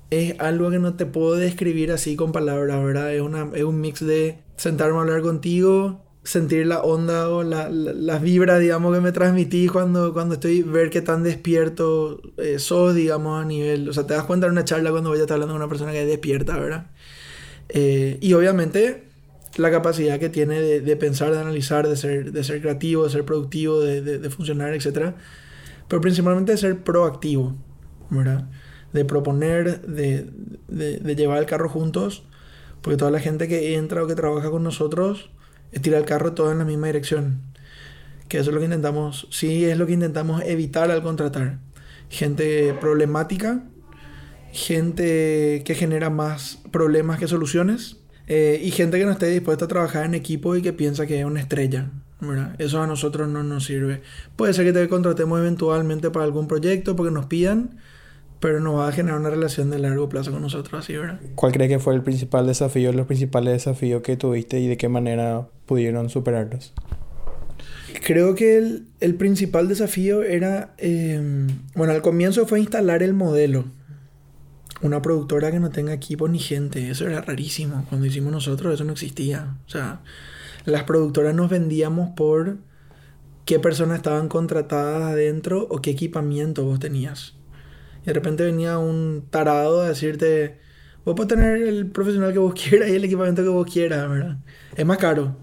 es 0.10 0.40
algo 0.40 0.72
que 0.72 0.80
no 0.80 0.94
te 0.94 1.06
puedo 1.06 1.36
describir 1.36 1.92
así 1.92 2.16
con 2.16 2.32
palabras, 2.32 2.82
¿verdad? 2.82 3.14
Es, 3.14 3.22
una, 3.22 3.50
es 3.56 3.66
un 3.66 3.82
mix 3.82 4.00
de 4.00 4.40
sentarme 4.56 5.00
a 5.00 5.02
hablar 5.02 5.22
contigo, 5.22 6.06
sentir 6.24 6.66
la 6.66 6.80
onda 6.80 7.28
o 7.28 7.44
las 7.44 7.70
la, 7.70 8.18
vibras, 8.20 8.62
digamos, 8.62 8.96
que 8.96 9.02
me 9.02 9.12
transmitís 9.12 9.70
cuando, 9.70 10.14
cuando 10.14 10.36
estoy, 10.36 10.62
ver 10.62 10.90
qué 10.90 11.02
tan 11.02 11.24
despierto 11.24 12.22
eh, 12.38 12.58
sos, 12.58 12.96
digamos, 12.96 13.44
a 13.44 13.46
nivel... 13.46 13.90
O 13.90 13.92
sea, 13.92 14.08
te 14.08 14.14
das 14.14 14.24
cuenta 14.24 14.46
en 14.46 14.54
una 14.54 14.64
charla 14.64 14.92
cuando 14.92 15.10
voy 15.10 15.20
a 15.20 15.24
estar 15.24 15.36
hablando 15.36 15.56
con 15.56 15.62
una 15.62 15.70
persona 15.70 15.92
que 15.92 16.04
es 16.04 16.08
despierta, 16.08 16.58
¿verdad? 16.58 16.88
Eh, 17.68 18.18
y 18.22 18.32
obviamente 18.32 19.09
la 19.60 19.72
capacidad 19.72 20.20
que 20.20 20.30
tiene 20.30 20.62
de, 20.62 20.96
pensar, 20.96 21.32
de 21.32 21.40
analizar, 21.40 21.88
de 21.88 21.96
ser, 21.96 22.32
de 22.32 22.44
ser 22.44 22.62
creativo, 22.62 23.04
de 23.04 23.10
ser 23.10 23.26
productivo, 23.26 23.80
de, 23.80 24.30
funcionar, 24.30 24.74
etc. 24.74 25.14
Pero 25.88 26.02
principalmente 26.02 26.54
de 26.54 26.58
ser 26.58 26.84
proactivo, 26.84 27.56
¿verdad? 28.10 28.48
De 28.94 29.06
proponer, 29.06 29.82
de, 29.82 31.16
llevar 31.16 31.40
el 31.40 31.46
carro 31.46 31.70
juntos, 31.70 32.24
porque 32.82 32.98
toda 32.98 33.12
la 33.12 33.20
gente 33.20 33.48
que 33.48 33.76
entra 33.76 34.04
o 34.04 34.08
que 34.08 34.16
trabaja 34.16 34.50
con 34.50 34.64
nosotros 34.64 35.30
tira 35.82 35.98
el 35.98 36.06
carro 36.06 36.34
todo 36.34 36.52
en 36.52 36.60
la 36.60 36.66
misma 36.66 36.88
dirección. 36.88 37.42
Que 38.30 38.38
eso 38.38 38.52
es 38.52 38.54
lo 38.54 38.60
que 38.60 38.66
intentamos, 38.66 39.28
sí 39.32 39.66
es 39.66 39.78
lo 39.78 39.86
que 39.88 39.94
intentamos 39.94 40.42
evitar 40.46 40.90
al 40.90 41.04
contratar. 41.04 41.60
Gente 42.10 42.74
problemática, 42.80 43.64
gente 44.52 45.64
que 45.66 45.76
genera 45.76 46.10
más 46.10 46.60
problemas 46.72 47.20
que 47.20 47.28
soluciones 47.28 47.99
eh, 48.30 48.62
y 48.64 48.70
gente 48.70 49.00
que 49.00 49.06
no 49.06 49.12
esté 49.12 49.26
dispuesta 49.26 49.66
a 49.66 49.68
trabajar 49.68 50.06
en 50.06 50.14
equipo 50.14 50.56
y 50.56 50.62
que 50.62 50.72
piensa 50.72 51.08
que 51.08 51.20
es 51.20 51.26
una 51.26 51.42
estrella. 51.42 51.90
Eso 52.60 52.82
a 52.82 52.86
nosotros 52.86 53.28
no 53.28 53.44
nos 53.44 53.66
sirve. 53.66 54.02
Puede 54.36 54.54
ser 54.54 54.66
que 54.66 54.74
te 54.74 54.88
contratemos 54.88 55.40
eventualmente 55.40 56.12
para 56.12 56.26
algún 56.26 56.48
proyecto 56.48 56.96
porque 56.96 57.12
nos 57.12 57.26
pidan, 57.26 57.80
pero 58.40 58.60
no 58.60 58.74
va 58.74 58.90
a 58.90 58.92
generar 58.92 59.20
una 59.20 59.32
relación 59.32 59.72
de 59.72 59.80
largo 59.80 60.10
plazo 60.10 60.32
con 60.32 60.42
nosotros 60.44 60.84
así, 60.84 60.96
¿verdad? 60.96 61.20
¿Cuál 61.34 61.54
crees 61.54 61.70
que 61.72 61.80
fue 61.80 61.96
el 61.96 62.04
principal 62.04 62.46
desafío, 62.46 62.94
los 62.94 63.08
principales 63.08 63.54
desafíos 63.54 64.04
que 64.04 64.16
tuviste 64.16 64.60
y 64.60 64.68
de 64.68 64.78
qué 64.78 64.90
manera 64.90 65.48
pudieron 65.66 66.10
superarlos? 66.10 66.74
Creo 68.06 68.36
que 68.36 68.58
el, 68.58 68.88
el 69.00 69.16
principal 69.16 69.68
desafío 69.68 70.22
era, 70.22 70.76
eh, 70.78 71.48
bueno, 71.74 71.94
al 71.94 72.04
comienzo 72.04 72.46
fue 72.46 72.60
instalar 72.60 73.02
el 73.02 73.14
modelo 73.14 73.66
una 74.82 75.02
productora 75.02 75.52
que 75.52 75.60
no 75.60 75.70
tenga 75.70 75.94
equipo 75.94 76.28
ni 76.28 76.40
gente. 76.40 76.90
Eso 76.90 77.08
era 77.08 77.22
rarísimo. 77.22 77.86
Cuando 77.90 78.08
hicimos 78.08 78.32
nosotros, 78.32 78.74
eso 78.74 78.84
no 78.84 78.94
existía. 78.94 79.58
O 79.66 79.70
sea, 79.70 80.02
las 80.66 80.84
productoras 80.84 81.36
nos 81.36 81.50
vendíamos 81.50 82.12
por 82.16 82.58
qué 83.46 83.60
personas 83.60 83.98
estaban 83.98 84.30
contratadas 84.30 85.14
adentro 85.14 85.68
o 85.70 85.82
qué 85.82 85.92
equipamiento 85.92 86.64
vos 86.66 86.80
tenías. 86.80 87.36
Y 88.04 88.06
de 88.06 88.14
repente 88.14 88.46
venía 88.46 88.78
un 88.78 89.26
tarado 89.30 89.82
a 89.82 89.90
decirte, 89.90 90.60
Vos 91.06 91.16
podés 91.16 91.30
tener 91.30 91.62
el 91.64 91.88
profesional 91.88 92.34
que 92.34 92.40
vos 92.40 92.54
quieras 92.54 92.90
y 92.90 92.96
el 92.96 93.04
equipamiento 93.04 93.42
que 93.42 93.50
vos 93.50 93.72
quieras, 93.72 94.10
¿verdad? 94.10 94.38
Es 94.76 94.86
más 94.86 94.98
caro. 94.98 95.36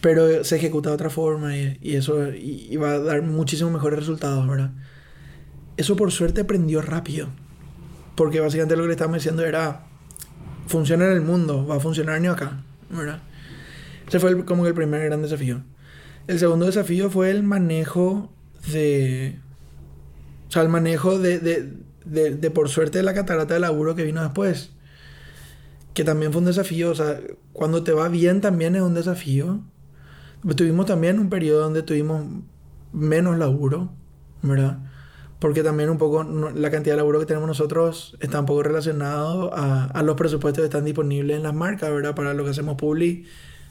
Pero 0.00 0.44
se 0.44 0.56
ejecuta 0.56 0.90
de 0.90 0.94
otra 0.94 1.10
forma 1.10 1.56
y, 1.56 1.78
y 1.80 1.96
eso 1.96 2.32
y, 2.32 2.76
a 2.76 2.98
dar 2.98 3.22
muchísimos 3.22 3.72
mejores 3.72 3.98
resultados, 3.98 4.46
¿verdad? 4.46 4.72
Eso 5.76 5.96
por 5.96 6.10
suerte 6.10 6.42
aprendió 6.42 6.82
rápido. 6.82 7.28
Porque 8.14 8.40
básicamente 8.40 8.76
lo 8.76 8.82
que 8.82 8.88
le 8.88 8.92
estábamos 8.94 9.18
diciendo 9.18 9.44
era, 9.44 9.84
funciona 10.66 11.06
en 11.06 11.12
el 11.12 11.22
mundo, 11.22 11.66
va 11.66 11.76
a 11.76 11.80
funcionar 11.80 12.20
ni 12.20 12.28
acá, 12.28 12.62
¿verdad? 12.90 13.20
Ese 14.06 14.18
fue 14.18 14.44
como 14.44 14.66
el 14.66 14.74
primer 14.74 15.04
gran 15.04 15.22
desafío. 15.22 15.62
El 16.26 16.38
segundo 16.38 16.66
desafío 16.66 17.10
fue 17.10 17.30
el 17.30 17.42
manejo 17.42 18.32
de... 18.72 19.38
O 20.48 20.52
sea, 20.52 20.62
el 20.62 20.68
manejo 20.68 21.18
de, 21.18 21.38
de, 21.38 21.72
de, 22.04 22.34
de, 22.34 22.50
por 22.50 22.68
suerte 22.68 23.02
la 23.02 23.14
catarata 23.14 23.54
de 23.54 23.60
laburo 23.60 23.94
que 23.94 24.02
vino 24.02 24.22
después. 24.22 24.70
Que 25.94 26.02
también 26.02 26.32
fue 26.32 26.40
un 26.40 26.46
desafío. 26.46 26.90
O 26.90 26.94
sea, 26.94 27.20
cuando 27.52 27.84
te 27.84 27.92
va 27.92 28.08
bien 28.08 28.40
también 28.40 28.74
es 28.74 28.82
un 28.82 28.94
desafío. 28.94 29.60
Tuvimos 30.56 30.86
también 30.86 31.20
un 31.20 31.30
periodo 31.30 31.60
donde 31.60 31.82
tuvimos 31.82 32.24
menos 32.92 33.38
laburo, 33.38 33.92
¿verdad? 34.42 34.78
Porque 35.40 35.62
también 35.62 35.90
un 35.90 35.98
poco 35.98 36.22
la 36.22 36.70
cantidad 36.70 36.94
de 36.94 36.98
laburo 36.98 37.18
que 37.18 37.26
tenemos 37.26 37.48
nosotros 37.48 38.16
está 38.20 38.38
un 38.38 38.46
poco 38.46 38.62
relacionado 38.62 39.52
a, 39.54 39.86
a 39.86 40.02
los 40.02 40.14
presupuestos 40.16 40.62
que 40.62 40.66
están 40.66 40.84
disponibles 40.84 41.36
en 41.36 41.42
las 41.42 41.54
marcas, 41.54 41.90
¿verdad? 41.90 42.14
Para 42.14 42.34
lo 42.34 42.44
que 42.44 42.50
hacemos 42.50 42.76
public, 42.76 43.26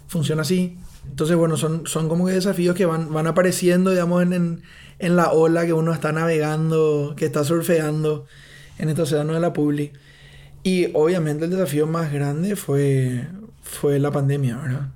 funciona 0.08 0.42
así. 0.42 0.78
Entonces, 1.08 1.38
bueno, 1.38 1.56
son, 1.58 1.86
son 1.86 2.10
como 2.10 2.26
que 2.26 2.34
desafíos 2.34 2.76
que 2.76 2.86
van, 2.86 3.14
van 3.14 3.28
apareciendo, 3.28 3.92
digamos, 3.92 4.24
en, 4.24 4.34
en, 4.34 4.62
en 4.98 5.16
la 5.16 5.32
ola 5.32 5.66
que 5.66 5.74
uno 5.74 5.94
está 5.94 6.12
navegando, 6.12 7.14
que 7.16 7.26
está 7.26 7.44
surfeando 7.44 8.26
en 8.80 8.90
este 8.90 9.04
océano 9.04 9.34
de 9.34 9.40
la 9.40 9.54
public. 9.54 9.94
Y 10.64 10.90
obviamente 10.94 11.46
el 11.46 11.52
desafío 11.52 11.88
más 11.88 12.12
grande 12.12 12.56
fue, 12.56 13.28
fue 13.62 14.00
la 14.00 14.12
pandemia, 14.12 14.58
¿verdad? 14.58 14.90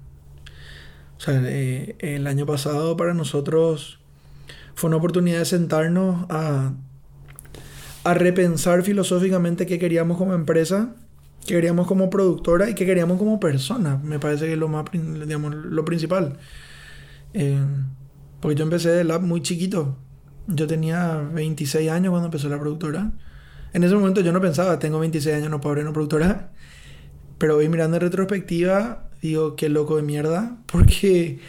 O 1.17 1.19
sea, 1.19 1.41
eh, 1.45 1.95
el 1.99 2.27
año 2.27 2.45
pasado 2.45 2.97
para 2.97 3.13
nosotros 3.13 3.99
fue 4.75 4.89
una 4.89 4.97
oportunidad 4.97 5.39
de 5.39 5.45
sentarnos 5.45 6.25
a, 6.29 6.73
a 8.03 8.13
repensar 8.13 8.83
filosóficamente 8.83 9.65
qué 9.65 9.79
queríamos 9.79 10.17
como 10.17 10.33
empresa, 10.33 10.95
qué 11.45 11.55
queríamos 11.55 11.87
como 11.87 12.09
productora 12.09 12.69
y 12.69 12.75
qué 12.75 12.85
queríamos 12.85 13.17
como 13.17 13.39
persona. 13.39 13.99
Me 14.03 14.19
parece 14.19 14.45
que 14.45 14.53
es 14.53 14.57
lo 14.57 14.67
más, 14.67 14.85
digamos, 14.91 15.55
lo 15.55 15.85
principal. 15.85 16.37
Eh, 17.33 17.59
porque 18.39 18.55
yo 18.55 18.63
empecé 18.63 18.89
de 18.89 19.03
lab 19.03 19.21
muy 19.21 19.41
chiquito. 19.41 19.97
Yo 20.47 20.67
tenía 20.67 21.17
26 21.17 21.89
años 21.89 22.11
cuando 22.11 22.27
empezó 22.27 22.49
la 22.49 22.59
productora. 22.59 23.13
En 23.71 23.83
ese 23.83 23.95
momento 23.95 24.21
yo 24.21 24.31
no 24.31 24.41
pensaba, 24.41 24.77
tengo 24.79 24.99
26 24.99 25.37
años, 25.37 25.49
no 25.49 25.61
puedo 25.61 25.71
abrir 25.71 25.85
una 25.85 25.93
productora. 25.93 26.51
Pero 27.37 27.57
hoy 27.57 27.69
mirando 27.69 27.97
en 27.97 28.01
retrospectiva, 28.01 29.09
digo, 29.21 29.55
qué 29.55 29.69
loco 29.69 29.95
de 29.95 30.03
mierda. 30.03 30.57
Porque 30.65 31.39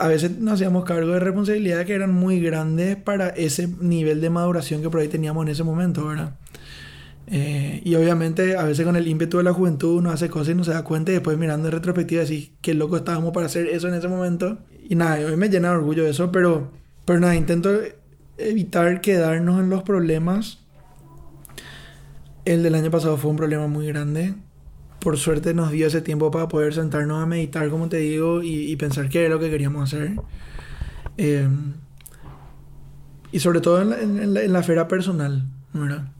a 0.00 0.08
veces 0.08 0.38
nos 0.38 0.54
hacíamos 0.54 0.84
cargo 0.84 1.12
de 1.12 1.20
responsabilidades 1.20 1.86
que 1.86 1.94
eran 1.94 2.12
muy 2.12 2.40
grandes 2.40 2.96
para 2.96 3.28
ese 3.28 3.68
nivel 3.80 4.20
de 4.20 4.30
maduración 4.30 4.80
que 4.80 4.88
por 4.88 5.00
ahí 5.00 5.08
teníamos 5.08 5.44
en 5.44 5.48
ese 5.50 5.62
momento, 5.62 6.06
¿verdad? 6.06 6.36
Eh, 7.26 7.82
y 7.84 7.94
obviamente 7.94 8.56
a 8.56 8.64
veces 8.64 8.84
con 8.84 8.96
el 8.96 9.06
ímpetu 9.06 9.36
de 9.36 9.44
la 9.44 9.52
juventud 9.52 9.98
uno 9.98 10.10
hace 10.10 10.28
cosas 10.28 10.48
y 10.48 10.54
no 10.56 10.64
se 10.64 10.72
da 10.72 10.82
cuenta 10.82 11.12
y 11.12 11.14
después 11.14 11.38
mirando 11.38 11.68
en 11.68 11.72
retrospectiva 11.72 12.22
decís 12.22 12.50
qué 12.60 12.74
loco 12.74 12.96
estábamos 12.96 13.32
para 13.32 13.46
hacer 13.46 13.66
eso 13.66 13.88
en 13.88 13.94
ese 13.94 14.08
momento. 14.08 14.58
Y 14.88 14.96
nada, 14.96 15.18
mí 15.28 15.36
me 15.36 15.48
llena 15.48 15.68
de 15.68 15.76
orgullo 15.76 16.06
eso, 16.06 16.32
pero, 16.32 16.72
pero 17.04 17.20
nada, 17.20 17.36
intento 17.36 17.70
evitar 18.38 19.00
quedarnos 19.02 19.60
en 19.60 19.68
los 19.68 19.82
problemas. 19.82 20.58
El 22.46 22.62
del 22.62 22.74
año 22.74 22.90
pasado 22.90 23.18
fue 23.18 23.30
un 23.30 23.36
problema 23.36 23.66
muy 23.68 23.86
grande. 23.86 24.34
Por 25.00 25.16
suerte 25.16 25.54
nos 25.54 25.70
dio 25.70 25.86
ese 25.86 26.02
tiempo 26.02 26.30
para 26.30 26.48
poder 26.48 26.74
sentarnos 26.74 27.22
a 27.22 27.26
meditar, 27.26 27.68
como 27.70 27.88
te 27.88 27.98
digo, 27.98 28.42
y, 28.42 28.76
pensar 28.76 29.08
qué 29.08 29.20
era 29.24 29.34
lo 29.34 29.40
que 29.40 29.50
queríamos 29.50 29.82
hacer. 29.82 30.16
Eh, 31.16 31.48
y 33.32 33.40
sobre 33.40 33.60
todo 33.60 33.80
en 33.80 33.90
la, 33.90 34.42
en 34.42 34.52
la, 34.52 34.60
esfera 34.60 34.88
personal, 34.88 35.46
¿verdad? 35.72 36.12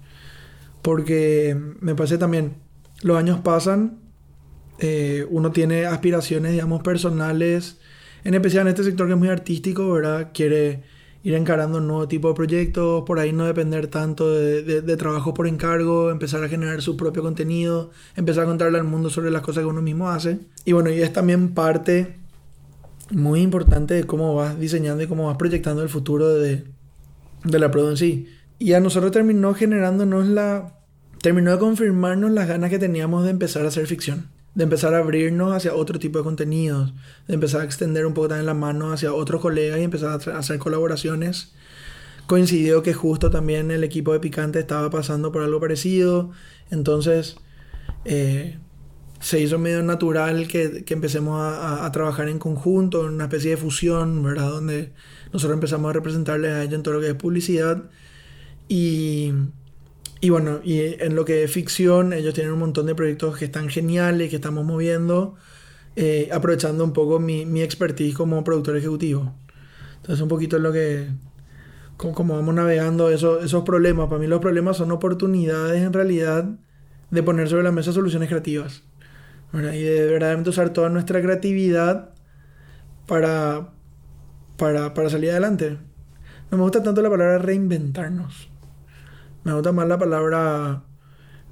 Porque 0.83 1.57
me 1.81 1.95
parece 1.95 2.19
también, 2.19 2.55
los 3.03 3.19
años 3.19 3.41
pasan, 3.41 3.99
eh, 4.79 5.27
uno 5.29 5.53
tiene 5.53 5.87
aspiraciones, 5.87 6.53
digamos, 6.53 6.83
personales, 6.83 7.79
en 8.25 8.35
especial 8.35 8.63
en 8.63 8.69
este 8.69 8.85
sector 8.85 9.07
que 9.07 9.13
es 9.13 9.19
muy 9.19 9.29
artístico, 9.29 9.93
¿verdad? 9.93 10.31
Quiere 10.33 10.83
ir 11.23 11.35
encarando 11.35 11.79
un 11.79 11.87
nuevo 11.87 12.09
tipo 12.09 12.29
de 12.29 12.35
proyectos, 12.35 13.05
por 13.07 13.19
ahí 13.19 13.33
no 13.33 13.45
depender 13.45 13.89
tanto 13.89 14.31
de, 14.31 14.63
de, 14.63 14.81
de 14.81 14.97
trabajo 14.97 15.35
por 15.35 15.47
encargo, 15.47 16.11
empezar 16.11 16.43
a 16.43 16.49
generar 16.49 16.81
su 16.81 16.97
propio 16.97 17.23
contenido, 17.23 17.91
empezar 18.17 18.45
a 18.45 18.47
contarle 18.47 18.79
al 18.79 18.85
mundo 18.85 19.11
sobre 19.11 19.31
las 19.31 19.43
cosas 19.43 19.63
que 19.63 19.69
uno 19.69 19.83
mismo 19.83 20.09
hace. 20.09 20.41
Y 20.65 20.73
bueno, 20.73 20.91
y 20.91 21.03
es 21.03 21.13
también 21.13 21.53
parte 21.53 22.19
muy 23.11 23.41
importante 23.41 23.95
de 23.95 24.05
cómo 24.05 24.35
vas 24.35 24.59
diseñando 24.59 25.03
y 25.03 25.07
cómo 25.07 25.27
vas 25.27 25.37
proyectando 25.37 25.83
el 25.83 25.89
futuro 25.89 26.29
de, 26.29 26.65
de 27.45 27.59
la 27.59 27.71
Prodo 27.71 27.91
en 27.91 27.97
sí. 27.97 28.29
Y 28.59 28.73
a 28.73 28.81
nosotros 28.81 29.13
terminó 29.13 29.55
generándonos 29.55 30.27
la... 30.27 30.77
Terminó 31.23 31.51
de 31.51 31.59
confirmarnos 31.59 32.31
las 32.31 32.49
ganas 32.49 32.71
que 32.71 32.79
teníamos 32.79 33.25
de 33.25 33.31
empezar 33.31 33.67
a 33.67 33.69
hacer 33.69 33.87
ficción. 33.87 34.31
De 34.55 34.65
empezar 34.65 34.95
a 34.95 34.99
abrirnos 34.99 35.55
hacia 35.55 35.75
otro 35.75 35.99
tipo 35.99 36.19
de 36.19 36.25
contenidos. 36.25 36.93
De 37.29 37.35
empezar 37.35 37.61
a 37.61 37.65
extender 37.65 38.07
un 38.07 38.15
poco 38.15 38.29
también 38.29 38.47
la 38.47 38.55
mano 38.55 38.93
hacia 38.93 39.13
otros 39.13 39.41
colegas 39.41 39.79
y 39.79 39.85
empezar 39.85 40.21
a 40.33 40.39
hacer 40.39 40.59
colaboraciones. 40.59 41.53
Coincidió 42.27 42.83
que 42.83 42.95
justo 42.95 43.31
también 43.31 43.71
el 43.71 43.85
equipo 43.85 44.13
de 44.13 44.21
Picante 44.21 44.59
estaba 44.59 44.91
pasando 44.91 45.33
por 45.33 45.43
algo 45.43 45.61
parecido. 45.61 46.31
Entonces... 46.71 47.37
Eh, 48.05 48.59
se 49.21 49.39
hizo 49.39 49.59
medio 49.59 49.83
natural 49.83 50.49
que, 50.49 50.83
que 50.85 50.95
empecemos 50.95 51.39
a, 51.39 51.85
a, 51.85 51.93
trabajar 51.93 52.29
en 52.29 52.39
conjunto, 52.39 53.07
en 53.07 53.15
una 53.15 53.25
especie 53.25 53.51
de 53.51 53.57
fusión, 53.59 54.23
¿verdad? 54.23 54.49
Donde 54.49 54.95
nosotros 55.31 55.57
empezamos 55.57 55.91
a 55.91 55.93
representarles 55.93 56.53
a 56.53 56.63
ellos 56.63 56.75
en 56.75 56.83
todo 56.83 56.95
lo 56.95 57.01
que 57.01 57.09
es 57.09 57.15
publicidad. 57.15 57.91
Y, 58.67 59.33
y 60.21 60.29
bueno, 60.29 60.61
y 60.63 60.81
en 60.81 61.15
lo 61.15 61.25
que 61.25 61.45
es 61.45 61.51
ficción, 61.51 62.13
ellos 62.13 62.35
tienen 62.35 62.53
un 62.53 62.59
montón 62.59 62.87
de 62.87 62.95
proyectos 62.95 63.39
que 63.39 63.47
están 63.47 63.71
geniales, 63.71 64.29
que 64.29 64.37
estamos 64.37 64.65
moviendo, 64.67 65.37
eh, 65.97 66.29
aprovechando 66.33 66.85
un 66.85 66.93
poco 66.93 67.19
mi, 67.19 67.47
mi, 67.47 67.63
expertise 67.63 68.15
como 68.15 68.45
productor 68.45 68.77
ejecutivo. 68.77 69.35
Entonces, 69.97 70.21
un 70.21 70.29
poquito 70.29 70.57
es 70.57 70.63
lo 70.63 70.73
que. 70.73 71.09
Como, 71.97 72.15
como 72.15 72.35
vamos 72.35 72.55
navegando 72.55 73.11
eso, 73.11 73.41
esos 73.41 73.65
problemas. 73.65 74.09
Para 74.09 74.21
mí, 74.21 74.27
los 74.27 74.41
problemas 74.41 74.77
son 74.77 74.91
oportunidades 74.93 75.83
en 75.83 75.93
realidad 75.93 76.45
de 77.11 77.23
poner 77.23 77.49
sobre 77.49 77.63
la 77.63 77.73
mesa 77.73 77.93
soluciones 77.93 78.29
creativas. 78.29 78.83
¿verdad? 79.53 79.73
Y 79.73 79.83
de 79.83 80.07
verdaderamente 80.07 80.51
usar 80.51 80.71
toda 80.71 80.91
nuestra 80.91 81.21
creatividad 81.23 82.11
para, 83.07 83.71
para, 84.57 84.95
para 84.95 85.11
salir 85.11 85.31
adelante. 85.31 85.79
No 86.51 86.59
me 86.59 86.65
gusta 86.65 86.83
tanto 86.83 87.01
la 87.03 87.11
palabra 87.11 87.39
reinventarnos. 87.39 88.50
Me 89.45 89.53
gusta 89.53 89.73
más 89.73 89.89
la 89.89 89.99
palabra 89.99 90.83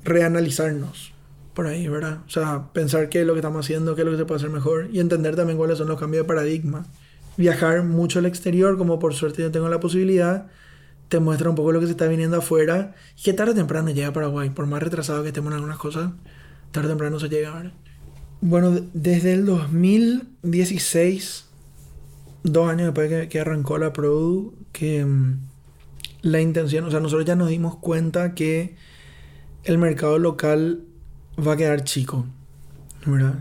reanalizarnos. 0.04 1.12
Por 1.54 1.66
ahí, 1.66 1.88
¿verdad? 1.88 2.18
O 2.26 2.30
sea, 2.30 2.72
pensar 2.72 3.08
qué 3.08 3.22
es 3.22 3.26
lo 3.26 3.32
que 3.32 3.40
estamos 3.40 3.66
haciendo, 3.66 3.94
qué 3.94 4.02
es 4.02 4.04
lo 4.04 4.12
que 4.12 4.18
se 4.18 4.24
puede 4.24 4.38
hacer 4.38 4.50
mejor 4.50 4.88
y 4.92 5.00
entender 5.00 5.34
también 5.34 5.58
cuáles 5.58 5.78
son 5.78 5.88
los 5.88 5.98
cambios 5.98 6.24
de 6.24 6.28
paradigma. 6.28 6.86
Viajar 7.36 7.82
mucho 7.82 8.20
al 8.20 8.26
exterior, 8.26 8.78
como 8.78 8.98
por 8.98 9.14
suerte 9.14 9.42
yo 9.42 9.50
tengo 9.50 9.68
la 9.68 9.80
posibilidad, 9.80 10.46
te 11.08 11.18
muestra 11.18 11.50
un 11.50 11.56
poco 11.56 11.72
lo 11.72 11.80
que 11.80 11.86
se 11.86 11.92
está 11.92 12.06
viniendo 12.06 12.36
afuera 12.36 12.94
y 13.16 13.22
que 13.22 13.32
tarde 13.32 13.52
o 13.52 13.56
temprano 13.56 13.90
llega 13.90 14.08
a 14.08 14.12
Paraguay. 14.12 14.50
Por 14.50 14.66
más 14.66 14.82
retrasado 14.82 15.22
que 15.22 15.28
estemos 15.28 15.50
en 15.50 15.56
algunas 15.56 15.78
cosas, 15.78 16.12
tarde 16.70 16.88
o 16.88 16.90
temprano 16.90 17.18
se 17.18 17.28
llega, 17.28 17.54
¿verdad? 17.54 17.72
Bueno, 18.40 18.80
desde 18.92 19.32
el 19.32 19.46
2016, 19.46 21.46
dos 22.44 22.68
años 22.68 22.86
después 22.86 23.08
que, 23.08 23.28
que 23.28 23.40
arrancó 23.40 23.78
la 23.78 23.92
Pro, 23.92 24.54
que 24.70 25.04
um, 25.04 25.38
la 26.22 26.40
intención, 26.40 26.84
o 26.84 26.90
sea, 26.90 27.00
nosotros 27.00 27.26
ya 27.26 27.36
nos 27.36 27.48
dimos 27.48 27.76
cuenta 27.76 28.34
que 28.34 28.76
el 29.64 29.78
mercado 29.78 30.18
local 30.18 30.84
va 31.38 31.52
a 31.52 31.56
quedar 31.56 31.84
chico. 31.84 32.26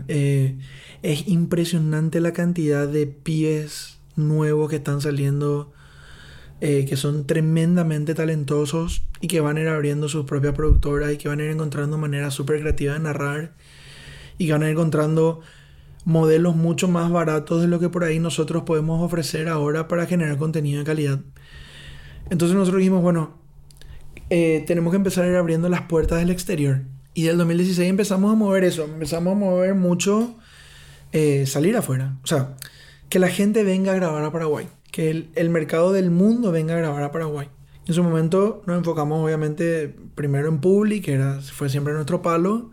Eh, 0.08 0.56
es 1.02 1.28
impresionante 1.28 2.20
la 2.20 2.32
cantidad 2.32 2.88
de 2.88 3.06
pibes 3.06 3.98
nuevos 4.16 4.70
que 4.70 4.76
están 4.76 5.00
saliendo, 5.00 5.72
eh, 6.60 6.86
que 6.88 6.96
son 6.96 7.26
tremendamente 7.26 8.14
talentosos 8.14 9.02
y 9.20 9.28
que 9.28 9.40
van 9.40 9.58
a 9.58 9.60
ir 9.60 9.68
abriendo 9.68 10.08
sus 10.08 10.24
propias 10.24 10.54
productoras 10.54 11.12
y 11.12 11.18
que 11.18 11.28
van 11.28 11.40
a 11.40 11.44
ir 11.44 11.50
encontrando 11.50 11.98
maneras 11.98 12.34
súper 12.34 12.60
creativas 12.60 12.96
de 12.96 13.02
narrar 13.02 13.52
y 14.38 14.46
que 14.46 14.52
van 14.52 14.62
a 14.62 14.66
ir 14.66 14.72
encontrando 14.72 15.40
modelos 16.04 16.56
mucho 16.56 16.88
más 16.88 17.10
baratos 17.10 17.60
de 17.60 17.68
lo 17.68 17.78
que 17.78 17.90
por 17.90 18.04
ahí 18.04 18.18
nosotros 18.18 18.62
podemos 18.62 19.02
ofrecer 19.02 19.48
ahora 19.48 19.88
para 19.88 20.06
generar 20.06 20.38
contenido 20.38 20.78
de 20.78 20.84
calidad. 20.86 21.20
Entonces 22.30 22.56
nosotros 22.56 22.80
dijimos, 22.80 23.02
bueno, 23.02 23.38
eh, 24.30 24.64
tenemos 24.66 24.90
que 24.90 24.96
empezar 24.96 25.24
a 25.24 25.28
ir 25.28 25.36
abriendo 25.36 25.68
las 25.68 25.82
puertas 25.82 26.18
del 26.18 26.30
exterior. 26.30 26.82
Y 27.14 27.22
del 27.22 27.38
2016 27.38 27.88
empezamos 27.88 28.30
a 28.30 28.34
mover 28.34 28.64
eso, 28.64 28.84
empezamos 28.84 29.32
a 29.32 29.36
mover 29.36 29.74
mucho 29.74 30.36
eh, 31.12 31.46
salir 31.46 31.76
afuera. 31.76 32.16
O 32.22 32.26
sea, 32.26 32.54
que 33.08 33.18
la 33.18 33.28
gente 33.28 33.64
venga 33.64 33.92
a 33.92 33.94
grabar 33.94 34.24
a 34.24 34.30
Paraguay, 34.30 34.68
que 34.92 35.28
el, 35.34 35.50
mercado 35.50 35.92
del 35.92 36.10
mundo 36.10 36.52
venga 36.52 36.74
a 36.74 36.78
grabar 36.78 37.02
a 37.02 37.10
Paraguay. 37.10 37.48
En 37.86 37.94
su 37.94 38.02
momento 38.02 38.62
nos 38.66 38.76
enfocamos 38.76 39.24
obviamente 39.24 39.94
primero 40.14 40.48
en 40.48 40.60
Publi, 40.60 41.00
que 41.00 41.14
era, 41.14 41.40
fue 41.40 41.70
siempre 41.70 41.94
nuestro 41.94 42.20
palo, 42.20 42.70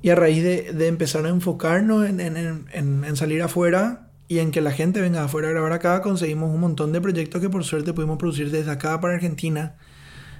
y 0.00 0.10
a 0.10 0.14
raíz 0.14 0.42
de, 0.42 0.72
de 0.72 0.86
empezar 0.86 1.26
a 1.26 1.28
enfocarnos 1.28 2.08
en, 2.08 2.20
en, 2.20 2.36
en, 2.36 3.04
en, 3.04 3.16
salir 3.16 3.42
afuera 3.42 4.11
y 4.28 4.38
en 4.38 4.50
que 4.50 4.60
la 4.60 4.72
gente 4.72 5.00
venga 5.00 5.24
afuera 5.24 5.48
a 5.48 5.50
grabar 5.50 5.72
acá, 5.72 6.00
conseguimos 6.00 6.50
un 6.54 6.60
montón 6.60 6.92
de 6.92 7.00
proyectos 7.00 7.40
que 7.40 7.50
por 7.50 7.64
suerte 7.64 7.92
pudimos 7.92 8.18
producir 8.18 8.50
desde 8.50 8.70
acá 8.70 9.00
para 9.00 9.14
Argentina, 9.14 9.76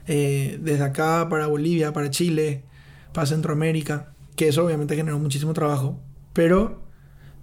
eh, 0.07 0.59
desde 0.61 0.85
acá 0.85 1.29
para 1.29 1.47
Bolivia, 1.47 1.93
para 1.93 2.11
Chile, 2.11 2.65
para 3.13 3.27
Centroamérica, 3.27 4.15
que 4.37 4.49
eso 4.49 4.65
obviamente 4.65 4.97
generó 4.97 5.19
muchísimo 5.19 5.53
trabajo, 5.53 6.01
pero 6.33 6.83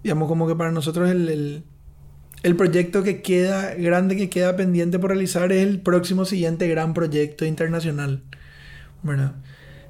digamos 0.02 0.28
como 0.28 0.48
que 0.48 0.56
para 0.56 0.72
nosotros 0.72 1.10
el, 1.10 1.64
el, 2.42 2.56
proyecto 2.56 3.02
que 3.02 3.22
queda 3.22 3.74
grande, 3.74 4.16
que 4.16 4.28
queda 4.28 4.56
pendiente 4.56 4.98
por 4.98 5.10
realizar 5.10 5.52
es 5.52 5.66
el 5.66 5.80
próximo 5.80 6.24
siguiente 6.24 6.66
gran 6.68 6.94
proyecto 6.94 7.44
internacional, 7.44 8.22
¿verdad? 9.02 9.36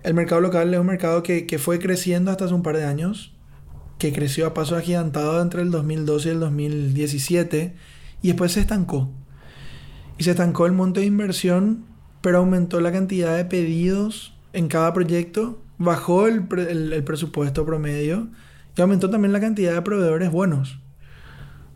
El 0.02 0.14
mercado 0.14 0.40
local 0.40 0.72
es 0.72 0.80
un 0.80 0.86
mercado 0.86 1.22
que, 1.22 1.46
que, 1.46 1.58
fue 1.58 1.78
creciendo 1.78 2.30
hasta 2.30 2.46
hace 2.46 2.54
un 2.54 2.62
par 2.62 2.76
de 2.76 2.84
años, 2.84 3.34
que 4.00 4.14
creció 4.14 4.46
a 4.46 4.54
paso 4.54 4.76
agigantado 4.76 5.42
entre 5.42 5.60
el 5.60 5.70
2012 5.70 6.28
y 6.28 6.32
el 6.32 6.40
2017 6.40 7.74
y 8.22 8.28
después 8.28 8.52
se 8.52 8.60
estancó. 8.60 9.10
Y 10.16 10.24
se 10.24 10.30
estancó 10.30 10.64
el 10.64 10.72
monto 10.72 11.00
de 11.00 11.06
inversión, 11.06 11.84
pero 12.22 12.38
aumentó 12.38 12.80
la 12.80 12.92
cantidad 12.92 13.36
de 13.36 13.44
pedidos 13.44 14.34
en 14.54 14.68
cada 14.68 14.94
proyecto, 14.94 15.62
bajó 15.76 16.26
el, 16.26 16.44
presupuesto 17.04 17.66
promedio 17.66 18.28
y 18.74 18.80
aumentó 18.80 19.10
también 19.10 19.34
la 19.34 19.40
cantidad 19.40 19.74
de 19.74 19.82
proveedores 19.82 20.30
buenos. 20.30 20.80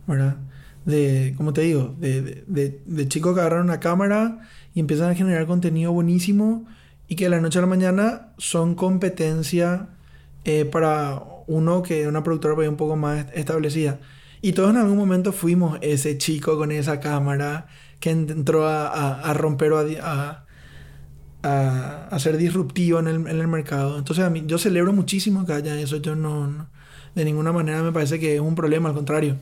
¿Verdad? 0.07 0.37
De, 0.83 1.35
como 1.37 1.53
te 1.53 1.61
digo, 1.61 1.95
de, 1.99 2.43
de, 2.47 2.81
de 2.85 3.07
chicos 3.07 3.35
que 3.35 3.41
agarran 3.41 3.65
una 3.65 3.79
cámara 3.79 4.39
y 4.73 4.79
empiezan 4.79 5.11
a 5.11 5.15
generar 5.15 5.45
contenido 5.45 5.91
buenísimo 5.91 6.65
y 7.07 7.15
que 7.15 7.25
de 7.25 7.29
la 7.29 7.39
noche 7.39 7.59
a 7.59 7.61
la 7.61 7.67
mañana 7.67 8.29
son 8.39 8.73
competencia 8.73 9.89
eh, 10.43 10.65
para 10.65 11.21
uno 11.47 11.81
que 11.83 12.07
una 12.07 12.23
productora 12.23 12.69
un 12.69 12.77
poco 12.77 12.95
más 12.95 13.27
establecida. 13.33 13.99
Y 14.41 14.53
todos 14.53 14.69
en 14.71 14.77
algún 14.77 14.97
momento 14.97 15.33
fuimos 15.33 15.79
ese 15.81 16.17
chico 16.17 16.57
con 16.57 16.71
esa 16.71 16.99
cámara 16.99 17.67
que 17.99 18.11
entró 18.11 18.67
a, 18.67 19.33
romper 19.33 19.71
o 19.73 19.79
a, 20.01 20.45
a, 21.41 22.19
ser 22.19 22.37
disruptivo 22.37 22.99
en 22.99 23.07
el, 23.07 23.15
en 23.27 23.39
el, 23.39 23.47
mercado. 23.47 23.97
Entonces 23.97 24.23
a 24.23 24.29
mí, 24.29 24.43
yo 24.45 24.57
celebro 24.57 24.93
muchísimo 24.93 25.45
que 25.45 25.53
haya 25.53 25.79
eso. 25.79 25.97
Yo 25.97 26.15
no, 26.15 26.69
de 27.15 27.25
ninguna 27.25 27.51
manera 27.51 27.81
me 27.81 27.91
parece 27.91 28.19
que 28.19 28.35
es 28.35 28.41
un 28.41 28.55
problema, 28.55 28.89
al 28.89 28.95
contrario. 28.95 29.37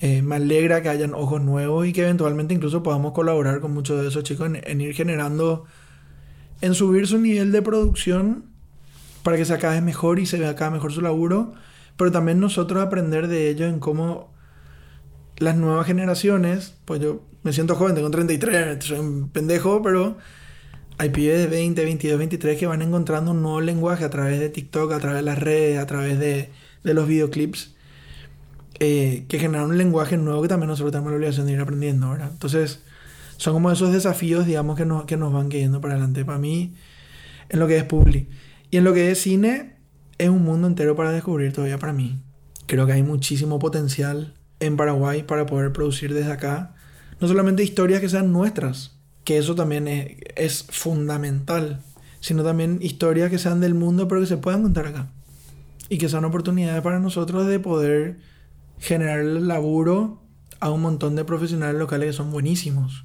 Eh, 0.00 0.22
me 0.22 0.36
alegra 0.36 0.82
que 0.82 0.88
hayan 0.88 1.14
ojos 1.14 1.40
nuevos 1.40 1.86
y 1.86 1.92
que 1.92 2.02
eventualmente 2.02 2.52
incluso 2.52 2.82
podamos 2.82 3.12
colaborar 3.12 3.60
con 3.60 3.72
muchos 3.72 4.02
de 4.02 4.08
esos 4.08 4.24
chicos 4.24 4.50
en 4.52 4.80
ir 4.80 4.94
generando 4.94 5.64
en 6.60 6.74
subir 6.74 7.06
su 7.06 7.18
nivel 7.18 7.52
de 7.52 7.62
producción 7.62 8.53
para 9.24 9.36
que 9.36 9.44
se 9.44 9.54
acabe 9.54 9.80
mejor 9.80 10.20
y 10.20 10.26
se 10.26 10.38
vea 10.38 10.54
cada 10.54 10.70
mejor 10.70 10.92
su 10.92 11.00
laburo, 11.00 11.54
pero 11.96 12.12
también 12.12 12.38
nosotros 12.38 12.80
aprender 12.80 13.26
de 13.26 13.48
ellos 13.48 13.68
en 13.68 13.80
cómo 13.80 14.32
las 15.38 15.56
nuevas 15.56 15.86
generaciones, 15.86 16.74
pues 16.84 17.00
yo 17.00 17.22
me 17.42 17.52
siento 17.52 17.74
joven, 17.74 17.96
tengo 17.96 18.10
33, 18.10 18.84
soy 18.84 18.98
un 18.98 19.30
pendejo, 19.30 19.82
pero 19.82 20.18
hay 20.98 21.08
pibes 21.08 21.38
de 21.38 21.46
20, 21.46 21.82
22, 21.84 22.18
23 22.18 22.58
que 22.58 22.66
van 22.66 22.82
encontrando 22.82 23.32
un 23.32 23.42
nuevo 23.42 23.60
lenguaje 23.62 24.04
a 24.04 24.10
través 24.10 24.38
de 24.38 24.50
TikTok, 24.50 24.92
a 24.92 25.00
través 25.00 25.16
de 25.16 25.22
las 25.22 25.38
redes, 25.38 25.78
a 25.78 25.86
través 25.86 26.18
de, 26.18 26.50
de 26.84 26.94
los 26.94 27.08
videoclips, 27.08 27.74
eh, 28.78 29.24
que 29.28 29.38
generan 29.38 29.70
un 29.70 29.78
lenguaje 29.78 30.18
nuevo 30.18 30.42
que 30.42 30.48
también 30.48 30.68
nosotros 30.68 30.92
tenemos 30.92 31.10
la 31.10 31.16
obligación 31.16 31.46
de 31.46 31.54
ir 31.54 31.60
aprendiendo, 31.60 32.10
¿verdad? 32.10 32.28
Entonces, 32.30 32.82
son 33.38 33.54
como 33.54 33.72
esos 33.72 33.90
desafíos, 33.90 34.46
digamos, 34.46 34.76
que 34.76 34.84
nos, 34.84 35.06
que 35.06 35.16
nos 35.16 35.32
van 35.32 35.50
yendo 35.50 35.80
para 35.80 35.94
adelante. 35.94 36.24
Para 36.24 36.38
mí, 36.38 36.74
en 37.48 37.58
lo 37.58 37.66
que 37.66 37.78
es 37.78 37.84
publi. 37.84 38.28
Y 38.74 38.76
en 38.76 38.82
lo 38.82 38.92
que 38.92 39.12
es 39.12 39.22
cine, 39.22 39.76
es 40.18 40.28
un 40.28 40.42
mundo 40.42 40.66
entero 40.66 40.96
para 40.96 41.12
descubrir 41.12 41.52
todavía 41.52 41.78
para 41.78 41.92
mí. 41.92 42.20
Creo 42.66 42.86
que 42.86 42.92
hay 42.92 43.04
muchísimo 43.04 43.60
potencial 43.60 44.34
en 44.58 44.76
Paraguay 44.76 45.22
para 45.22 45.46
poder 45.46 45.72
producir 45.72 46.12
desde 46.12 46.32
acá. 46.32 46.74
No 47.20 47.28
solamente 47.28 47.62
historias 47.62 48.00
que 48.00 48.08
sean 48.08 48.32
nuestras, 48.32 48.98
que 49.22 49.38
eso 49.38 49.54
también 49.54 49.86
es, 49.86 50.16
es 50.34 50.66
fundamental, 50.70 51.82
sino 52.18 52.42
también 52.42 52.80
historias 52.82 53.30
que 53.30 53.38
sean 53.38 53.60
del 53.60 53.74
mundo, 53.74 54.08
pero 54.08 54.20
que 54.20 54.26
se 54.26 54.38
puedan 54.38 54.62
contar 54.62 54.88
acá. 54.88 55.12
Y 55.88 55.98
que 55.98 56.08
sean 56.08 56.24
oportunidades 56.24 56.82
para 56.82 56.98
nosotros 56.98 57.46
de 57.46 57.60
poder 57.60 58.18
generar 58.80 59.20
el 59.20 59.46
laburo 59.46 60.20
a 60.58 60.72
un 60.72 60.82
montón 60.82 61.14
de 61.14 61.24
profesionales 61.24 61.78
locales 61.78 62.08
que 62.08 62.12
son 62.14 62.32
buenísimos 62.32 63.04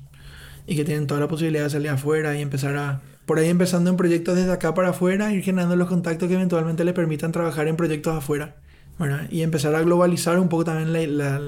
y 0.66 0.76
que 0.76 0.84
tienen 0.84 1.06
toda 1.06 1.20
la 1.20 1.28
posibilidad 1.28 1.66
de 1.66 1.70
salir 1.70 1.90
afuera 1.90 2.36
y 2.36 2.42
empezar 2.42 2.76
a, 2.76 3.04
por 3.30 3.38
ahí 3.38 3.48
empezando 3.48 3.92
en 3.92 3.96
proyectos 3.96 4.36
desde 4.36 4.52
acá 4.52 4.74
para 4.74 4.90
afuera, 4.90 5.32
ir 5.32 5.44
generando 5.44 5.76
los 5.76 5.88
contactos 5.88 6.28
que 6.28 6.34
eventualmente 6.34 6.84
les 6.84 6.96
permitan 6.96 7.32
trabajar 7.32 7.68
en 7.68 7.76
proyectos 7.76 8.18
afuera, 8.18 8.56
¿verdad? 8.98 9.28
Y 9.30 9.44
empezar 9.44 9.76
a 9.76 9.84
globalizar 9.84 10.40
un 10.40 10.50
poco 10.50 10.64
también 10.64 11.16
la, 11.16 11.40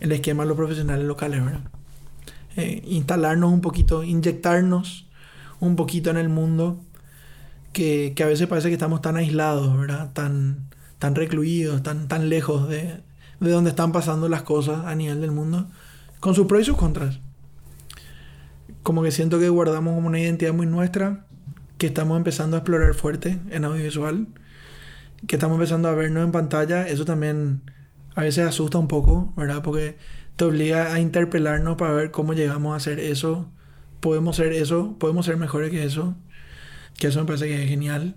el 0.00 0.12
esquema 0.12 0.42
de 0.42 0.50
los 0.50 0.56
profesionales 0.58 1.06
locales, 1.06 1.42
¿verdad? 1.42 1.62
Eh, 2.58 2.82
instalarnos 2.88 3.50
un 3.50 3.62
poquito, 3.62 4.04
inyectarnos 4.04 5.08
un 5.60 5.76
poquito 5.76 6.10
en 6.10 6.18
el 6.18 6.28
mundo 6.28 6.78
que, 7.72 8.12
que, 8.14 8.22
a 8.22 8.26
veces 8.26 8.46
parece 8.46 8.68
que 8.68 8.74
estamos 8.74 9.00
tan 9.00 9.16
aislados, 9.16 9.78
¿verdad? 9.78 10.12
Tan, 10.12 10.68
tan 10.98 11.14
recluidos, 11.14 11.82
tan, 11.82 12.08
tan 12.08 12.28
lejos 12.28 12.68
de, 12.68 13.00
de 13.40 13.50
donde 13.50 13.70
están 13.70 13.92
pasando 13.92 14.28
las 14.28 14.42
cosas 14.42 14.84
a 14.84 14.94
nivel 14.94 15.22
del 15.22 15.30
mundo, 15.30 15.70
con 16.20 16.34
sus 16.34 16.46
pros 16.46 16.60
y 16.60 16.64
sus 16.66 16.76
contras 16.76 17.18
como 18.88 19.02
que 19.02 19.10
siento 19.10 19.38
que 19.38 19.50
guardamos 19.50 20.02
una 20.02 20.18
identidad 20.18 20.54
muy 20.54 20.64
nuestra, 20.64 21.26
que 21.76 21.88
estamos 21.88 22.16
empezando 22.16 22.56
a 22.56 22.60
explorar 22.60 22.94
fuerte 22.94 23.38
en 23.50 23.66
audiovisual, 23.66 24.28
que 25.26 25.36
estamos 25.36 25.56
empezando 25.56 25.90
a 25.90 25.92
vernos 25.92 26.24
en 26.24 26.32
pantalla, 26.32 26.88
eso 26.88 27.04
también 27.04 27.60
a 28.14 28.22
veces 28.22 28.46
asusta 28.46 28.78
un 28.78 28.88
poco, 28.88 29.34
¿verdad? 29.36 29.60
Porque 29.62 29.98
te 30.36 30.46
obliga 30.46 30.94
a 30.94 31.00
interpelarnos 31.00 31.76
para 31.76 31.92
ver 31.92 32.10
cómo 32.10 32.32
llegamos 32.32 32.72
a 32.72 32.76
hacer 32.76 32.98
eso, 32.98 33.50
podemos 34.00 34.36
ser 34.36 34.54
eso, 34.54 34.96
podemos 34.98 35.26
ser 35.26 35.36
mejores 35.36 35.70
que 35.70 35.84
eso, 35.84 36.16
que 36.96 37.08
eso 37.08 37.20
me 37.20 37.26
parece 37.26 37.46
que 37.46 37.62
es 37.62 37.68
genial, 37.68 38.14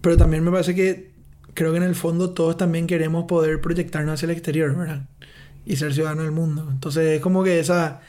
pero 0.00 0.16
también 0.16 0.44
me 0.44 0.52
parece 0.52 0.76
que 0.76 1.10
creo 1.54 1.72
que 1.72 1.78
en 1.78 1.82
el 1.82 1.96
fondo 1.96 2.30
todos 2.30 2.56
también 2.56 2.86
queremos 2.86 3.24
poder 3.24 3.60
proyectarnos 3.60 4.14
hacia 4.14 4.26
el 4.26 4.30
exterior, 4.30 4.76
¿verdad? 4.76 5.08
Y 5.66 5.74
ser 5.74 5.92
ciudadanos 5.92 6.22
del 6.22 6.32
mundo. 6.32 6.68
Entonces 6.70 7.16
es 7.16 7.20
como 7.20 7.42
que 7.42 7.58
esa 7.58 8.00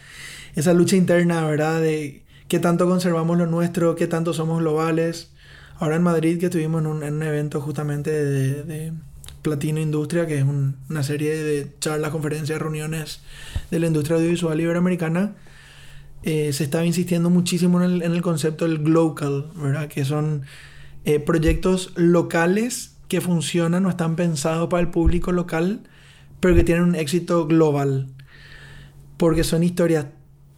esa 0.55 0.73
lucha 0.73 0.95
interna, 0.95 1.45
¿verdad? 1.45 1.81
De 1.81 2.23
qué 2.47 2.59
tanto 2.59 2.87
conservamos 2.87 3.37
lo 3.37 3.45
nuestro, 3.45 3.95
qué 3.95 4.07
tanto 4.07 4.33
somos 4.33 4.59
globales. 4.59 5.31
Ahora 5.77 5.97
en 5.97 6.03
Madrid 6.03 6.39
que 6.39 6.45
estuvimos 6.45 6.81
en 6.81 6.87
un, 6.87 7.03
en 7.03 7.15
un 7.15 7.23
evento 7.23 7.61
justamente 7.61 8.11
de, 8.11 8.63
de, 8.63 8.93
Platino 9.41 9.79
Industria, 9.79 10.25
que 10.25 10.39
es 10.39 10.43
un, 10.43 10.77
una 10.89 11.03
serie 11.03 11.35
de 11.35 11.71
charlas, 11.79 12.09
conferencias, 12.09 12.59
reuniones 12.59 13.19
de 13.69 13.77
la 13.77 13.85
industria 13.85 14.17
audiovisual 14.17 14.59
iberoamericana, 14.59 15.35
eh, 16.23 16.51
se 16.51 16.63
estaba 16.63 16.83
insistiendo 16.83 17.29
muchísimo 17.29 17.83
en 17.83 17.91
el, 17.91 18.01
en 18.01 18.13
el 18.13 18.23
concepto 18.23 18.65
del 18.65 18.79
global, 18.79 19.51
¿verdad? 19.55 19.87
Que 19.87 20.03
son 20.03 20.41
eh, 21.03 21.19
proyectos 21.19 21.91
locales 21.95 22.95
que 23.07 23.21
funcionan 23.21 23.85
o 23.85 23.89
están 23.89 24.15
pensados 24.15 24.67
para 24.67 24.81
el 24.81 24.89
público 24.89 25.31
local, 25.31 25.81
pero 26.39 26.55
que 26.55 26.63
tienen 26.63 26.83
un 26.83 26.95
éxito 26.95 27.45
global. 27.45 28.07
Porque 29.17 29.43
son 29.43 29.61
historias 29.61 30.07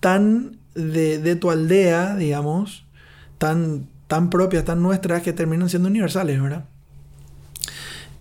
tan 0.07 0.57
de, 0.73 1.35
tu 1.35 1.51
aldea, 1.51 2.15
digamos, 2.15 2.85
tan, 3.37 3.89
tan 4.07 4.29
propias, 4.29 4.63
tan 4.63 4.81
nuestras, 4.81 5.21
que 5.21 5.33
terminan 5.33 5.67
siendo 5.67 5.89
universales, 5.89 6.41
¿verdad? 6.41 6.63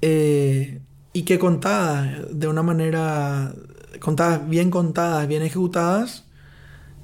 Eh, 0.02 0.80
y 1.12 1.22
que 1.22 1.38
contadas 1.38 2.26
de 2.32 2.48
una 2.48 2.64
manera, 2.64 3.54
contadas, 4.00 4.48
bien 4.48 4.72
contadas, 4.72 5.28
bien 5.28 5.42
ejecutadas, 5.42 6.24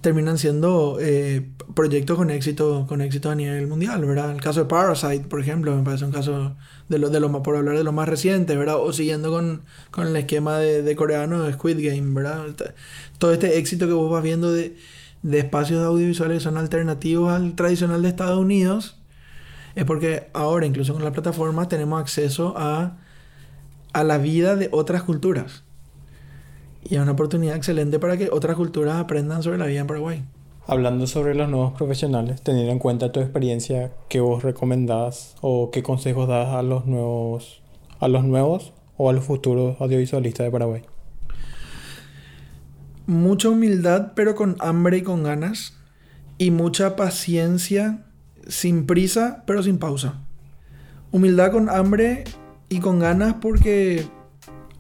terminan 0.03 0.37
siendo 0.37 0.99
eh, 1.01 1.49
proyectos 1.75 2.19
con 2.19 2.31
éxito, 2.31 2.87
con 2.89 3.01
éxito 3.01 3.31
a 3.31 3.37
nivel 3.37 3.69
mundial, 3.69 4.05
¿verdad? 4.05 4.33
El 4.33 4.41
caso 4.41 4.61
de 4.61 4.67
Parasite, 4.67 5.27
por 5.29 5.41
ejemplo, 5.41 5.75
me 5.77 5.85
parece 5.85 6.05
un 6.05 6.11
caso 6.11 6.57
de 6.89 6.99
lo, 6.99 7.09
de 7.09 7.21
lo 7.21 7.43
por 7.43 7.57
hablar 7.57 7.77
de 7.79 7.85
lo 7.85 7.93
más 7.93 8.09
reciente, 8.09 8.57
¿verdad? 8.57 8.79
O 8.79 8.93
siguiendo 8.93 9.31
con, 9.31 9.63
con 9.93 10.09
el 10.09 10.17
esquema 10.17 10.59
de, 10.59 10.97
coreano 10.97 11.45
de 11.45 11.53
Squid 11.53 11.79
Game, 11.79 12.15
¿verdad? 12.15 12.47
Todo 13.19 13.33
este 13.33 13.59
éxito 13.59 13.87
que 13.87 13.93
vos 13.93 14.11
vas 14.11 14.25
viendo 14.25 14.53
de, 14.53 14.77
de 15.23 15.39
espacios 15.39 15.81
audiovisuales 15.85 16.39
que 16.39 16.45
son 16.45 16.59
alternativos 16.59 17.33
al 17.33 17.55
tradicional 17.55 18.03
de 18.03 18.09
Estados 18.09 18.39
Unidos, 18.41 18.99
es 19.77 19.85
porque 19.85 20.29
ahora, 20.33 20.67
incluso 20.67 20.93
con 20.95 21.05
la 21.05 21.13
plataforma, 21.13 21.69
tenemos 21.69 22.01
acceso 22.01 22.55
a, 22.57 22.99
a 23.93 24.03
la 24.03 24.19
vida 24.19 24.57
de 24.57 24.69
otras 24.73 25.05
culturas. 25.05 25.62
Y 26.85 26.97
es 26.97 27.01
una 27.01 27.13
oportunidad 27.13 27.57
excelente 27.57 27.99
para 27.99 28.17
que 28.17 28.29
otras 28.31 28.57
culturas 28.57 28.97
aprendan 28.97 29.43
sobre 29.43 29.59
la 29.59 29.67
vida 29.67 29.81
en 29.81 29.87
Paraguay. 29.87 30.25
Hablando 30.67 31.07
sobre 31.07 31.35
los 31.35 31.49
nuevos 31.49 31.73
profesionales, 31.73 32.43
teniendo 32.43 32.73
en 32.73 32.79
cuenta 32.79 33.13
tu 33.13 33.21
experiencia, 33.21 33.93
¿qué 34.09 34.21
vos 34.21 34.43
recomendás 34.43 35.35
o 35.41 35.71
qué 35.71 35.83
consejos 35.83 36.29
das 36.29 36.49
a 36.49 36.63
los 36.63 36.87
nuevos, 36.87 37.63
a 37.99 38.09
los 38.09 38.25
nuevos 38.25 38.73
o 38.97 39.11
a 39.11 39.13
los 39.13 39.25
futuros 39.25 39.81
audiovisualistas 39.81 40.45
de 40.45 40.51
Paraguay? 40.51 40.83
Mucha 43.07 43.49
humildad, 43.49 44.13
pero 44.15 44.35
con 44.37 44.57
hambre 44.61 44.99
y 44.99 45.03
con 45.03 45.23
ganas. 45.25 45.79
y 46.39 46.51
mucha 46.51 46.97
paciencia, 46.97 48.05
sin 48.49 48.87
prisa, 48.87 49.45
pero 49.47 49.63
sin 49.63 49.79
pausa. 49.79 50.25
Humildad 51.13 51.53
con 51.53 51.69
hambre 51.69 52.25
y 52.69 52.79
con 52.81 52.99
ganas 52.99 53.35
porque 53.35 54.07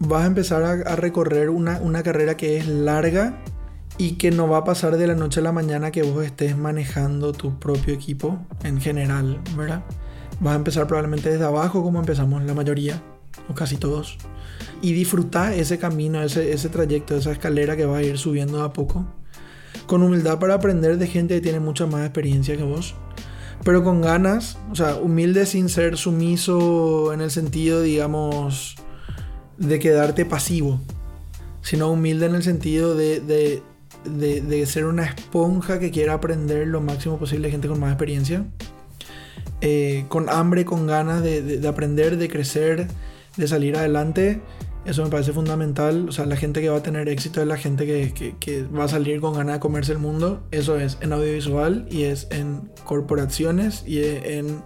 vas 0.09 0.25
a 0.25 0.27
empezar 0.27 0.63
a, 0.63 0.97
recorrer 0.97 1.51
una, 1.51 1.79
una 1.79 2.03
carrera 2.03 2.37
que 2.37 2.57
es 2.57 2.67
larga 2.67 3.43
y 3.99 4.13
que 4.13 4.31
no 4.31 4.49
va 4.49 4.59
a 4.59 4.65
pasar 4.65 4.97
de 4.97 5.07
la 5.07 5.15
noche 5.15 5.41
a 5.41 5.43
la 5.43 5.53
mañana 5.53 5.91
que 5.91 6.03
vos 6.03 6.25
estés 6.25 6.57
manejando 6.57 7.33
tu 7.33 7.59
propio 7.59 7.95
equipo 7.95 8.39
en 8.65 8.81
general, 8.81 9.41
¿verdad? 9.57 9.85
Vas 10.41 10.55
a 10.55 10.57
empezar 10.57 10.87
probablemente 10.87 11.31
desde 11.31 11.45
abajo 11.45 11.83
como 11.83 12.01
empezamos 12.01 12.43
la 12.45 12.55
mayoría 12.55 13.03
o 13.49 13.55
casi 13.55 13.77
todos 13.77 14.19
y 14.81 14.93
disfrutar 14.93 15.53
ese 15.53 15.79
camino, 15.79 16.23
ese, 16.23 16.53
ese 16.53 16.69
trayecto, 16.69 17.17
esa 17.17 17.33
escalera 17.33 17.77
que 17.77 17.87
va 17.87 17.99
a 17.99 18.03
ir 18.03 18.19
subiendo 18.19 18.63
a 18.63 18.73
poco 18.73 19.07
con 19.87 20.03
humildad 20.03 20.39
para 20.39 20.55
aprender 20.55 20.99
de 20.99 21.07
gente 21.07 21.35
que 21.35 21.41
tiene 21.41 21.61
mucha 21.61 21.87
más 21.87 22.03
experiencia 22.03 22.57
que 22.57 22.65
vos 22.65 22.95
pero 23.65 23.85
con 23.85 24.01
ganas, 24.01 24.59
o 24.71 24.75
sea, 24.75 24.97
humilde 24.97 25.47
sin 25.47 25.69
ser 25.69 25.97
sumiso 25.97 27.13
en 27.13 27.21
el 27.21 27.31
sentido, 27.31 27.81
digamos, 27.83 28.77
de 29.59 29.79
quedarte 29.79 30.25
pasivo, 30.25 30.81
sino 31.63 31.91
humilde 31.91 32.27
en 32.27 32.35
el 32.35 32.43
sentido 32.43 32.95
de, 32.95 33.21
de, 33.21 33.63
de, 34.05 34.67
ser 34.67 34.87
una 34.87 35.05
esponja 35.05 35.79
que 35.79 35.91
quiera 35.91 36.15
aprender 36.15 36.67
lo 36.67 36.81
máximo 36.81 37.19
posible 37.19 37.49
de 37.49 37.53
gente 37.53 37.69
con 37.69 37.79
más 37.81 37.91
experiencia, 37.91 38.45
eh, 39.61 40.07
con 40.09 40.29
hambre, 40.29 40.65
con 40.65 40.87
ganas 40.87 41.23
de, 41.23 41.61
aprender, 41.67 42.17
de 42.17 42.29
crecer, 42.29 42.89
de 43.37 43.49
salir 43.49 43.77
adelante. 43.77 44.41
Eso 44.85 45.05
me 45.05 45.11
parece 45.11 45.33
fundamental. 45.33 46.09
O 46.09 46.13
sea, 46.13 46.27
la 46.27 46.37
gente 46.37 46.61
que 46.61 46.69
va 46.69 46.79
a 46.79 46.83
tener 46.83 47.09
éxito 47.09 47.41
es 47.41 47.47
la 47.47 47.57
gente 47.57 47.87
que, 47.87 48.13
que, 48.13 48.37
que, 48.41 48.65
va 48.65 48.85
a 48.85 48.89
salir 48.89 49.21
con 49.21 49.35
ganas 49.35 49.55
de 49.55 49.61
comerse 49.61 49.93
el 49.93 49.99
mundo. 49.99 50.43
Eso 50.51 50.77
es 50.77 50.99
en 51.01 51.13
audiovisual 51.13 51.87
y 51.89 52.03
es 52.03 52.27
en 52.33 52.71
corporaciones 52.85 53.85
y 53.87 54.03
en 54.03 54.65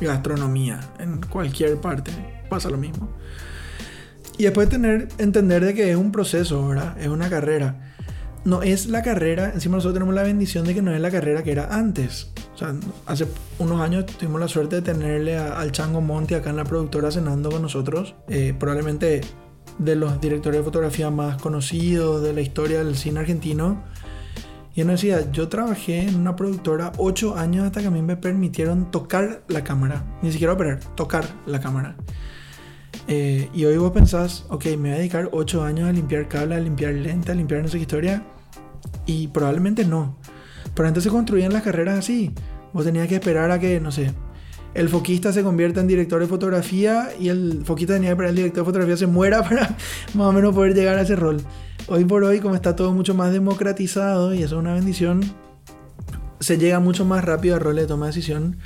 gastronomía. 0.00 0.80
En 0.98 1.20
cualquier 1.20 1.78
parte 1.78 2.12
pasa 2.48 2.70
lo 2.70 2.78
mismo. 2.78 3.10
Y 4.36 4.44
después 4.44 4.68
tener, 4.68 5.08
entender 5.18 5.64
de 5.64 5.74
que 5.74 5.90
es 5.90 5.96
un 5.96 6.10
proceso, 6.10 6.66
¿verdad? 6.68 6.96
Es 7.00 7.08
una 7.08 7.28
carrera. 7.30 7.92
No 8.44 8.62
es 8.62 8.86
la 8.86 9.02
carrera, 9.02 9.52
encima 9.54 9.76
nosotros 9.76 9.94
tenemos 9.94 10.14
la 10.14 10.22
bendición 10.22 10.66
de 10.66 10.74
que 10.74 10.82
no 10.82 10.94
es 10.94 11.00
la 11.00 11.10
carrera 11.10 11.42
que 11.42 11.52
era 11.52 11.74
antes. 11.74 12.30
O 12.54 12.58
sea, 12.58 12.74
hace 13.06 13.26
unos 13.58 13.80
años 13.80 14.04
tuvimos 14.06 14.40
la 14.40 14.48
suerte 14.48 14.76
de 14.76 14.82
tenerle 14.82 15.38
al 15.38 15.72
Chango 15.72 16.00
Monti 16.00 16.34
acá 16.34 16.50
en 16.50 16.56
la 16.56 16.64
productora 16.64 17.10
cenando 17.10 17.50
con 17.50 17.62
nosotros. 17.62 18.14
Eh, 18.28 18.54
probablemente 18.58 19.22
de 19.78 19.96
los 19.96 20.20
directores 20.20 20.60
de 20.60 20.64
fotografía 20.64 21.10
más 21.10 21.40
conocidos 21.40 22.22
de 22.22 22.32
la 22.32 22.42
historia 22.42 22.84
del 22.84 22.96
cine 22.96 23.20
argentino. 23.20 23.82
Y 24.74 24.80
él 24.80 24.88
nos 24.88 25.00
decía, 25.00 25.30
yo 25.30 25.48
trabajé 25.48 26.02
en 26.08 26.16
una 26.16 26.36
productora 26.36 26.92
ocho 26.98 27.36
años 27.36 27.64
hasta 27.64 27.80
que 27.80 27.86
a 27.86 27.90
mí 27.90 28.02
me 28.02 28.16
permitieron 28.16 28.90
tocar 28.90 29.42
la 29.48 29.62
cámara. 29.64 30.04
Ni 30.20 30.32
siquiera 30.32 30.52
operar, 30.52 30.80
tocar 30.96 31.24
la 31.46 31.60
cámara. 31.60 31.96
Eh, 33.08 33.48
y 33.54 33.64
hoy 33.64 33.76
vos 33.76 33.92
pensás, 33.92 34.46
ok, 34.48 34.64
me 34.66 34.76
voy 34.76 34.90
a 34.90 34.96
dedicar 34.96 35.28
8 35.32 35.64
años 35.64 35.88
a 35.88 35.92
limpiar 35.92 36.28
cable, 36.28 36.54
a 36.54 36.60
limpiar 36.60 36.94
lente, 36.94 37.32
a 37.32 37.34
limpiar 37.34 37.62
no 37.62 37.68
sé 37.68 37.78
qué 37.78 37.82
historia. 37.82 38.24
Y 39.06 39.28
probablemente 39.28 39.84
no. 39.84 40.16
Pero 40.74 40.88
antes 40.88 41.04
se 41.04 41.10
construían 41.10 41.52
las 41.52 41.62
carreras 41.62 41.98
así. 41.98 42.32
Vos 42.72 42.84
tenías 42.84 43.06
que 43.08 43.14
esperar 43.16 43.50
a 43.50 43.58
que, 43.58 43.80
no 43.80 43.92
sé, 43.92 44.12
el 44.74 44.88
foquista 44.88 45.32
se 45.32 45.42
convierta 45.42 45.80
en 45.80 45.86
director 45.86 46.20
de 46.20 46.26
fotografía 46.26 47.10
y 47.18 47.28
el 47.28 47.62
foquista 47.64 47.94
tenía 47.94 48.08
que 48.08 48.12
esperar 48.12 48.30
el 48.30 48.36
director 48.36 48.62
de 48.62 48.66
fotografía 48.66 48.96
se 48.96 49.06
muera 49.06 49.42
para 49.48 49.76
más 50.14 50.26
o 50.26 50.32
menos 50.32 50.54
poder 50.54 50.74
llegar 50.74 50.98
a 50.98 51.02
ese 51.02 51.16
rol. 51.16 51.40
Hoy 51.86 52.04
por 52.04 52.24
hoy, 52.24 52.40
como 52.40 52.54
está 52.54 52.74
todo 52.74 52.92
mucho 52.92 53.14
más 53.14 53.32
democratizado 53.32 54.34
y 54.34 54.42
eso 54.42 54.56
es 54.56 54.60
una 54.60 54.74
bendición, 54.74 55.22
se 56.40 56.58
llega 56.58 56.80
mucho 56.80 57.04
más 57.04 57.24
rápido 57.24 57.54
al 57.54 57.60
rol 57.60 57.76
de 57.76 57.86
toma 57.86 58.06
de 58.06 58.12
decisión 58.12 58.56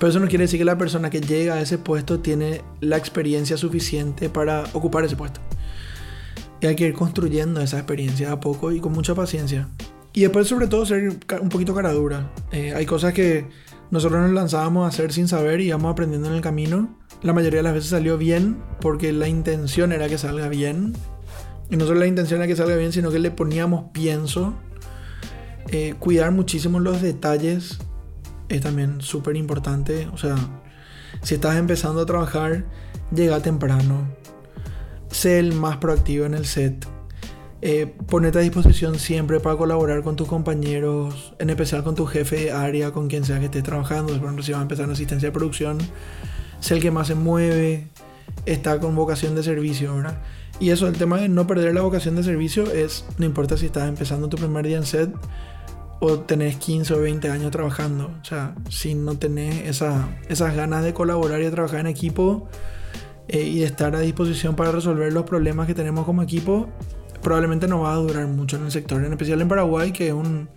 pero 0.00 0.08
eso 0.08 0.18
no 0.18 0.28
quiere 0.28 0.44
decir 0.44 0.58
que 0.58 0.64
la 0.64 0.78
persona 0.78 1.10
que 1.10 1.20
llega 1.20 1.56
a 1.56 1.60
ese 1.60 1.76
puesto 1.76 2.20
tiene 2.20 2.62
la 2.80 2.96
experiencia 2.96 3.58
suficiente 3.58 4.30
para 4.30 4.64
ocupar 4.72 5.04
ese 5.04 5.14
puesto. 5.14 5.42
Y 6.62 6.66
hay 6.66 6.74
que 6.74 6.86
ir 6.86 6.94
construyendo 6.94 7.60
esa 7.60 7.76
experiencia 7.76 8.32
a 8.32 8.40
poco 8.40 8.72
y 8.72 8.80
con 8.80 8.92
mucha 8.92 9.14
paciencia. 9.14 9.68
Y 10.14 10.22
después 10.22 10.48
sobre 10.48 10.68
todo 10.68 10.86
ser 10.86 11.18
un 11.42 11.48
poquito 11.50 11.74
cara 11.74 11.92
dura. 11.92 12.32
Eh, 12.50 12.72
hay 12.74 12.86
cosas 12.86 13.12
que 13.12 13.46
nosotros 13.90 14.22
nos 14.22 14.30
lanzábamos 14.30 14.86
a 14.86 14.88
hacer 14.88 15.12
sin 15.12 15.28
saber 15.28 15.60
y 15.60 15.66
íbamos 15.66 15.92
aprendiendo 15.92 16.28
en 16.28 16.34
el 16.34 16.40
camino. 16.40 16.98
La 17.20 17.34
mayoría 17.34 17.58
de 17.58 17.64
las 17.64 17.74
veces 17.74 17.90
salió 17.90 18.16
bien 18.16 18.56
porque 18.80 19.12
la 19.12 19.28
intención 19.28 19.92
era 19.92 20.08
que 20.08 20.16
salga 20.16 20.48
bien. 20.48 20.94
Y 21.68 21.76
no 21.76 21.84
solo 21.84 22.00
la 22.00 22.06
intención 22.06 22.40
era 22.40 22.46
que 22.46 22.56
salga 22.56 22.76
bien, 22.76 22.92
sino 22.92 23.10
que 23.10 23.18
le 23.18 23.30
poníamos 23.30 23.90
pienso. 23.92 24.54
Eh, 25.68 25.94
cuidar 25.98 26.32
muchísimo 26.32 26.80
los 26.80 27.02
detalles 27.02 27.78
es 28.50 28.60
también 28.60 29.00
súper 29.00 29.36
importante. 29.36 30.08
O 30.12 30.18
sea, 30.18 30.36
si 31.22 31.34
estás 31.34 31.56
empezando 31.56 32.02
a 32.02 32.06
trabajar, 32.06 32.64
llega 33.14 33.40
temprano. 33.40 34.08
Sé 35.10 35.38
el 35.38 35.52
más 35.54 35.78
proactivo 35.78 36.26
en 36.26 36.34
el 36.34 36.44
set. 36.44 36.86
Eh, 37.62 37.94
ponete 38.08 38.38
a 38.38 38.40
disposición 38.40 38.98
siempre 38.98 39.38
para 39.38 39.56
colaborar 39.56 40.02
con 40.02 40.16
tus 40.16 40.26
compañeros, 40.26 41.34
en 41.38 41.50
especial 41.50 41.84
con 41.84 41.94
tu 41.94 42.06
jefe 42.06 42.36
de 42.36 42.52
área, 42.52 42.90
con 42.90 43.08
quien 43.08 43.24
sea 43.24 43.38
que 43.38 43.46
estés 43.46 43.62
trabajando. 43.62 44.12
Por 44.14 44.22
ejemplo, 44.24 44.42
si 44.42 44.52
vas 44.52 44.60
a 44.60 44.62
empezar 44.62 44.86
en 44.86 44.92
asistencia 44.92 45.28
de 45.28 45.32
producción, 45.32 45.78
sé 46.60 46.74
el 46.74 46.80
que 46.80 46.90
más 46.90 47.06
se 47.06 47.14
mueve, 47.14 47.88
está 48.46 48.80
con 48.80 48.96
vocación 48.96 49.34
de 49.34 49.42
servicio, 49.42 49.94
¿verdad? 49.94 50.18
Y 50.58 50.70
eso, 50.70 50.86
el 50.88 50.96
tema 50.96 51.18
de 51.18 51.28
no 51.28 51.46
perder 51.46 51.74
la 51.74 51.82
vocación 51.82 52.16
de 52.16 52.22
servicio 52.22 52.70
es, 52.70 53.04
no 53.18 53.26
importa 53.26 53.56
si 53.56 53.66
estás 53.66 53.88
empezando 53.88 54.28
tu 54.28 54.36
primer 54.36 54.66
día 54.66 54.76
en 54.76 54.84
set, 54.84 55.10
o 56.00 56.18
tenés 56.20 56.56
15 56.56 56.94
o 56.94 57.00
20 57.00 57.30
años 57.30 57.50
trabajando. 57.50 58.10
O 58.20 58.24
sea, 58.24 58.54
si 58.68 58.94
no 58.94 59.16
tenés 59.18 59.66
esa, 59.68 60.08
esas 60.28 60.56
ganas 60.56 60.82
de 60.82 60.94
colaborar 60.94 61.40
y 61.40 61.44
de 61.44 61.50
trabajar 61.50 61.80
en 61.80 61.86
equipo 61.86 62.48
eh, 63.28 63.42
y 63.42 63.60
de 63.60 63.66
estar 63.66 63.94
a 63.94 64.00
disposición 64.00 64.56
para 64.56 64.72
resolver 64.72 65.12
los 65.12 65.24
problemas 65.24 65.66
que 65.66 65.74
tenemos 65.74 66.06
como 66.06 66.22
equipo, 66.22 66.68
probablemente 67.22 67.68
no 67.68 67.80
va 67.80 67.92
a 67.92 67.96
durar 67.96 68.26
mucho 68.26 68.56
en 68.56 68.64
el 68.64 68.72
sector, 68.72 69.04
en 69.04 69.12
especial 69.12 69.40
en 69.42 69.48
Paraguay, 69.48 69.92
que 69.92 70.08
es 70.08 70.14
un, 70.14 70.48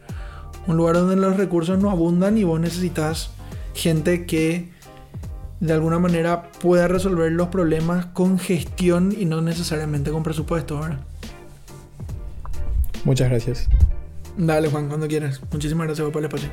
un 0.65 0.77
lugar 0.77 0.95
donde 0.95 1.17
los 1.17 1.35
recursos 1.35 1.77
no 1.77 1.91
abundan 1.91 2.37
y 2.37 2.45
vos 2.45 2.59
necesitas 2.59 3.31
gente 3.73 4.25
que 4.25 4.71
de 5.59 5.73
alguna 5.73 5.99
manera 5.99 6.51
pueda 6.59 6.87
resolver 6.87 7.31
los 7.31 7.47
problemas 7.47 8.05
con 8.07 8.39
gestión 8.39 9.13
y 9.17 9.25
no 9.25 9.41
necesariamente 9.41 10.11
con 10.11 10.23
presupuesto. 10.23 10.79
Muchas 13.05 13.29
gracias. 13.29 13.69
Dale, 14.37 14.69
Juan, 14.69 14.87
cuando 14.87 15.07
quieras. 15.07 15.41
Muchísimas 15.51 15.87
gracias 15.87 16.09
por 16.09 16.19
el 16.19 16.25
espacio. 16.25 16.49